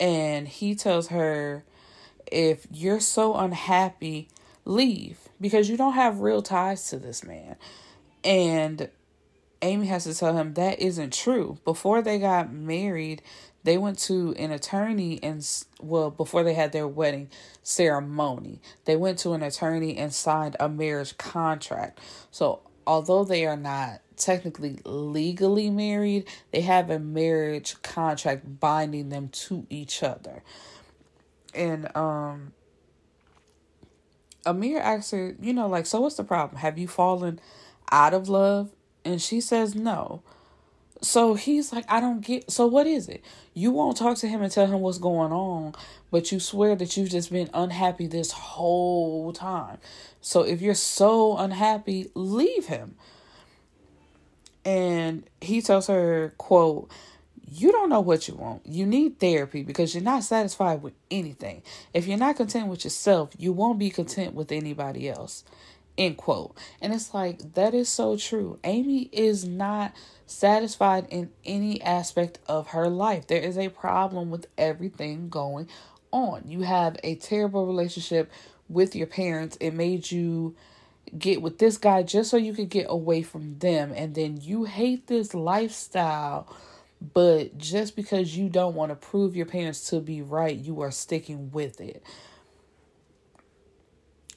And 0.00 0.48
he 0.48 0.74
tells 0.74 1.06
her, 1.06 1.62
if 2.26 2.66
you're 2.72 2.98
so 2.98 3.36
unhappy, 3.36 4.28
leave 4.64 5.20
because 5.40 5.68
you 5.68 5.76
don't 5.76 5.92
have 5.92 6.18
real 6.18 6.42
ties 6.42 6.90
to 6.90 6.98
this 6.98 7.22
man. 7.22 7.54
And 8.24 8.88
Amy 9.62 9.86
has 9.86 10.04
to 10.04 10.14
tell 10.14 10.36
him 10.36 10.54
that 10.54 10.80
isn't 10.80 11.12
true. 11.12 11.58
Before 11.64 12.02
they 12.02 12.18
got 12.18 12.52
married, 12.52 13.22
they 13.64 13.78
went 13.78 13.98
to 14.00 14.34
an 14.34 14.50
attorney 14.50 15.20
and 15.22 15.46
well 15.80 16.10
before 16.10 16.42
they 16.42 16.54
had 16.54 16.72
their 16.72 16.88
wedding 16.88 17.30
ceremony 17.62 18.60
they 18.84 18.96
went 18.96 19.18
to 19.18 19.32
an 19.32 19.42
attorney 19.42 19.96
and 19.96 20.12
signed 20.12 20.56
a 20.58 20.68
marriage 20.68 21.16
contract. 21.18 22.00
So 22.30 22.60
although 22.86 23.24
they 23.24 23.46
are 23.46 23.56
not 23.56 24.00
technically 24.16 24.80
legally 24.84 25.70
married 25.70 26.26
they 26.50 26.60
have 26.62 26.90
a 26.90 26.98
marriage 26.98 27.80
contract 27.82 28.60
binding 28.60 29.08
them 29.08 29.28
to 29.28 29.66
each 29.70 30.02
other. 30.02 30.42
And 31.54 31.94
um 31.96 32.52
amir 34.44 34.80
asks 34.80 35.12
her 35.12 35.36
you 35.40 35.52
know 35.52 35.68
like 35.68 35.86
so 35.86 36.00
what's 36.00 36.16
the 36.16 36.24
problem? 36.24 36.60
Have 36.60 36.78
you 36.78 36.88
fallen 36.88 37.40
out 37.90 38.14
of 38.14 38.28
love 38.28 38.70
and 39.04 39.20
she 39.20 39.40
says 39.40 39.74
no 39.74 40.22
so 41.02 41.34
he's 41.34 41.72
like, 41.72 41.84
I 41.88 42.00
don't 42.00 42.20
get. 42.20 42.50
So 42.50 42.66
what 42.66 42.86
is 42.86 43.08
it? 43.08 43.24
You 43.54 43.72
won't 43.72 43.96
talk 43.96 44.16
to 44.18 44.28
him 44.28 44.40
and 44.40 44.52
tell 44.52 44.68
him 44.68 44.80
what's 44.80 44.98
going 44.98 45.32
on, 45.32 45.74
but 46.12 46.30
you 46.30 46.38
swear 46.38 46.76
that 46.76 46.96
you've 46.96 47.10
just 47.10 47.30
been 47.32 47.50
unhappy 47.52 48.06
this 48.06 48.30
whole 48.30 49.32
time. 49.32 49.78
So 50.20 50.42
if 50.42 50.62
you're 50.62 50.74
so 50.74 51.36
unhappy, 51.36 52.10
leave 52.14 52.66
him. 52.66 52.94
And 54.64 55.24
he 55.40 55.60
tells 55.60 55.88
her, 55.88 56.34
quote, 56.38 56.88
you 57.50 57.72
don't 57.72 57.90
know 57.90 58.00
what 58.00 58.28
you 58.28 58.36
want. 58.36 58.64
You 58.64 58.86
need 58.86 59.18
therapy 59.18 59.64
because 59.64 59.94
you're 59.94 60.04
not 60.04 60.22
satisfied 60.22 60.82
with 60.82 60.94
anything. 61.10 61.62
If 61.92 62.06
you're 62.06 62.16
not 62.16 62.36
content 62.36 62.68
with 62.68 62.84
yourself, 62.84 63.30
you 63.36 63.52
won't 63.52 63.80
be 63.80 63.90
content 63.90 64.34
with 64.34 64.52
anybody 64.52 65.10
else. 65.10 65.42
End 65.98 66.16
quote. 66.16 66.56
And 66.80 66.94
it's 66.94 67.12
like, 67.12 67.54
that 67.54 67.74
is 67.74 67.88
so 67.88 68.16
true. 68.16 68.58
Amy 68.64 69.10
is 69.12 69.44
not 69.44 69.92
satisfied 70.26 71.06
in 71.10 71.30
any 71.44 71.82
aspect 71.82 72.38
of 72.46 72.68
her 72.68 72.88
life. 72.88 73.26
There 73.26 73.40
is 73.40 73.58
a 73.58 73.68
problem 73.68 74.30
with 74.30 74.46
everything 74.56 75.28
going 75.28 75.68
on. 76.10 76.44
You 76.46 76.62
have 76.62 76.96
a 77.04 77.16
terrible 77.16 77.66
relationship 77.66 78.30
with 78.68 78.96
your 78.96 79.06
parents. 79.06 79.58
It 79.60 79.72
made 79.72 80.10
you 80.10 80.56
get 81.18 81.42
with 81.42 81.58
this 81.58 81.76
guy 81.76 82.02
just 82.02 82.30
so 82.30 82.38
you 82.38 82.54
could 82.54 82.70
get 82.70 82.86
away 82.88 83.22
from 83.22 83.58
them. 83.58 83.92
And 83.94 84.14
then 84.14 84.38
you 84.40 84.64
hate 84.64 85.08
this 85.08 85.34
lifestyle. 85.34 86.48
But 87.14 87.58
just 87.58 87.96
because 87.96 88.36
you 88.36 88.48
don't 88.48 88.74
want 88.74 88.90
to 88.90 88.96
prove 88.96 89.36
your 89.36 89.46
parents 89.46 89.90
to 89.90 90.00
be 90.00 90.22
right, 90.22 90.56
you 90.56 90.80
are 90.82 90.90
sticking 90.90 91.50
with 91.50 91.80
it. 91.80 92.02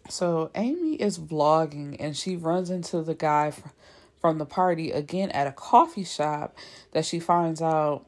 So 0.10 0.52
Amy 0.56 0.96
is 0.96 1.18
vlogging 1.18 1.96
and 2.00 2.16
she 2.16 2.36
runs 2.36 2.70
into 2.70 3.02
the 3.02 3.16
guy 3.16 3.54
from 4.20 4.38
the 4.38 4.46
party 4.46 4.92
again 4.92 5.30
at 5.32 5.48
a 5.48 5.52
coffee 5.52 6.04
shop 6.04 6.56
that 6.92 7.06
she 7.06 7.20
finds 7.20 7.62
out 7.62 8.06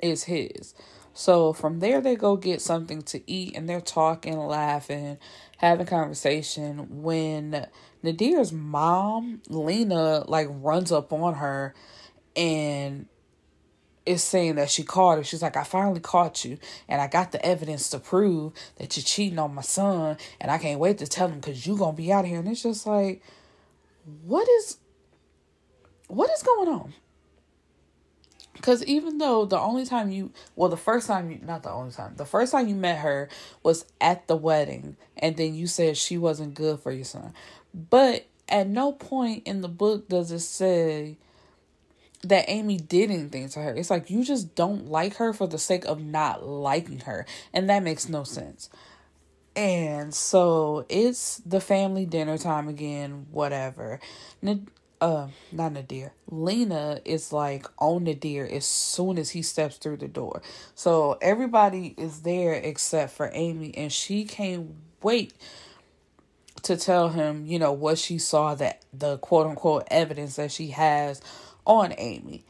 is 0.00 0.24
his. 0.24 0.74
So 1.14 1.52
from 1.52 1.80
there, 1.80 2.00
they 2.00 2.16
go 2.16 2.36
get 2.36 2.62
something 2.62 3.02
to 3.02 3.22
eat 3.30 3.56
and 3.56 3.68
they're 3.68 3.80
talking, 3.80 4.38
laughing, 4.38 5.18
having 5.58 5.86
conversation. 5.86 7.02
When 7.02 7.66
Nadir's 8.02 8.52
mom, 8.52 9.42
Lena, 9.48 10.24
like 10.26 10.48
runs 10.50 10.90
up 10.90 11.12
on 11.12 11.34
her 11.34 11.74
and 12.34 13.06
is 14.04 14.22
saying 14.22 14.56
that 14.56 14.70
she 14.70 14.82
caught 14.82 15.18
her. 15.18 15.24
She's 15.24 15.42
like, 15.42 15.56
I 15.56 15.64
finally 15.64 16.00
caught 16.00 16.44
you, 16.44 16.58
and 16.88 17.00
I 17.00 17.06
got 17.06 17.32
the 17.32 17.44
evidence 17.44 17.90
to 17.90 17.98
prove 17.98 18.52
that 18.76 18.96
you're 18.96 19.04
cheating 19.04 19.38
on 19.38 19.54
my 19.54 19.62
son, 19.62 20.16
and 20.40 20.50
I 20.50 20.58
can't 20.58 20.80
wait 20.80 20.98
to 20.98 21.06
tell 21.06 21.28
him 21.28 21.40
because 21.40 21.66
you're 21.66 21.78
to 21.78 21.92
be 21.92 22.12
out 22.12 22.24
here. 22.24 22.38
And 22.38 22.48
it's 22.48 22.62
just 22.62 22.86
like, 22.86 23.22
what 24.24 24.48
is 24.48 24.78
what 26.12 26.30
is 26.30 26.42
going 26.42 26.68
on? 26.68 26.92
Because 28.52 28.84
even 28.84 29.18
though 29.18 29.46
the 29.46 29.58
only 29.58 29.86
time 29.86 30.10
you, 30.10 30.30
well, 30.54 30.68
the 30.68 30.76
first 30.76 31.06
time 31.06 31.30
you, 31.30 31.40
not 31.42 31.62
the 31.62 31.70
only 31.70 31.90
time, 31.90 32.14
the 32.16 32.26
first 32.26 32.52
time 32.52 32.68
you 32.68 32.74
met 32.74 32.98
her 32.98 33.28
was 33.62 33.86
at 34.00 34.28
the 34.28 34.36
wedding, 34.36 34.96
and 35.16 35.36
then 35.36 35.54
you 35.54 35.66
said 35.66 35.96
she 35.96 36.18
wasn't 36.18 36.54
good 36.54 36.80
for 36.80 36.92
your 36.92 37.04
son. 37.04 37.32
But 37.74 38.26
at 38.48 38.68
no 38.68 38.92
point 38.92 39.44
in 39.46 39.62
the 39.62 39.68
book 39.68 40.08
does 40.08 40.30
it 40.30 40.40
say 40.40 41.16
that 42.22 42.44
Amy 42.48 42.76
did 42.76 43.10
anything 43.10 43.48
to 43.50 43.60
her. 43.60 43.74
It's 43.74 43.90
like 43.90 44.10
you 44.10 44.24
just 44.24 44.54
don't 44.54 44.86
like 44.86 45.16
her 45.16 45.32
for 45.32 45.46
the 45.46 45.58
sake 45.58 45.84
of 45.84 46.02
not 46.02 46.46
liking 46.46 47.00
her, 47.00 47.26
and 47.52 47.68
that 47.68 47.82
makes 47.82 48.08
no 48.08 48.24
sense. 48.24 48.70
And 49.54 50.14
so 50.14 50.86
it's 50.88 51.38
the 51.44 51.60
family 51.60 52.06
dinner 52.06 52.38
time 52.38 52.68
again, 52.68 53.26
whatever 53.30 54.00
uh 55.02 55.26
not 55.50 55.72
Nadir. 55.72 56.12
Lena 56.30 57.00
is 57.04 57.32
like 57.32 57.66
on 57.78 58.04
Nadir 58.04 58.46
as 58.46 58.64
soon 58.64 59.18
as 59.18 59.30
he 59.30 59.42
steps 59.42 59.76
through 59.76 59.96
the 59.96 60.08
door. 60.08 60.40
So 60.76 61.18
everybody 61.20 61.94
is 61.98 62.20
there 62.20 62.54
except 62.54 63.12
for 63.12 63.28
Amy 63.34 63.76
and 63.76 63.92
she 63.92 64.24
can't 64.24 64.70
wait 65.02 65.34
to 66.62 66.76
tell 66.76 67.08
him, 67.08 67.44
you 67.44 67.58
know, 67.58 67.72
what 67.72 67.98
she 67.98 68.18
saw 68.18 68.54
that 68.54 68.84
the 68.92 69.18
quote 69.18 69.48
unquote 69.48 69.88
evidence 69.90 70.36
that 70.36 70.52
she 70.52 70.68
has 70.68 71.20
on 71.66 71.94
Amy. 71.98 72.44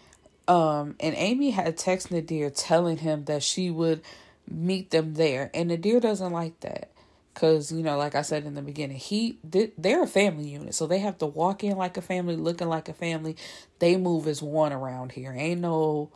Um 0.48 0.96
and 1.00 1.14
Amy 1.16 1.50
had 1.50 1.76
text 1.76 2.10
Nadir 2.10 2.50
telling 2.50 2.98
him 2.98 3.24
that 3.24 3.42
she 3.42 3.70
would 3.70 4.02
meet 4.48 4.90
them 4.90 5.14
there 5.14 5.50
and 5.54 5.68
Nadir 5.68 6.00
doesn't 6.00 6.32
like 6.32 6.58
that. 6.60 6.90
Cause 7.34 7.72
you 7.72 7.82
know, 7.82 7.96
like 7.96 8.14
I 8.14 8.22
said 8.22 8.44
in 8.44 8.54
the 8.54 8.62
beginning, 8.62 8.98
he 8.98 9.38
they're 9.42 10.02
a 10.02 10.06
family 10.06 10.50
unit, 10.50 10.74
so 10.74 10.86
they 10.86 10.98
have 10.98 11.16
to 11.18 11.26
walk 11.26 11.64
in 11.64 11.78
like 11.78 11.96
a 11.96 12.02
family, 12.02 12.36
looking 12.36 12.68
like 12.68 12.90
a 12.90 12.92
family. 12.92 13.36
They 13.78 13.96
move 13.96 14.26
as 14.26 14.42
one 14.42 14.70
around 14.70 15.12
here. 15.12 15.32
Ain't 15.34 15.62
no, 15.62 16.10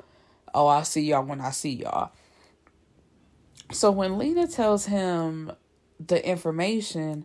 oh, 0.55 0.67
I 0.67 0.83
see 0.83 1.01
y'all 1.01 1.25
when 1.25 1.41
I 1.41 1.53
see 1.53 1.71
y'all. 1.71 2.13
So 3.73 3.91
when 3.91 4.19
Lena 4.19 4.47
tells 4.47 4.87
him 4.87 5.53
the 5.99 6.25
information, 6.25 7.25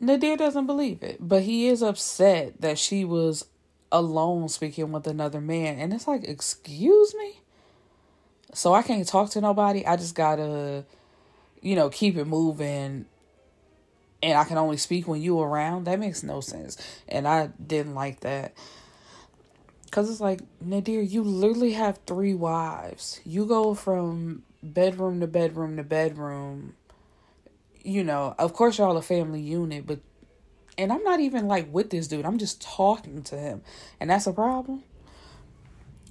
Nadir 0.00 0.36
doesn't 0.36 0.66
believe 0.66 1.02
it, 1.04 1.18
but 1.20 1.42
he 1.42 1.68
is 1.68 1.80
upset 1.80 2.60
that 2.60 2.78
she 2.78 3.04
was 3.04 3.46
alone 3.92 4.48
speaking 4.48 4.92
with 4.92 5.06
another 5.06 5.40
man, 5.40 5.78
and 5.78 5.92
it's 5.92 6.08
like, 6.08 6.24
excuse 6.24 7.14
me. 7.14 7.40
So 8.52 8.72
I 8.72 8.82
can't 8.82 9.06
talk 9.06 9.30
to 9.30 9.40
nobody. 9.40 9.84
I 9.84 9.96
just 9.96 10.14
gotta 10.14 10.84
you 11.64 11.74
know, 11.74 11.88
keep 11.88 12.16
it 12.16 12.26
moving 12.26 13.06
and 14.22 14.38
I 14.38 14.44
can 14.44 14.58
only 14.58 14.76
speak 14.76 15.08
when 15.08 15.20
you 15.20 15.40
around, 15.40 15.84
that 15.84 15.98
makes 15.98 16.22
no 16.22 16.40
sense. 16.40 16.76
And 17.08 17.26
I 17.26 17.48
didn't 17.66 17.94
like 17.94 18.20
that. 18.20 18.54
Cause 19.90 20.10
it's 20.10 20.20
like, 20.20 20.40
Nadir, 20.60 21.00
you 21.00 21.22
literally 21.22 21.72
have 21.72 22.00
three 22.06 22.34
wives. 22.34 23.20
You 23.24 23.46
go 23.46 23.74
from 23.74 24.42
bedroom 24.62 25.20
to 25.20 25.26
bedroom 25.26 25.76
to 25.76 25.82
bedroom. 25.82 26.74
You 27.82 28.04
know, 28.04 28.34
of 28.38 28.52
course 28.52 28.78
y'all 28.78 28.96
a 28.96 29.02
family 29.02 29.40
unit, 29.40 29.86
but 29.86 30.00
and 30.78 30.92
I'm 30.92 31.02
not 31.02 31.20
even 31.20 31.48
like 31.48 31.72
with 31.72 31.90
this 31.90 32.08
dude. 32.08 32.24
I'm 32.24 32.38
just 32.38 32.62
talking 32.62 33.22
to 33.24 33.36
him. 33.36 33.62
And 34.00 34.10
that's 34.10 34.26
a 34.26 34.32
problem. 34.32 34.82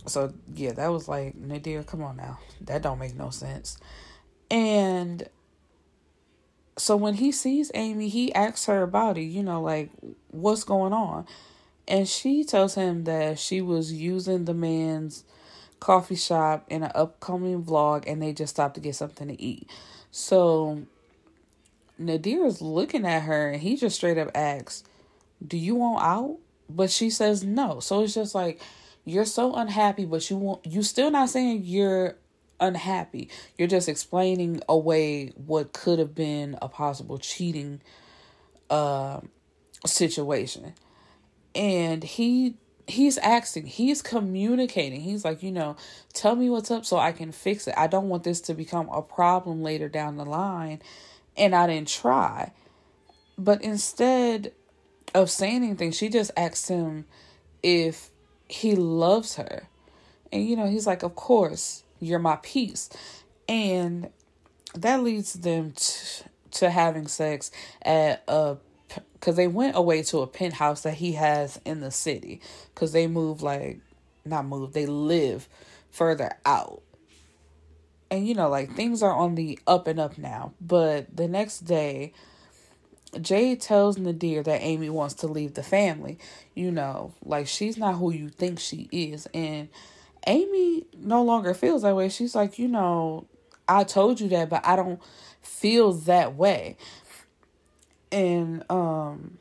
So 0.05 0.33
yeah, 0.53 0.73
that 0.73 0.91
was 0.91 1.07
like, 1.07 1.35
Nadir, 1.35 1.83
come 1.83 2.03
on 2.03 2.17
now. 2.17 2.39
That 2.61 2.81
don't 2.81 2.99
make 2.99 3.15
no 3.15 3.29
sense. 3.29 3.77
And 4.51 5.27
so 6.77 6.95
when 6.95 7.15
he 7.15 7.31
sees 7.31 7.71
Amy, 7.73 8.09
he 8.09 8.33
asks 8.33 8.65
her 8.65 8.81
about 8.81 9.17
it, 9.17 9.23
you 9.23 9.43
know, 9.43 9.61
like 9.61 9.89
what's 10.29 10.63
going 10.63 10.93
on. 10.93 11.25
And 11.87 12.07
she 12.07 12.43
tells 12.43 12.75
him 12.75 13.03
that 13.03 13.39
she 13.39 13.61
was 13.61 13.91
using 13.91 14.45
the 14.45 14.53
man's 14.53 15.23
coffee 15.79 16.15
shop 16.15 16.65
in 16.69 16.83
an 16.83 16.91
upcoming 16.95 17.63
vlog 17.63 18.05
and 18.07 18.21
they 18.21 18.31
just 18.31 18.55
stopped 18.55 18.75
to 18.75 18.81
get 18.81 18.95
something 18.95 19.27
to 19.27 19.41
eat. 19.41 19.69
So 20.11 20.83
Nadir 22.05 22.45
is 22.45 22.61
looking 22.61 23.05
at 23.05 23.23
her 23.23 23.49
and 23.49 23.61
he 23.61 23.75
just 23.75 23.95
straight 23.95 24.17
up 24.17 24.31
asks, 24.35 24.83
Do 25.45 25.57
you 25.57 25.75
want 25.75 26.03
out? 26.03 26.37
But 26.69 26.89
she 26.89 27.09
says 27.09 27.43
no. 27.43 27.79
So 27.79 28.03
it's 28.03 28.13
just 28.13 28.33
like 28.33 28.61
you're 29.05 29.25
so 29.25 29.55
unhappy, 29.55 30.05
but 30.05 30.29
you 30.29 30.37
want 30.37 30.65
you 30.65 30.81
still 30.83 31.11
not 31.11 31.29
saying 31.29 31.61
you're 31.65 32.15
unhappy. 32.59 33.29
You're 33.57 33.67
just 33.67 33.89
explaining 33.89 34.61
away 34.69 35.33
what 35.35 35.73
could 35.73 35.99
have 35.99 36.15
been 36.15 36.57
a 36.61 36.69
possible 36.69 37.17
cheating 37.17 37.81
uh 38.69 39.19
situation. 39.85 40.73
And 41.53 42.03
he 42.03 42.55
he's 42.87 43.17
asking, 43.19 43.65
he's 43.67 44.01
communicating. 44.01 45.01
He's 45.01 45.23
like, 45.23 45.41
you 45.43 45.51
know, 45.51 45.75
tell 46.13 46.35
me 46.35 46.49
what's 46.49 46.71
up 46.71 46.85
so 46.85 46.97
I 46.97 47.11
can 47.11 47.31
fix 47.31 47.67
it. 47.67 47.75
I 47.77 47.87
don't 47.87 48.09
want 48.09 48.23
this 48.23 48.41
to 48.41 48.53
become 48.53 48.89
a 48.89 49.01
problem 49.01 49.63
later 49.63 49.87
down 49.89 50.17
the 50.17 50.25
line 50.25 50.81
and 51.37 51.55
I 51.55 51.67
didn't 51.67 51.87
try. 51.87 52.51
But 53.37 53.61
instead 53.61 54.51
of 55.13 55.29
saying 55.29 55.63
anything, 55.63 55.91
she 55.91 56.09
just 56.09 56.31
asked 56.37 56.67
him 56.67 57.05
if 57.61 58.09
he 58.47 58.75
loves 58.75 59.35
her. 59.35 59.67
And, 60.31 60.47
you 60.47 60.55
know, 60.55 60.67
he's 60.67 60.87
like, 60.87 61.03
Of 61.03 61.15
course, 61.15 61.83
you're 61.99 62.19
my 62.19 62.37
peace. 62.37 62.89
And 63.47 64.09
that 64.75 65.03
leads 65.03 65.33
them 65.33 65.71
to, 65.71 66.23
to 66.51 66.69
having 66.69 67.07
sex 67.07 67.51
at 67.81 68.23
a 68.27 68.57
because 69.13 69.35
they 69.35 69.47
went 69.47 69.75
away 69.75 70.03
to 70.03 70.19
a 70.19 70.27
penthouse 70.27 70.81
that 70.81 70.95
he 70.95 71.13
has 71.13 71.59
in 71.65 71.79
the 71.79 71.89
city 71.89 72.39
because 72.73 72.91
they 72.91 73.07
moved 73.07 73.41
like 73.41 73.79
not 74.23 74.45
move 74.45 74.73
they 74.73 74.85
live 74.85 75.49
further 75.89 76.31
out 76.45 76.82
and 78.13 78.27
you 78.27 78.35
know 78.35 78.47
like 78.47 78.75
things 78.75 79.01
are 79.01 79.11
on 79.13 79.33
the 79.33 79.57
up 79.65 79.87
and 79.87 79.99
up 79.99 80.19
now. 80.19 80.53
But 80.61 81.15
the 81.15 81.27
next 81.27 81.61
day 81.61 82.13
jade 83.19 83.59
tells 83.59 83.97
nadir 83.97 84.43
that 84.43 84.61
amy 84.61 84.89
wants 84.89 85.15
to 85.15 85.27
leave 85.27 85.55
the 85.55 85.63
family. 85.63 86.19
You 86.53 86.71
know 86.71 87.13
like 87.25 87.47
she's 87.47 87.75
not 87.75 87.95
who 87.95 88.11
you 88.11 88.29
think 88.29 88.59
she 88.59 88.87
is. 88.91 89.27
And 89.33 89.67
amy 90.27 90.85
no 90.95 91.23
longer 91.23 91.55
feels 91.55 91.81
that 91.81 91.95
way. 91.95 92.07
She's 92.07 92.35
like 92.35 92.59
you 92.59 92.67
know 92.67 93.25
i 93.67 93.83
told 93.83 94.19
you 94.19 94.27
that 94.27 94.49
but 94.49 94.63
i 94.65 94.75
don't 94.75 95.01
feel 95.41 95.91
that 95.91 96.35
way. 96.35 96.77
And 98.11 98.63
um 98.69 99.39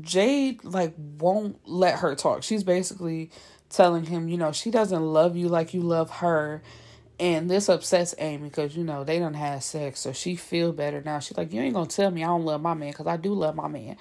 jade 0.00 0.62
like 0.62 0.94
won't 1.18 1.58
let 1.68 1.98
her 1.98 2.14
talk. 2.14 2.44
She's 2.44 2.62
basically 2.62 3.32
telling 3.70 4.04
him 4.04 4.28
you 4.28 4.36
know 4.36 4.52
she 4.52 4.70
doesn't 4.70 5.02
love 5.02 5.36
you 5.36 5.48
like 5.48 5.74
you 5.74 5.80
love 5.80 6.10
her 6.10 6.62
and 7.20 7.50
this 7.50 7.68
upsets 7.68 8.14
Amy 8.18 8.48
because, 8.48 8.74
you 8.74 8.82
know, 8.82 9.04
they 9.04 9.18
don't 9.18 9.34
have 9.34 9.62
sex. 9.62 10.00
So 10.00 10.12
she 10.12 10.36
feel 10.36 10.72
better 10.72 11.02
now. 11.02 11.18
She's 11.18 11.36
like, 11.36 11.52
you 11.52 11.60
ain't 11.60 11.76
to 11.76 11.94
tell 11.94 12.10
me 12.10 12.24
I 12.24 12.28
don't 12.28 12.46
love 12.46 12.62
my 12.62 12.72
man 12.72 12.92
because 12.92 13.06
I 13.06 13.18
do 13.18 13.34
love 13.34 13.54
my 13.54 13.68
man. 13.68 13.96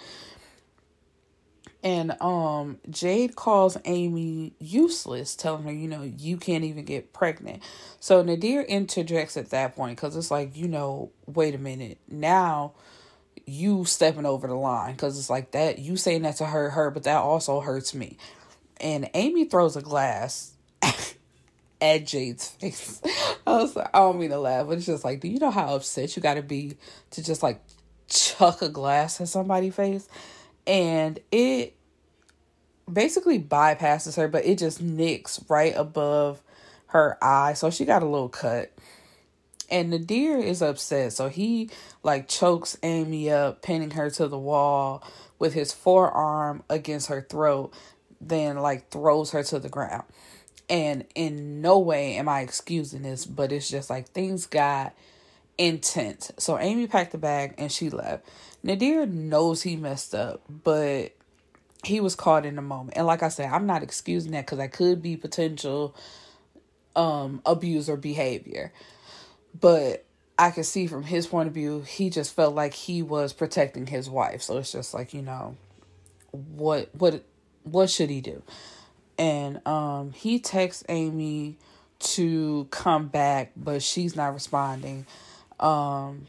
And 1.83 2.15
um 2.21 2.77
Jade 2.89 3.35
calls 3.35 3.77
Amy 3.83 4.53
useless, 4.59 5.35
telling 5.35 5.63
her, 5.63 5.71
you 5.71 5.89
know, 5.89 6.01
you 6.01 6.37
can't 6.37 6.63
even 6.63 6.85
get 6.85 7.11
pregnant. 7.11 7.61
So 7.99 8.21
Nadir 8.21 8.61
interjects 8.61 9.35
at 9.35 9.49
that 9.49 9.75
point 9.75 9.97
because 9.97 10.15
it's 10.15 10.31
like, 10.31 10.55
you 10.55 10.69
know, 10.69 11.11
wait 11.25 11.53
a 11.53 11.59
minute. 11.59 11.97
Now 12.07 12.71
you 13.45 13.83
stepping 13.83 14.25
over 14.25 14.47
the 14.47 14.55
line 14.55 14.93
because 14.93 15.19
it's 15.19 15.29
like 15.29 15.51
that 15.51 15.79
you 15.79 15.97
saying 15.97 16.21
that 16.21 16.37
to 16.37 16.45
her, 16.45 16.69
her, 16.69 16.89
but 16.89 17.03
that 17.03 17.17
also 17.17 17.59
hurts 17.59 17.93
me. 17.93 18.17
And 18.79 19.09
Amy 19.13 19.43
throws 19.43 19.75
a 19.75 19.81
glass 19.81 20.53
at 21.81 22.05
Jade's 22.05 22.49
face. 22.49 23.01
I 23.47 23.57
was 23.57 23.75
like, 23.75 23.89
I 23.93 23.99
don't 23.99 24.19
mean 24.19 24.29
to 24.31 24.39
laugh, 24.39 24.67
but 24.67 24.77
it's 24.77 24.85
just 24.85 25.03
like, 25.03 25.19
do 25.19 25.27
you 25.27 25.39
know 25.39 25.51
how 25.51 25.75
upset 25.75 26.15
you 26.15 26.21
gotta 26.21 26.41
be 26.41 26.77
to 27.11 27.23
just 27.23 27.43
like 27.43 27.61
chuck 28.07 28.61
a 28.61 28.69
glass 28.69 29.19
at 29.21 29.27
somebody's 29.27 29.75
face? 29.75 30.07
And 30.67 31.19
it 31.31 31.75
basically 32.91 33.39
bypasses 33.39 34.17
her, 34.17 34.27
but 34.27 34.45
it 34.45 34.57
just 34.57 34.81
nicks 34.81 35.39
right 35.47 35.73
above 35.75 36.41
her 36.87 37.17
eye. 37.21 37.53
So 37.53 37.69
she 37.69 37.85
got 37.85 38.03
a 38.03 38.07
little 38.07 38.29
cut. 38.29 38.71
And 39.71 39.91
Nadir 39.91 40.39
is 40.39 40.61
upset. 40.61 41.13
So 41.13 41.29
he 41.29 41.69
like 42.03 42.27
chokes 42.27 42.77
Amy 42.81 43.29
up, 43.31 43.61
pinning 43.61 43.91
her 43.91 44.09
to 44.11 44.27
the 44.27 44.37
wall 44.37 45.03
with 45.37 45.53
his 45.53 45.71
forearm 45.71 46.63
against 46.69 47.07
her 47.07 47.21
throat, 47.21 47.73
then 48.19 48.57
like 48.57 48.89
throws 48.89 49.31
her 49.31 49.43
to 49.43 49.59
the 49.59 49.69
ground. 49.69 50.03
And 50.69 51.05
in 51.15 51.61
no 51.61 51.79
way 51.79 52.15
am 52.15 52.29
I 52.29 52.41
excusing 52.41 53.01
this, 53.01 53.25
but 53.25 53.51
it's 53.51 53.69
just 53.69 53.89
like 53.89 54.09
things 54.09 54.45
got 54.45 54.93
intense. 55.57 56.31
So 56.37 56.59
Amy 56.59 56.87
packed 56.87 57.11
the 57.11 57.17
bag 57.17 57.55
and 57.57 57.71
she 57.71 57.89
left. 57.89 58.25
Nadir 58.63 59.05
knows 59.05 59.63
he 59.63 59.75
messed 59.75 60.13
up, 60.13 60.41
but 60.47 61.11
he 61.83 61.99
was 61.99 62.15
caught 62.15 62.45
in 62.45 62.55
the 62.55 62.61
moment. 62.61 62.97
And 62.97 63.07
like 63.07 63.23
I 63.23 63.29
said, 63.29 63.51
I'm 63.51 63.65
not 63.65 63.83
excusing 63.83 64.31
that 64.31 64.45
because 64.45 64.59
I 64.59 64.67
could 64.67 65.01
be 65.01 65.17
potential 65.17 65.95
um 66.95 67.41
abuser 67.45 67.97
behavior. 67.97 68.71
But 69.59 70.05
I 70.37 70.51
can 70.51 70.63
see 70.63 70.87
from 70.87 71.03
his 71.03 71.27
point 71.27 71.47
of 71.47 71.53
view, 71.53 71.81
he 71.81 72.09
just 72.09 72.33
felt 72.33 72.55
like 72.55 72.73
he 72.73 73.01
was 73.01 73.33
protecting 73.33 73.87
his 73.87 74.09
wife. 74.09 74.41
So 74.41 74.57
it's 74.57 74.71
just 74.71 74.93
like, 74.93 75.13
you 75.13 75.21
know, 75.21 75.57
what 76.31 76.89
what 76.95 77.23
what 77.63 77.89
should 77.89 78.09
he 78.09 78.21
do? 78.21 78.41
And 79.19 79.65
um 79.67 80.11
he 80.13 80.39
texts 80.39 80.83
Amy 80.89 81.57
to 81.99 82.67
come 82.71 83.07
back, 83.07 83.51
but 83.55 83.83
she's 83.83 84.15
not 84.15 84.33
responding. 84.33 85.05
Um 85.59 86.27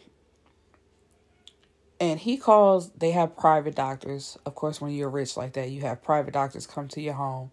and 2.01 2.19
he 2.19 2.37
calls 2.37 2.91
they 2.91 3.13
have 3.13 3.37
private 3.37 3.77
doctors. 3.77 4.37
Of 4.45 4.55
course, 4.55 4.81
when 4.81 4.91
you're 4.91 5.09
rich 5.09 5.37
like 5.37 5.55
that, 5.55 5.71
you 5.71 5.83
have 5.83 6.03
private 6.03 6.35
doctors 6.35 6.67
come 6.67 6.89
to 6.89 7.01
your 7.01 7.15
home 7.15 7.53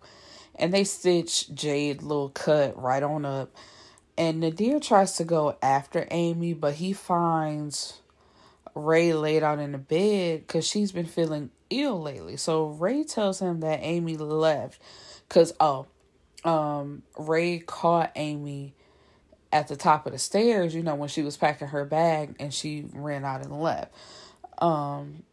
and 0.56 0.74
they 0.74 0.84
stitch 0.84 1.54
Jade 1.54 2.02
little 2.02 2.30
cut 2.30 2.82
right 2.82 3.04
on 3.04 3.24
up. 3.24 3.56
And 4.18 4.40
Nadir 4.40 4.80
tries 4.80 5.14
to 5.18 5.24
go 5.24 5.58
after 5.62 6.08
Amy, 6.10 6.54
but 6.54 6.76
he 6.76 6.92
finds 6.92 8.02
Ray 8.74 9.14
laid 9.14 9.44
out 9.44 9.60
in 9.60 9.74
the 9.74 9.78
bed 9.78 10.42
because 10.42 10.66
she's 10.68 10.92
been 10.92 11.06
feeling 11.06 11.52
ill 11.70 12.02
lately. 12.02 12.38
So 12.38 12.68
Ray 12.68 13.04
tells 13.04 13.40
him 13.40 13.60
that 13.60 13.80
Amy 13.84 14.18
left 14.18 14.82
Cause 15.30 15.54
oh, 15.60 15.88
um, 16.44 17.04
Ray 17.18 17.60
caught 17.60 18.12
Amy 18.16 18.74
at 19.52 19.68
the 19.68 19.76
top 19.76 20.06
of 20.06 20.14
the 20.14 20.20
stairs, 20.20 20.76
you 20.76 20.84
know, 20.84 20.96
when 20.96 21.10
she 21.10 21.22
was 21.22 21.38
packing 21.38 21.70
her 21.70 21.86
bag 21.86 22.36
and 22.40 22.54
she 22.54 22.86
ran 22.94 23.26
out 23.26 23.42
and 23.44 23.62
left. 23.62 23.94
Um 24.60 25.24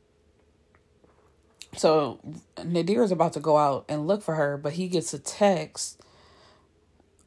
so 1.77 2.21
Nadir 2.65 3.03
is 3.03 3.11
about 3.11 3.33
to 3.35 3.41
go 3.41 3.57
out 3.57 3.85
and 3.89 4.07
look 4.07 4.23
for 4.23 4.35
her, 4.35 4.57
but 4.57 4.75
he 4.75 4.89
gets 4.89 5.13
a 5.13 5.19
text. 5.19 6.01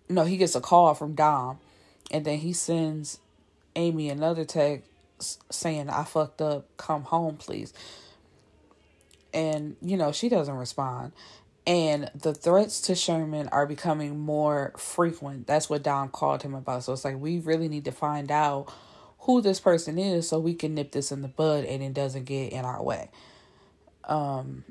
No, 0.09 0.23
he 0.23 0.37
gets 0.37 0.55
a 0.55 0.61
call 0.61 0.93
from 0.93 1.15
Dom, 1.15 1.59
and 2.11 2.23
then 2.23 2.37
he 2.39 2.53
sends 2.53 3.19
Amy 3.75 4.09
another 4.09 4.45
text 4.45 4.89
saying, 5.51 5.89
I 5.89 6.03
fucked 6.03 6.41
up, 6.41 6.65
come 6.77 7.03
home, 7.03 7.37
please. 7.37 7.73
And, 9.33 9.75
you 9.81 9.97
know, 9.97 10.11
she 10.13 10.29
doesn't 10.29 10.55
respond. 10.55 11.11
And 11.67 12.09
the 12.15 12.33
threats 12.33 12.79
to 12.81 12.95
Sherman 12.95 13.49
are 13.49 13.65
becoming 13.65 14.17
more 14.17 14.73
frequent. 14.77 15.47
That's 15.47 15.69
what 15.69 15.83
Dom 15.83 16.07
called 16.07 16.41
him 16.41 16.55
about. 16.55 16.85
So 16.85 16.93
it's 16.93 17.03
like 17.03 17.19
we 17.19 17.39
really 17.39 17.67
need 17.67 17.83
to 17.85 17.91
find 17.91 18.31
out 18.31 18.73
who 19.19 19.41
this 19.41 19.59
person 19.59 19.97
is 19.99 20.29
so 20.29 20.39
we 20.39 20.53
can 20.53 20.73
nip 20.73 20.93
this 20.93 21.11
in 21.11 21.21
the 21.21 21.27
bud 21.27 21.65
and 21.65 21.83
it 21.83 21.93
doesn't 21.93 22.23
get 22.23 22.53
in 22.53 22.63
our 22.63 22.81
way. 22.81 23.11
Um 24.05 24.63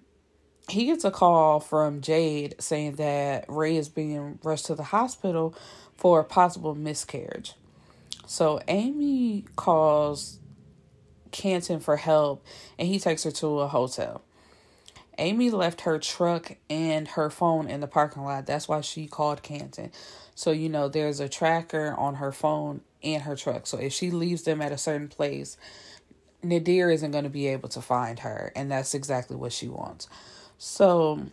he 0.70 0.86
gets 0.86 1.04
a 1.04 1.10
call 1.10 1.60
from 1.60 2.00
Jade 2.00 2.56
saying 2.58 2.96
that 2.96 3.44
Ray 3.46 3.76
is 3.76 3.88
being 3.88 4.38
rushed 4.42 4.66
to 4.66 4.74
the 4.74 4.82
hospital 4.82 5.54
for 5.96 6.18
a 6.18 6.24
possible 6.24 6.74
miscarriage. 6.74 7.52
So 8.26 8.60
Amy 8.66 9.44
calls 9.54 10.38
Canton 11.30 11.78
for 11.78 11.96
help 11.98 12.44
and 12.78 12.88
he 12.88 12.98
takes 12.98 13.22
her 13.24 13.30
to 13.32 13.60
a 13.60 13.68
hotel. 13.68 14.22
Amy 15.18 15.50
left 15.50 15.82
her 15.82 15.98
truck 15.98 16.56
and 16.70 17.08
her 17.08 17.30
phone 17.30 17.68
in 17.68 17.80
the 17.80 17.86
parking 17.86 18.24
lot. 18.24 18.46
That's 18.46 18.68
why 18.68 18.80
she 18.82 19.06
called 19.06 19.42
Canton. 19.42 19.92
So, 20.34 20.52
you 20.52 20.68
know, 20.68 20.88
there's 20.88 21.20
a 21.20 21.28
tracker 21.28 21.94
on 21.96 22.16
her 22.16 22.32
phone 22.32 22.82
and 23.02 23.22
her 23.22 23.36
truck. 23.36 23.66
So 23.66 23.78
if 23.78 23.92
she 23.92 24.10
leaves 24.10 24.42
them 24.42 24.60
at 24.62 24.72
a 24.72 24.78
certain 24.78 25.08
place, 25.08 25.56
Nadir 26.42 26.90
isn't 26.90 27.10
going 27.10 27.24
to 27.24 27.30
be 27.30 27.48
able 27.48 27.68
to 27.70 27.80
find 27.80 28.20
her. 28.20 28.52
And 28.54 28.70
that's 28.70 28.94
exactly 28.94 29.36
what 29.36 29.52
she 29.52 29.68
wants. 29.68 30.08
So 30.58 31.26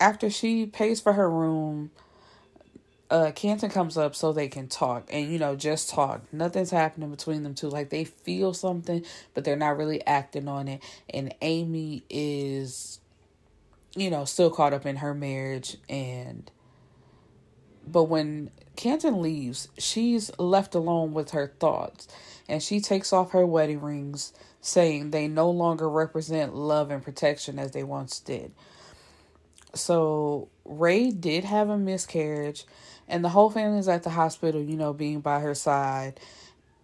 after 0.00 0.30
she 0.30 0.66
pays 0.66 1.00
for 1.00 1.14
her 1.14 1.30
room, 1.30 1.90
uh 3.10 3.32
Canton 3.32 3.70
comes 3.70 3.98
up 3.98 4.14
so 4.14 4.32
they 4.32 4.48
can 4.48 4.68
talk 4.68 5.08
and 5.10 5.32
you 5.32 5.38
know 5.38 5.56
just 5.56 5.90
talk. 5.90 6.22
Nothing's 6.32 6.70
happening 6.70 7.10
between 7.10 7.42
them 7.42 7.54
two. 7.54 7.68
Like 7.68 7.90
they 7.90 8.04
feel 8.04 8.54
something, 8.54 9.04
but 9.34 9.44
they're 9.44 9.56
not 9.56 9.76
really 9.76 10.04
acting 10.06 10.48
on 10.48 10.68
it. 10.68 10.82
And 11.12 11.34
Amy 11.42 12.04
is 12.08 12.99
you 13.94 14.10
know 14.10 14.24
still 14.24 14.50
caught 14.50 14.72
up 14.72 14.86
in 14.86 14.96
her 14.96 15.14
marriage 15.14 15.76
and 15.88 16.50
but 17.86 18.04
when 18.04 18.50
Canton 18.76 19.20
leaves, 19.20 19.68
she's 19.78 20.30
left 20.38 20.74
alone 20.74 21.12
with 21.12 21.30
her 21.32 21.52
thoughts 21.58 22.08
and 22.48 22.62
she 22.62 22.80
takes 22.80 23.12
off 23.12 23.32
her 23.32 23.46
wedding 23.46 23.80
rings 23.80 24.32
saying 24.60 25.10
they 25.10 25.28
no 25.28 25.50
longer 25.50 25.88
represent 25.88 26.54
love 26.54 26.90
and 26.90 27.02
protection 27.02 27.58
as 27.58 27.72
they 27.72 27.82
once 27.82 28.20
did. 28.20 28.52
So 29.74 30.48
Ray 30.64 31.10
did 31.10 31.44
have 31.44 31.68
a 31.68 31.78
miscarriage 31.78 32.64
and 33.08 33.24
the 33.24 33.30
whole 33.30 33.50
family 33.50 33.78
is 33.78 33.88
at 33.88 34.02
the 34.02 34.10
hospital, 34.10 34.62
you 34.62 34.76
know, 34.76 34.92
being 34.92 35.20
by 35.20 35.40
her 35.40 35.54
side. 35.54 36.20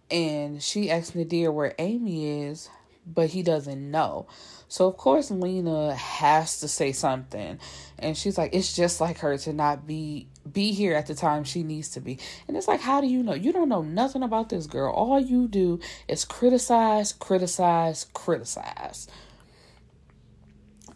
And 0.09 0.61
she 0.61 0.89
asks 0.89 1.15
Nadir 1.15 1.51
where 1.51 1.73
Amy 1.79 2.43
is, 2.43 2.69
but 3.13 3.29
he 3.29 3.43
doesn't 3.43 3.91
know. 3.91 4.27
So 4.67 4.87
of 4.87 4.97
course 4.97 5.31
Lena 5.31 5.95
has 5.95 6.59
to 6.59 6.67
say 6.67 6.91
something. 6.91 7.59
And 7.99 8.17
she's 8.17 8.37
like, 8.37 8.53
it's 8.53 8.75
just 8.75 8.99
like 8.99 9.19
her 9.19 9.37
to 9.39 9.53
not 9.53 9.87
be 9.87 10.27
be 10.51 10.71
here 10.71 10.93
at 10.93 11.07
the 11.07 11.15
time 11.15 11.43
she 11.43 11.63
needs 11.63 11.89
to 11.89 11.99
be. 11.99 12.19
And 12.47 12.55
it's 12.55 12.67
like, 12.67 12.81
how 12.81 13.01
do 13.01 13.07
you 13.07 13.23
know? 13.23 13.33
You 13.33 13.51
don't 13.51 13.69
know 13.69 13.81
nothing 13.81 14.23
about 14.23 14.49
this 14.49 14.67
girl. 14.67 14.93
All 14.93 15.19
you 15.19 15.47
do 15.47 15.79
is 16.07 16.25
criticize, 16.25 17.13
criticize, 17.13 18.05
criticize. 18.13 19.07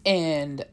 And 0.04 0.64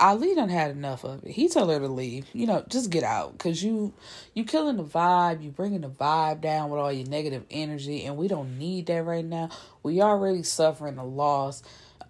Ali 0.00 0.34
done 0.34 0.48
had 0.48 0.72
enough 0.72 1.04
of 1.04 1.24
it. 1.24 1.30
He 1.30 1.48
told 1.48 1.70
her 1.70 1.78
to 1.78 1.88
leave. 1.88 2.26
You 2.32 2.46
know, 2.46 2.64
just 2.68 2.90
get 2.90 3.04
out, 3.04 3.38
cause 3.38 3.62
you 3.62 3.94
you 4.34 4.44
killing 4.44 4.76
the 4.76 4.84
vibe. 4.84 5.42
You 5.42 5.50
bringing 5.50 5.82
the 5.82 5.88
vibe 5.88 6.40
down 6.40 6.70
with 6.70 6.80
all 6.80 6.92
your 6.92 7.06
negative 7.06 7.44
energy, 7.50 8.04
and 8.04 8.16
we 8.16 8.28
don't 8.28 8.58
need 8.58 8.86
that 8.86 9.04
right 9.04 9.24
now. 9.24 9.50
We 9.82 10.02
already 10.02 10.42
suffering 10.42 10.98
a 10.98 11.04
loss. 11.04 11.62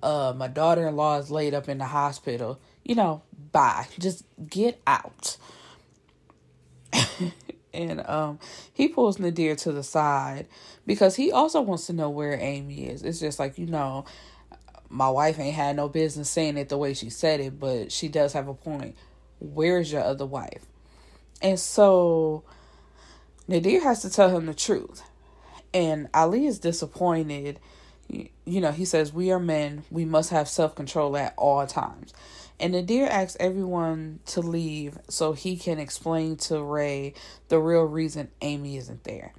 Uh, 0.02 0.32
my 0.36 0.48
daughter 0.48 0.86
in 0.88 0.96
law 0.96 1.18
is 1.18 1.30
laid 1.30 1.54
up 1.54 1.68
in 1.68 1.78
the 1.78 1.86
hospital. 1.86 2.58
You 2.84 2.94
know, 2.94 3.22
bye. 3.52 3.86
Just 3.98 4.24
get 4.48 4.80
out. 4.86 5.36
and 7.74 8.06
um, 8.06 8.38
he 8.72 8.88
pulls 8.88 9.18
Nadir 9.18 9.56
to 9.56 9.72
the 9.72 9.82
side 9.82 10.46
because 10.86 11.16
he 11.16 11.32
also 11.32 11.60
wants 11.60 11.86
to 11.86 11.92
know 11.92 12.08
where 12.08 12.38
Amy 12.40 12.86
is. 12.86 13.02
It's 13.02 13.20
just 13.20 13.38
like 13.38 13.58
you 13.58 13.66
know 13.66 14.04
my 14.88 15.08
wife 15.08 15.38
ain't 15.38 15.56
had 15.56 15.76
no 15.76 15.88
business 15.88 16.30
saying 16.30 16.56
it 16.56 16.68
the 16.68 16.78
way 16.78 16.94
she 16.94 17.10
said 17.10 17.40
it, 17.40 17.58
but 17.58 17.90
she 17.90 18.08
does 18.08 18.32
have 18.32 18.48
a 18.48 18.54
point. 18.54 18.96
Where's 19.40 19.90
your 19.92 20.02
other 20.02 20.26
wife? 20.26 20.64
And 21.42 21.58
so 21.58 22.44
Nadir 23.48 23.82
has 23.82 24.02
to 24.02 24.10
tell 24.10 24.30
him 24.30 24.46
the 24.46 24.54
truth. 24.54 25.02
And 25.72 26.08
Ali 26.14 26.46
is 26.46 26.58
disappointed. 26.58 27.58
You 28.08 28.60
know, 28.60 28.70
he 28.70 28.84
says, 28.84 29.12
We 29.12 29.32
are 29.32 29.40
men. 29.40 29.84
We 29.90 30.04
must 30.04 30.30
have 30.30 30.48
self 30.48 30.74
control 30.74 31.16
at 31.16 31.34
all 31.36 31.66
times. 31.66 32.14
And 32.60 32.72
Nadir 32.72 33.06
asks 33.06 33.36
everyone 33.40 34.20
to 34.26 34.40
leave 34.40 34.98
so 35.08 35.32
he 35.32 35.56
can 35.56 35.78
explain 35.78 36.36
to 36.36 36.62
Ray 36.62 37.14
the 37.48 37.58
real 37.58 37.82
reason 37.82 38.30
Amy 38.40 38.76
isn't 38.76 39.04
there. 39.04 39.32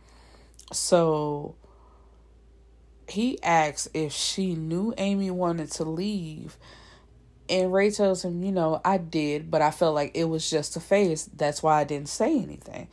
So 0.74 1.56
he 3.08 3.42
asks 3.44 3.88
if 3.94 4.12
she 4.12 4.56
knew 4.56 4.94
Amy 4.98 5.32
wanted 5.32 5.72
to 5.74 5.84
leave. 5.84 6.58
And 7.48 7.72
Ray 7.72 7.92
tells 7.92 8.26
him, 8.26 8.44
you 8.44 8.52
know, 8.52 8.82
I 8.84 8.98
did, 8.98 9.52
but 9.52 9.62
I 9.62 9.70
felt 9.72 9.94
like 9.94 10.12
it 10.16 10.26
was 10.26 10.50
just 10.50 10.76
a 10.76 10.80
phase. 10.80 11.30
That's 11.36 11.62
why 11.62 11.80
I 11.80 11.84
didn't 11.84 12.10
say 12.10 12.40
anything. 12.40 12.88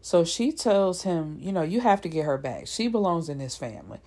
So 0.00 0.24
she 0.24 0.52
tells 0.52 1.02
him, 1.02 1.38
you 1.40 1.52
know, 1.52 1.62
you 1.62 1.80
have 1.80 2.00
to 2.02 2.08
get 2.08 2.24
her 2.24 2.38
back. 2.38 2.66
She 2.66 2.88
belongs 2.88 3.28
in 3.28 3.36
this 3.36 3.56
family. 3.56 3.98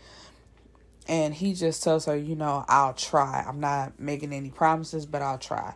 And 1.07 1.35
he 1.35 1.53
just 1.53 1.83
tells 1.83 2.05
her, 2.05 2.15
you 2.15 2.35
know, 2.35 2.65
I'll 2.67 2.93
try. 2.93 3.45
I'm 3.47 3.59
not 3.59 3.99
making 3.99 4.33
any 4.33 4.49
promises, 4.49 5.05
but 5.05 5.21
I'll 5.21 5.37
try. 5.37 5.75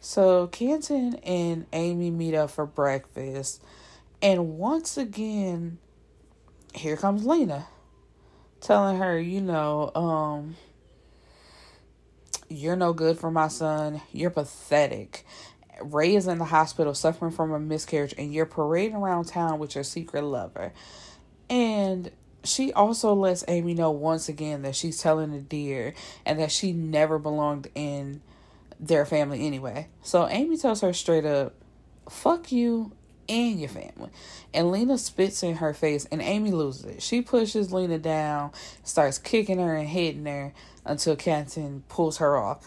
So 0.00 0.46
Canton 0.46 1.16
and 1.16 1.66
Amy 1.72 2.10
meet 2.10 2.34
up 2.34 2.50
for 2.50 2.64
breakfast. 2.64 3.62
And 4.22 4.56
once 4.56 4.96
again, 4.96 5.78
here 6.74 6.96
comes 6.96 7.26
Lena 7.26 7.66
telling 8.62 8.96
her, 8.98 9.20
you 9.20 9.40
know, 9.40 9.90
um, 9.94 10.56
you're 12.48 12.76
no 12.76 12.92
good 12.92 13.18
for 13.18 13.30
my 13.30 13.48
son. 13.48 14.00
You're 14.12 14.30
pathetic. 14.30 15.26
Ray 15.82 16.14
is 16.14 16.26
in 16.28 16.38
the 16.38 16.44
hospital 16.44 16.94
suffering 16.94 17.32
from 17.32 17.52
a 17.52 17.58
miscarriage, 17.58 18.14
and 18.16 18.32
you're 18.32 18.46
parading 18.46 18.96
around 18.96 19.24
town 19.24 19.58
with 19.58 19.74
your 19.74 19.84
secret 19.84 20.22
lover. 20.22 20.72
And 21.50 22.10
she 22.44 22.72
also 22.72 23.14
lets 23.14 23.44
Amy 23.48 23.74
know 23.74 23.90
once 23.90 24.28
again 24.28 24.62
that 24.62 24.76
she's 24.76 24.98
telling 24.98 25.32
Nadir 25.32 25.94
and 26.24 26.38
that 26.38 26.52
she 26.52 26.72
never 26.72 27.18
belonged 27.18 27.68
in 27.74 28.22
their 28.78 29.04
family 29.04 29.46
anyway. 29.46 29.88
So 30.02 30.28
Amy 30.28 30.56
tells 30.56 30.80
her 30.80 30.92
straight 30.92 31.24
up, 31.24 31.54
fuck 32.08 32.52
you 32.52 32.92
and 33.28 33.60
your 33.60 33.68
family. 33.68 34.10
And 34.54 34.70
Lena 34.70 34.98
spits 34.98 35.42
in 35.42 35.56
her 35.56 35.74
face, 35.74 36.06
and 36.10 36.20
Amy 36.22 36.50
loses 36.50 36.84
it. 36.84 37.02
She 37.02 37.22
pushes 37.22 37.72
Lena 37.72 37.98
down, 37.98 38.52
starts 38.84 39.18
kicking 39.18 39.58
her 39.58 39.74
and 39.74 39.88
hitting 39.88 40.26
her 40.26 40.52
until 40.84 41.16
Canton 41.16 41.84
pulls 41.88 42.18
her 42.18 42.36
off. 42.36 42.64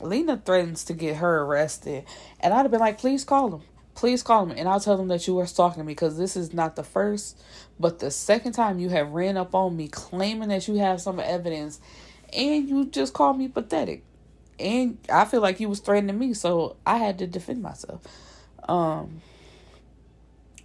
Lena 0.00 0.40
threatens 0.44 0.84
to 0.84 0.92
get 0.92 1.16
her 1.16 1.42
arrested, 1.42 2.04
and 2.40 2.54
I'd 2.54 2.62
have 2.62 2.70
been 2.70 2.80
like, 2.80 2.98
please 2.98 3.24
call 3.24 3.48
them. 3.48 3.62
Please 3.94 4.22
call 4.22 4.46
them, 4.46 4.56
and 4.56 4.68
I'll 4.68 4.78
tell 4.78 4.96
them 4.96 5.08
that 5.08 5.26
you 5.26 5.34
were 5.34 5.46
stalking 5.46 5.84
me 5.84 5.92
because 5.92 6.16
this 6.16 6.36
is 6.36 6.54
not 6.54 6.76
the 6.76 6.84
first, 6.84 7.42
but 7.80 7.98
the 7.98 8.12
second 8.12 8.52
time 8.52 8.78
you 8.78 8.90
have 8.90 9.10
ran 9.10 9.36
up 9.36 9.56
on 9.56 9.76
me 9.76 9.88
claiming 9.88 10.50
that 10.50 10.68
you 10.68 10.76
have 10.76 11.00
some 11.00 11.18
evidence, 11.18 11.80
and 12.32 12.68
you 12.68 12.84
just 12.84 13.12
called 13.12 13.38
me 13.38 13.48
pathetic. 13.48 14.04
And 14.60 14.98
I 15.12 15.24
feel 15.24 15.40
like 15.40 15.58
you 15.58 15.68
was 15.68 15.80
threatening 15.80 16.16
me, 16.16 16.34
so 16.34 16.76
I 16.86 16.98
had 16.98 17.18
to 17.18 17.26
defend 17.26 17.60
myself. 17.60 18.02
Um, 18.68 19.20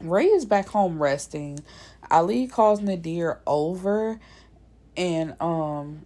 Ray 0.04 0.26
is 0.26 0.46
back 0.46 0.68
home 0.68 1.02
resting. 1.02 1.60
Ali 2.12 2.48
calls 2.48 2.82
Nadir 2.82 3.40
over 3.48 4.20
and 4.98 5.36
um 5.42 6.06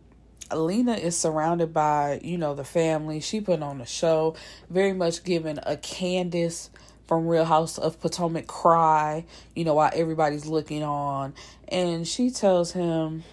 Alina 0.49 0.93
is 0.93 1.17
surrounded 1.17 1.73
by, 1.73 2.21
you 2.23 2.37
know, 2.37 2.53
the 2.53 2.63
family. 2.63 3.19
She 3.19 3.41
put 3.41 3.61
on 3.61 3.81
a 3.81 3.85
show, 3.85 4.35
very 4.69 4.93
much 4.93 5.25
giving 5.25 5.59
a 5.63 5.75
Candace 5.75 6.69
from 7.05 7.27
Real 7.27 7.43
House 7.43 7.77
of 7.77 7.99
Potomac 7.99 8.47
cry, 8.47 9.25
you 9.55 9.65
know, 9.65 9.73
while 9.73 9.91
everybody's 9.93 10.45
looking 10.45 10.83
on. 10.83 11.33
And 11.67 12.07
she 12.07 12.29
tells 12.29 12.71
him, 12.71 13.23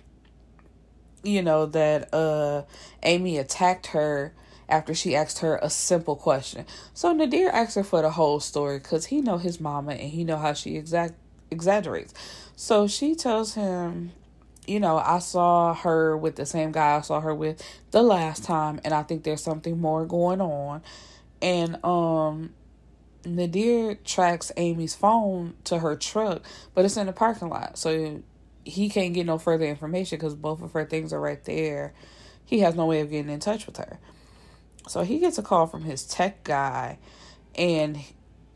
you 1.23 1.43
know, 1.43 1.67
that 1.67 2.13
uh 2.13 2.63
Amy 3.03 3.39
attacked 3.39 3.89
her 3.89 4.35
after 4.69 4.95
she 4.95 5.15
asked 5.15 5.41
her 5.41 5.59
a 5.63 5.71
simple 5.71 6.17
question. 6.17 6.67
So 6.93 7.13
Nadir 7.13 7.51
asked 7.51 7.77
her 7.77 7.85
for 7.85 8.03
the 8.03 8.11
whole 8.11 8.41
story 8.41 8.79
because 8.79 9.07
he 9.07 9.21
know 9.21 9.39
his 9.39 9.61
mama 9.61 9.93
and 9.93 10.11
he 10.11 10.25
know 10.25 10.37
how 10.37 10.53
she 10.53 10.77
exact 10.77 11.15
exaggerates. 11.51 12.15
So 12.57 12.87
she 12.87 13.15
tells 13.15 13.55
him, 13.55 14.13
you 14.67 14.81
know, 14.81 14.97
I 14.97 15.19
saw 15.19 15.75
her 15.75 16.17
with 16.17 16.37
the 16.37 16.47
same 16.47 16.73
guy 16.73 16.97
I 16.97 17.01
saw 17.03 17.21
her 17.21 17.35
with 17.35 17.63
the 17.91 18.03
last 18.03 18.45
time, 18.45 18.81
and 18.85 18.95
I 18.95 19.03
think 19.03 19.25
there's 19.25 19.43
something 19.43 19.79
more 19.81 20.07
going 20.07 20.41
on. 20.41 20.83
And 21.43 21.85
um 21.85 22.55
Nadir 23.27 23.95
tracks 23.97 24.53
Amy's 24.57 24.95
phone 24.95 25.55
to 25.65 25.79
her 25.79 25.97
truck, 25.97 26.43
but 26.75 26.85
it's 26.85 26.97
in 26.97 27.07
the 27.07 27.13
parking 27.13 27.49
lot. 27.49 27.79
So 27.79 28.23
he 28.65 28.89
can't 28.89 29.15
get 29.15 29.27
no 29.27 29.39
further 29.39 29.67
information 29.67 30.19
because 30.19 30.35
both 30.35 30.63
of 30.63 30.73
her 30.73 30.85
things 30.85 31.13
are 31.13 31.21
right 31.21 31.43
there. 31.45 31.95
He 32.45 32.61
has 32.61 32.75
no 32.75 32.87
way 32.87 33.01
of 33.01 33.11
getting 33.11 33.31
in 33.31 33.41
touch 33.41 33.67
with 33.67 33.77
her. 33.79 33.99
So 34.89 35.03
he 35.03 35.19
gets 35.19 35.39
a 35.39 35.43
call 35.43 35.67
from 35.67 35.83
his 35.83 36.05
tech 36.05 36.45
guy, 36.45 36.99
and 37.55 37.99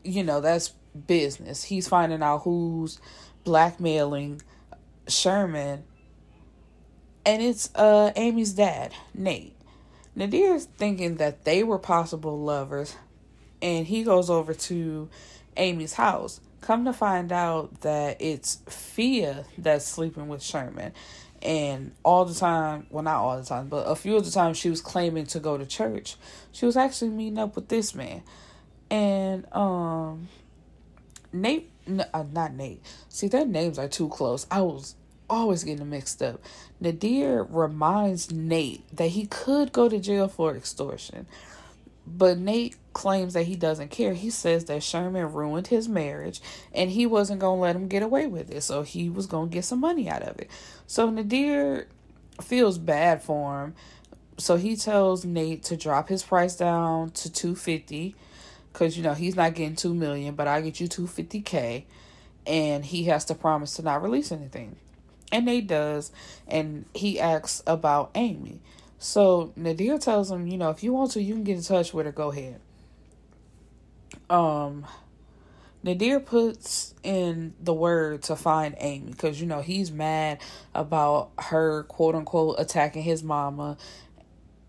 you 0.03 0.23
know, 0.23 0.41
that's 0.41 0.69
business. 1.07 1.63
He's 1.63 1.87
finding 1.87 2.21
out 2.21 2.43
who's 2.43 2.99
blackmailing 3.43 4.41
Sherman, 5.07 5.83
and 7.25 7.41
it's 7.41 7.73
uh 7.75 8.11
Amy's 8.15 8.53
dad, 8.53 8.93
Nate. 9.13 9.55
Nadir's 10.15 10.65
thinking 10.65 11.15
that 11.15 11.45
they 11.45 11.63
were 11.63 11.79
possible 11.79 12.39
lovers, 12.39 12.95
and 13.61 13.87
he 13.87 14.03
goes 14.03 14.29
over 14.29 14.53
to 14.53 15.09
Amy's 15.57 15.93
house. 15.93 16.41
Come 16.61 16.85
to 16.85 16.93
find 16.93 17.31
out 17.31 17.81
that 17.81 18.21
it's 18.21 18.59
Fia 18.67 19.45
that's 19.57 19.85
sleeping 19.85 20.27
with 20.27 20.43
Sherman. 20.43 20.91
And 21.41 21.93
all 22.03 22.25
the 22.25 22.33
time, 22.33 22.87
well, 22.89 23.03
not 23.03 23.17
all 23.17 23.37
the 23.37 23.45
time, 23.45 23.69
but 23.69 23.83
a 23.87 23.95
few 23.95 24.17
of 24.17 24.25
the 24.25 24.31
times 24.31 24.57
she 24.57 24.69
was 24.69 24.81
claiming 24.81 25.25
to 25.27 25.39
go 25.39 25.57
to 25.57 25.65
church, 25.65 26.17
she 26.51 26.65
was 26.65 26.75
actually 26.75 27.11
meeting 27.11 27.39
up 27.39 27.55
with 27.55 27.69
this 27.69 27.95
man. 27.95 28.23
And 28.91 29.45
um, 29.53 30.27
Nate, 31.31 31.69
uh, 32.13 32.25
not 32.31 32.53
Nate. 32.53 32.81
See, 33.07 33.27
their 33.27 33.45
names 33.45 33.79
are 33.79 33.87
too 33.87 34.09
close. 34.09 34.47
I 34.51 34.61
was 34.61 34.95
always 35.29 35.63
getting 35.63 35.89
mixed 35.89 36.21
up. 36.21 36.41
Nadir 36.79 37.43
reminds 37.43 38.31
Nate 38.31 38.83
that 38.95 39.09
he 39.09 39.25
could 39.27 39.71
go 39.71 39.87
to 39.87 39.99
jail 39.99 40.27
for 40.27 40.55
extortion. 40.55 41.27
But 42.05 42.37
Nate 42.39 42.75
claims 42.99 43.33
that 43.33 43.43
he 43.43 43.55
doesn't 43.55 43.91
care. 43.91 44.13
He 44.13 44.29
says 44.29 44.65
that 44.65 44.83
Sherman 44.83 45.31
ruined 45.31 45.67
his 45.67 45.87
marriage 45.87 46.41
and 46.75 46.91
he 46.91 47.05
wasn't 47.05 47.39
going 47.39 47.57
to 47.57 47.61
let 47.61 47.73
him 47.73 47.87
get 47.87 48.03
away 48.03 48.27
with 48.27 48.51
it. 48.51 48.61
So 48.61 48.81
he 48.81 49.09
was 49.09 49.25
going 49.25 49.47
to 49.47 49.53
get 49.53 49.63
some 49.63 49.79
money 49.79 50.09
out 50.09 50.21
of 50.21 50.37
it. 50.37 50.51
So 50.85 51.09
Nadir 51.09 51.87
feels 52.41 52.77
bad 52.77 53.23
for 53.23 53.63
him. 53.63 53.75
So 54.37 54.57
he 54.57 54.75
tells 54.75 55.23
Nate 55.23 55.63
to 55.63 55.77
drop 55.77 56.09
his 56.09 56.23
price 56.23 56.57
down 56.57 57.11
to 57.11 57.31
250 57.31 58.15
cuz 58.73 58.97
you 58.97 59.03
know 59.03 59.13
he's 59.13 59.37
not 59.37 59.55
getting 59.55 59.77
2 59.77 59.93
million, 59.93 60.35
but 60.35 60.49
I 60.49 60.59
get 60.59 60.81
you 60.81 60.89
250k 60.89 61.85
and 62.45 62.83
he 62.83 63.05
has 63.05 63.23
to 63.25 63.33
promise 63.33 63.75
to 63.75 63.81
not 63.81 64.03
release 64.03 64.29
anything. 64.29 64.75
And 65.31 65.45
Nate 65.45 65.67
does 65.67 66.11
and 66.49 66.83
he 66.93 67.17
asks 67.17 67.63
about 67.65 68.11
Amy. 68.13 68.59
So 68.97 69.53
Nadir 69.55 69.97
tells 69.99 70.29
him, 70.29 70.47
you 70.47 70.57
know, 70.57 70.69
if 70.69 70.83
you 70.83 70.91
want 70.91 71.11
to, 71.11 71.21
you 71.21 71.33
can 71.33 71.45
get 71.45 71.55
in 71.55 71.63
touch 71.63 71.93
with 71.93 72.05
her. 72.05 72.11
Go 72.11 72.31
ahead. 72.31 72.59
Um, 74.29 74.85
Nadir 75.83 76.19
puts 76.19 76.93
in 77.03 77.53
the 77.59 77.73
word 77.73 78.23
to 78.23 78.35
find 78.35 78.75
Amy 78.79 79.11
because 79.11 79.39
you 79.39 79.47
know 79.47 79.61
he's 79.61 79.91
mad 79.91 80.41
about 80.75 81.31
her 81.37 81.83
quote 81.83 82.15
unquote 82.15 82.55
attacking 82.59 83.03
his 83.03 83.23
mama 83.23 83.77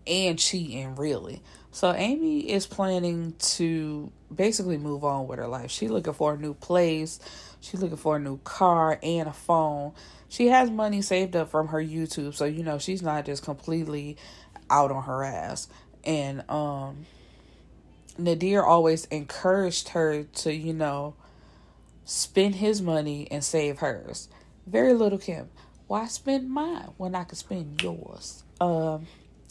and 0.07 0.39
cheating 0.39 0.95
really. 0.95 1.41
So 1.71 1.93
Amy 1.93 2.49
is 2.49 2.65
planning 2.65 3.33
to 3.39 4.11
basically 4.33 4.77
move 4.77 5.03
on 5.05 5.27
with 5.27 5.39
her 5.39 5.47
life. 5.47 5.71
She's 5.71 5.89
looking 5.89 6.13
for 6.13 6.33
a 6.33 6.37
new 6.37 6.53
place. 6.53 7.19
She's 7.61 7.81
looking 7.81 7.97
for 7.97 8.15
a 8.17 8.19
new 8.19 8.39
car 8.39 8.99
and 9.01 9.27
a 9.29 9.33
phone 9.33 9.93
she 10.31 10.47
has 10.47 10.71
money 10.71 11.01
saved 11.01 11.35
up 11.35 11.49
from 11.49 11.67
her 11.67 11.83
YouTube, 11.83 12.33
so 12.33 12.45
you 12.45 12.63
know 12.63 12.79
she's 12.79 13.01
not 13.01 13.25
just 13.25 13.43
completely 13.43 14.15
out 14.69 14.89
on 14.89 15.03
her 15.03 15.25
ass. 15.25 15.67
And 16.05 16.49
um 16.49 17.05
Nadir 18.23 18.63
always 18.63 19.05
encouraged 19.05 19.89
her 19.89 20.23
to, 20.23 20.53
you 20.53 20.73
know, 20.73 21.15
spend 22.05 22.55
his 22.55 22.81
money 22.81 23.27
and 23.31 23.43
save 23.43 23.79
hers. 23.79 24.29
Very 24.65 24.93
little 24.93 25.17
Kim. 25.17 25.49
Why 25.87 26.07
spend 26.07 26.49
mine 26.49 26.89
when 26.97 27.15
I 27.15 27.23
could 27.23 27.37
spend 27.37 27.81
yours? 27.81 28.43
Um 28.59 29.07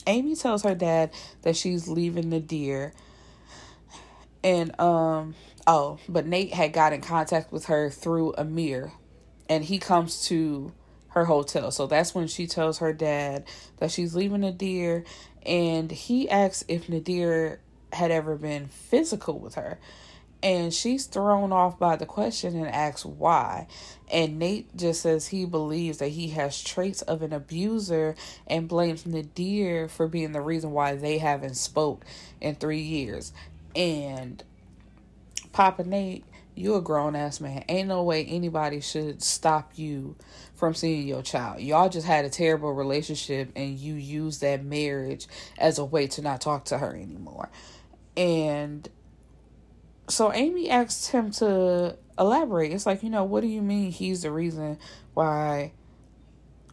Amy 0.06 0.34
tells 0.34 0.62
her 0.62 0.74
dad 0.74 1.10
that 1.42 1.56
she's 1.56 1.88
leaving 1.88 2.30
Nadir. 2.30 2.92
And 4.42 4.78
um 4.80 5.34
oh, 5.66 5.98
but 6.08 6.26
Nate 6.26 6.54
had 6.54 6.72
got 6.72 6.92
in 6.92 7.00
contact 7.00 7.52
with 7.52 7.66
her 7.66 7.90
through 7.90 8.34
Amir, 8.38 8.92
and 9.48 9.64
he 9.64 9.78
comes 9.78 10.26
to 10.28 10.72
her 11.08 11.24
hotel. 11.24 11.70
So 11.70 11.86
that's 11.86 12.14
when 12.14 12.28
she 12.28 12.46
tells 12.46 12.78
her 12.78 12.92
dad 12.92 13.44
that 13.78 13.90
she's 13.90 14.14
leaving 14.14 14.40
Nadir 14.40 15.04
and 15.44 15.90
he 15.90 16.28
asks 16.28 16.64
if 16.68 16.88
Nadir 16.88 17.60
had 17.92 18.10
ever 18.10 18.36
been 18.36 18.68
physical 18.68 19.38
with 19.38 19.54
her. 19.54 19.78
And 20.42 20.72
she's 20.72 21.04
thrown 21.04 21.52
off 21.52 21.78
by 21.78 21.96
the 21.96 22.06
question 22.06 22.56
and 22.56 22.66
asks 22.66 23.04
why. 23.04 23.66
And 24.10 24.38
Nate 24.38 24.74
just 24.74 25.02
says 25.02 25.28
he 25.28 25.44
believes 25.44 25.98
that 25.98 26.08
he 26.08 26.28
has 26.30 26.62
traits 26.62 27.02
of 27.02 27.20
an 27.20 27.34
abuser 27.34 28.14
and 28.46 28.66
blames 28.66 29.04
Nadir 29.04 29.86
for 29.88 30.08
being 30.08 30.32
the 30.32 30.40
reason 30.40 30.70
why 30.70 30.96
they 30.96 31.18
haven't 31.18 31.56
spoke 31.56 32.06
in 32.40 32.54
three 32.54 32.80
years. 32.80 33.32
And 33.76 34.42
Papa 35.52 35.84
Nate 35.84 36.24
you 36.60 36.74
a 36.74 36.80
grown 36.82 37.16
ass 37.16 37.40
man. 37.40 37.64
Ain't 37.68 37.88
no 37.88 38.02
way 38.02 38.24
anybody 38.24 38.80
should 38.80 39.22
stop 39.22 39.72
you 39.76 40.16
from 40.54 40.74
seeing 40.74 41.06
your 41.06 41.22
child. 41.22 41.60
Y'all 41.60 41.88
just 41.88 42.06
had 42.06 42.24
a 42.24 42.30
terrible 42.30 42.72
relationship 42.72 43.50
and 43.56 43.78
you 43.78 43.94
use 43.94 44.40
that 44.40 44.64
marriage 44.64 45.26
as 45.58 45.78
a 45.78 45.84
way 45.84 46.06
to 46.08 46.22
not 46.22 46.40
talk 46.40 46.66
to 46.66 46.78
her 46.78 46.94
anymore. 46.94 47.48
And 48.20 48.86
so 50.08 50.32
Amy 50.32 50.68
asked 50.68 51.10
him 51.10 51.30
to 51.32 51.96
elaborate. 52.18 52.72
It's 52.72 52.84
like, 52.84 53.02
you 53.02 53.08
know, 53.08 53.24
what 53.24 53.40
do 53.40 53.46
you 53.46 53.62
mean 53.62 53.90
he's 53.90 54.22
the 54.22 54.30
reason 54.30 54.78
why 55.14 55.72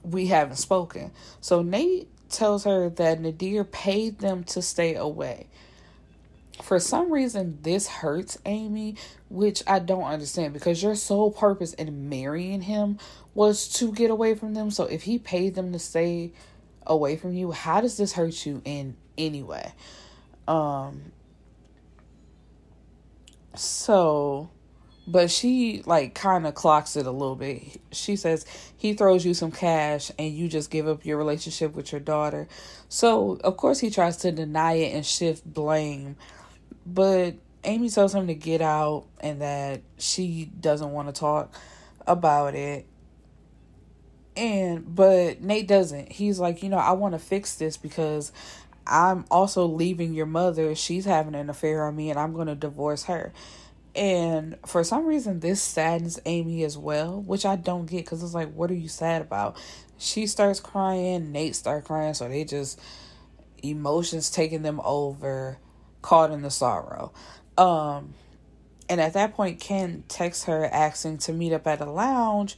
we 0.03 0.27
haven't 0.27 0.57
spoken? 0.57 1.11
So 1.39 1.61
Nate 1.61 2.09
tells 2.29 2.65
her 2.65 2.89
that 2.89 3.21
Nadir 3.21 3.63
paid 3.63 4.19
them 4.19 4.43
to 4.45 4.61
stay 4.61 4.95
away 4.95 5.47
for 6.61 6.79
some 6.79 7.11
reason 7.11 7.59
this 7.61 7.87
hurts 7.87 8.37
Amy, 8.45 8.95
which 9.29 9.63
I 9.67 9.79
don't 9.79 10.03
understand 10.03 10.53
because 10.53 10.81
your 10.81 10.95
sole 10.95 11.31
purpose 11.31 11.73
in 11.73 12.09
marrying 12.09 12.61
him 12.61 12.97
was 13.33 13.67
to 13.75 13.91
get 13.91 14.09
away 14.09 14.35
from 14.35 14.53
them. 14.53 14.71
So 14.71 14.85
if 14.85 15.03
he 15.03 15.19
paid 15.19 15.55
them 15.55 15.71
to 15.73 15.79
stay 15.79 16.33
away 16.85 17.15
from 17.15 17.33
you, 17.33 17.51
how 17.51 17.81
does 17.81 17.97
this 17.97 18.13
hurt 18.13 18.45
you 18.45 18.61
in 18.65 18.95
any 19.17 19.43
way? 19.43 19.73
Um 20.47 21.11
so 23.57 24.49
but 25.09 25.31
she 25.31 25.81
like 25.85 26.13
kind 26.13 26.45
of 26.45 26.53
clocks 26.53 26.97
it 26.97 27.05
a 27.05 27.11
little 27.11 27.37
bit. 27.37 27.79
She 27.93 28.17
says 28.17 28.45
he 28.75 28.93
throws 28.93 29.25
you 29.25 29.33
some 29.33 29.51
cash 29.51 30.11
and 30.19 30.33
you 30.33 30.49
just 30.49 30.69
give 30.69 30.85
up 30.85 31.05
your 31.05 31.17
relationship 31.17 31.73
with 31.75 31.93
your 31.93 32.01
daughter. 32.01 32.49
So, 32.89 33.39
of 33.41 33.55
course 33.55 33.79
he 33.79 33.89
tries 33.89 34.17
to 34.17 34.33
deny 34.33 34.73
it 34.73 34.93
and 34.93 35.05
shift 35.05 35.45
blame 35.45 36.17
but 36.87 37.35
Amy 37.63 37.89
tells 37.89 38.15
him 38.15 38.27
to 38.27 38.33
get 38.33 38.61
out 38.61 39.05
and 39.19 39.41
that 39.41 39.81
she 39.97 40.49
doesn't 40.59 40.91
want 40.91 41.13
to 41.13 41.19
talk 41.19 41.53
about 42.07 42.55
it. 42.55 42.85
And 44.37 44.95
but 44.95 45.41
Nate 45.41 45.67
doesn't. 45.67 46.11
He's 46.11 46.39
like, 46.39 46.63
you 46.63 46.69
know, 46.69 46.77
I 46.77 46.91
want 46.91 47.13
to 47.13 47.19
fix 47.19 47.55
this 47.55 47.75
because 47.75 48.31
I'm 48.87 49.25
also 49.29 49.65
leaving 49.65 50.13
your 50.13 50.25
mother. 50.25 50.73
She's 50.75 51.05
having 51.05 51.35
an 51.35 51.49
affair 51.49 51.85
on 51.85 51.95
me 51.95 52.09
and 52.09 52.19
I'm 52.19 52.33
going 52.33 52.47
to 52.47 52.55
divorce 52.55 53.03
her. 53.03 53.33
And 53.95 54.57
for 54.65 54.83
some 54.83 55.05
reason, 55.05 55.39
this 55.39 55.61
saddens 55.61 56.19
Amy 56.25 56.63
as 56.63 56.77
well, 56.77 57.21
which 57.21 57.45
I 57.45 57.55
don't 57.55 57.87
get 57.87 58.05
because 58.05 58.21
it's 58.21 58.35
like, 58.35 58.53
what 58.53 58.69
are 58.69 58.75
you 58.75 58.87
sad 58.87 59.23
about? 59.23 59.57
She 59.97 60.27
starts 60.27 60.59
crying, 60.59 61.31
Nate 61.31 61.55
starts 61.55 61.87
crying, 61.87 62.13
so 62.13 62.27
they 62.29 62.43
just 62.43 62.79
emotions 63.63 64.29
taking 64.29 64.61
them 64.61 64.79
over 64.83 65.57
caught 66.03 66.31
in 66.31 66.43
the 66.43 66.51
sorrow. 66.51 67.11
Um, 67.57 68.13
and 68.87 69.01
at 69.01 69.13
that 69.13 69.33
point, 69.33 69.59
Ken 69.59 70.03
texts 70.07 70.45
her 70.45 70.65
asking 70.65 71.17
to 71.19 71.33
meet 71.33 71.51
up 71.51 71.65
at 71.65 71.81
a 71.81 71.89
lounge, 71.89 72.55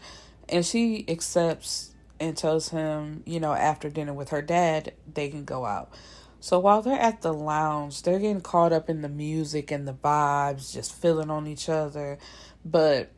and 0.49 0.65
she 0.65 1.05
accepts 1.07 1.93
and 2.19 2.35
tells 2.35 2.69
him, 2.69 3.23
you 3.25 3.39
know, 3.39 3.53
after 3.53 3.89
dinner 3.89 4.13
with 4.13 4.29
her 4.29 4.41
dad, 4.41 4.93
they 5.11 5.29
can 5.29 5.45
go 5.45 5.65
out. 5.65 5.91
So 6.39 6.57
while 6.57 6.81
they're 6.81 6.99
at 6.99 7.21
the 7.21 7.33
lounge, 7.33 8.03
they're 8.03 8.19
getting 8.19 8.41
caught 8.41 8.71
up 8.71 8.89
in 8.89 9.01
the 9.01 9.09
music 9.09 9.71
and 9.71 9.87
the 9.87 9.93
vibes, 9.93 10.73
just 10.73 10.95
feeling 10.95 11.29
on 11.29 11.47
each 11.47 11.67
other. 11.67 12.17
But 12.63 13.11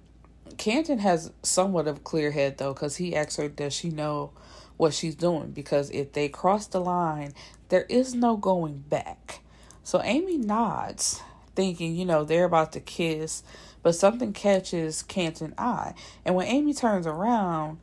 Canton 0.58 1.00
has 1.00 1.32
somewhat 1.44 1.88
of 1.88 1.98
a 1.98 2.02
clear 2.02 2.32
head 2.32 2.58
though, 2.58 2.74
because 2.74 2.98
he 2.98 3.16
asks 3.16 3.36
her, 3.36 3.48
does 3.48 3.74
she 3.74 3.90
know 3.90 4.32
what 4.78 4.94
she's 4.94 5.16
doing? 5.16 5.52
Because 5.52 5.92
if 5.92 6.14
they 6.14 6.30
cross 6.30 6.66
the 6.66 6.82
line, 6.82 7.34
there 7.70 7.84
is 7.84 8.16
no 8.16 8.38
going 8.38 8.80
back. 8.80 9.42
So 9.84 10.02
Amy 10.04 10.38
nods, 10.38 11.22
thinking, 11.56 11.96
you 11.96 12.06
know, 12.06 12.24
they're 12.24 12.46
about 12.46 12.72
to 12.74 12.80
kiss, 12.80 13.44
but 13.84 13.94
something 13.94 14.34
catches 14.34 15.04
Canton's 15.04 15.54
eye. 15.58 15.94
And 16.26 16.34
when 16.34 16.48
Amy 16.48 16.74
turns 16.74 17.06
around, 17.06 17.78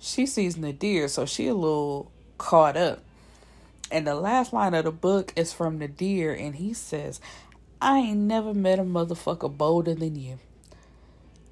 she 0.00 0.26
sees 0.26 0.56
Nadir, 0.56 1.06
so 1.06 1.26
she 1.26 1.46
a 1.46 1.54
little 1.54 2.10
caught 2.38 2.76
up. 2.76 3.03
And 3.94 4.08
the 4.08 4.16
last 4.16 4.52
line 4.52 4.74
of 4.74 4.86
the 4.86 4.90
book 4.90 5.32
is 5.36 5.52
from 5.52 5.78
Nadir, 5.78 6.34
and 6.34 6.56
he 6.56 6.74
says, 6.74 7.20
I 7.80 7.98
ain't 7.98 8.18
never 8.18 8.52
met 8.52 8.80
a 8.80 8.82
motherfucker 8.82 9.56
bolder 9.56 9.94
than 9.94 10.16
you. 10.16 10.40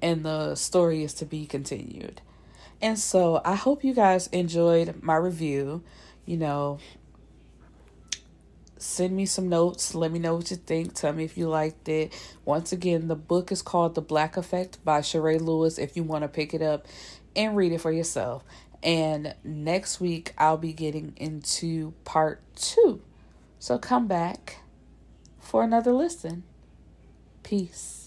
And 0.01 0.25
the 0.25 0.55
story 0.55 1.05
is 1.05 1.13
to 1.13 1.25
be 1.25 1.45
continued. 1.45 2.19
And 2.81 2.99
so 2.99 3.41
I 3.45 3.55
hope 3.55 3.85
you 3.85 3.93
guys 3.93 4.27
enjoyed 4.27 5.01
my 5.01 5.15
review. 5.15 5.83
You 6.25 6.35
know, 6.35 6.79
send 8.77 9.15
me 9.15 9.25
some 9.25 9.47
notes. 9.47 9.95
Let 9.95 10.11
me 10.11 10.19
know 10.19 10.35
what 10.35 10.51
you 10.51 10.57
think. 10.57 10.95
Tell 10.95 11.13
me 11.13 11.23
if 11.23 11.37
you 11.37 11.47
liked 11.47 11.87
it. 11.87 12.11
Once 12.43 12.73
again, 12.73 13.07
the 13.07 13.15
book 13.15 13.53
is 13.53 13.61
called 13.61 13.95
The 13.95 14.01
Black 14.01 14.35
Effect 14.35 14.83
by 14.83 14.99
Charae 14.99 15.39
Lewis 15.39 15.77
if 15.77 15.95
you 15.95 16.03
want 16.03 16.23
to 16.23 16.27
pick 16.27 16.53
it 16.53 16.61
up 16.61 16.87
and 17.37 17.55
read 17.55 17.71
it 17.71 17.79
for 17.79 17.91
yourself. 17.93 18.43
And 18.83 19.35
next 19.43 20.01
week, 20.01 20.33
I'll 20.37 20.57
be 20.57 20.73
getting 20.73 21.13
into 21.15 21.93
part 22.03 22.41
two. 22.55 23.01
So 23.57 23.77
come 23.77 24.07
back 24.07 24.57
for 25.39 25.63
another 25.63 25.93
listen. 25.93 26.43
Peace. 27.43 28.02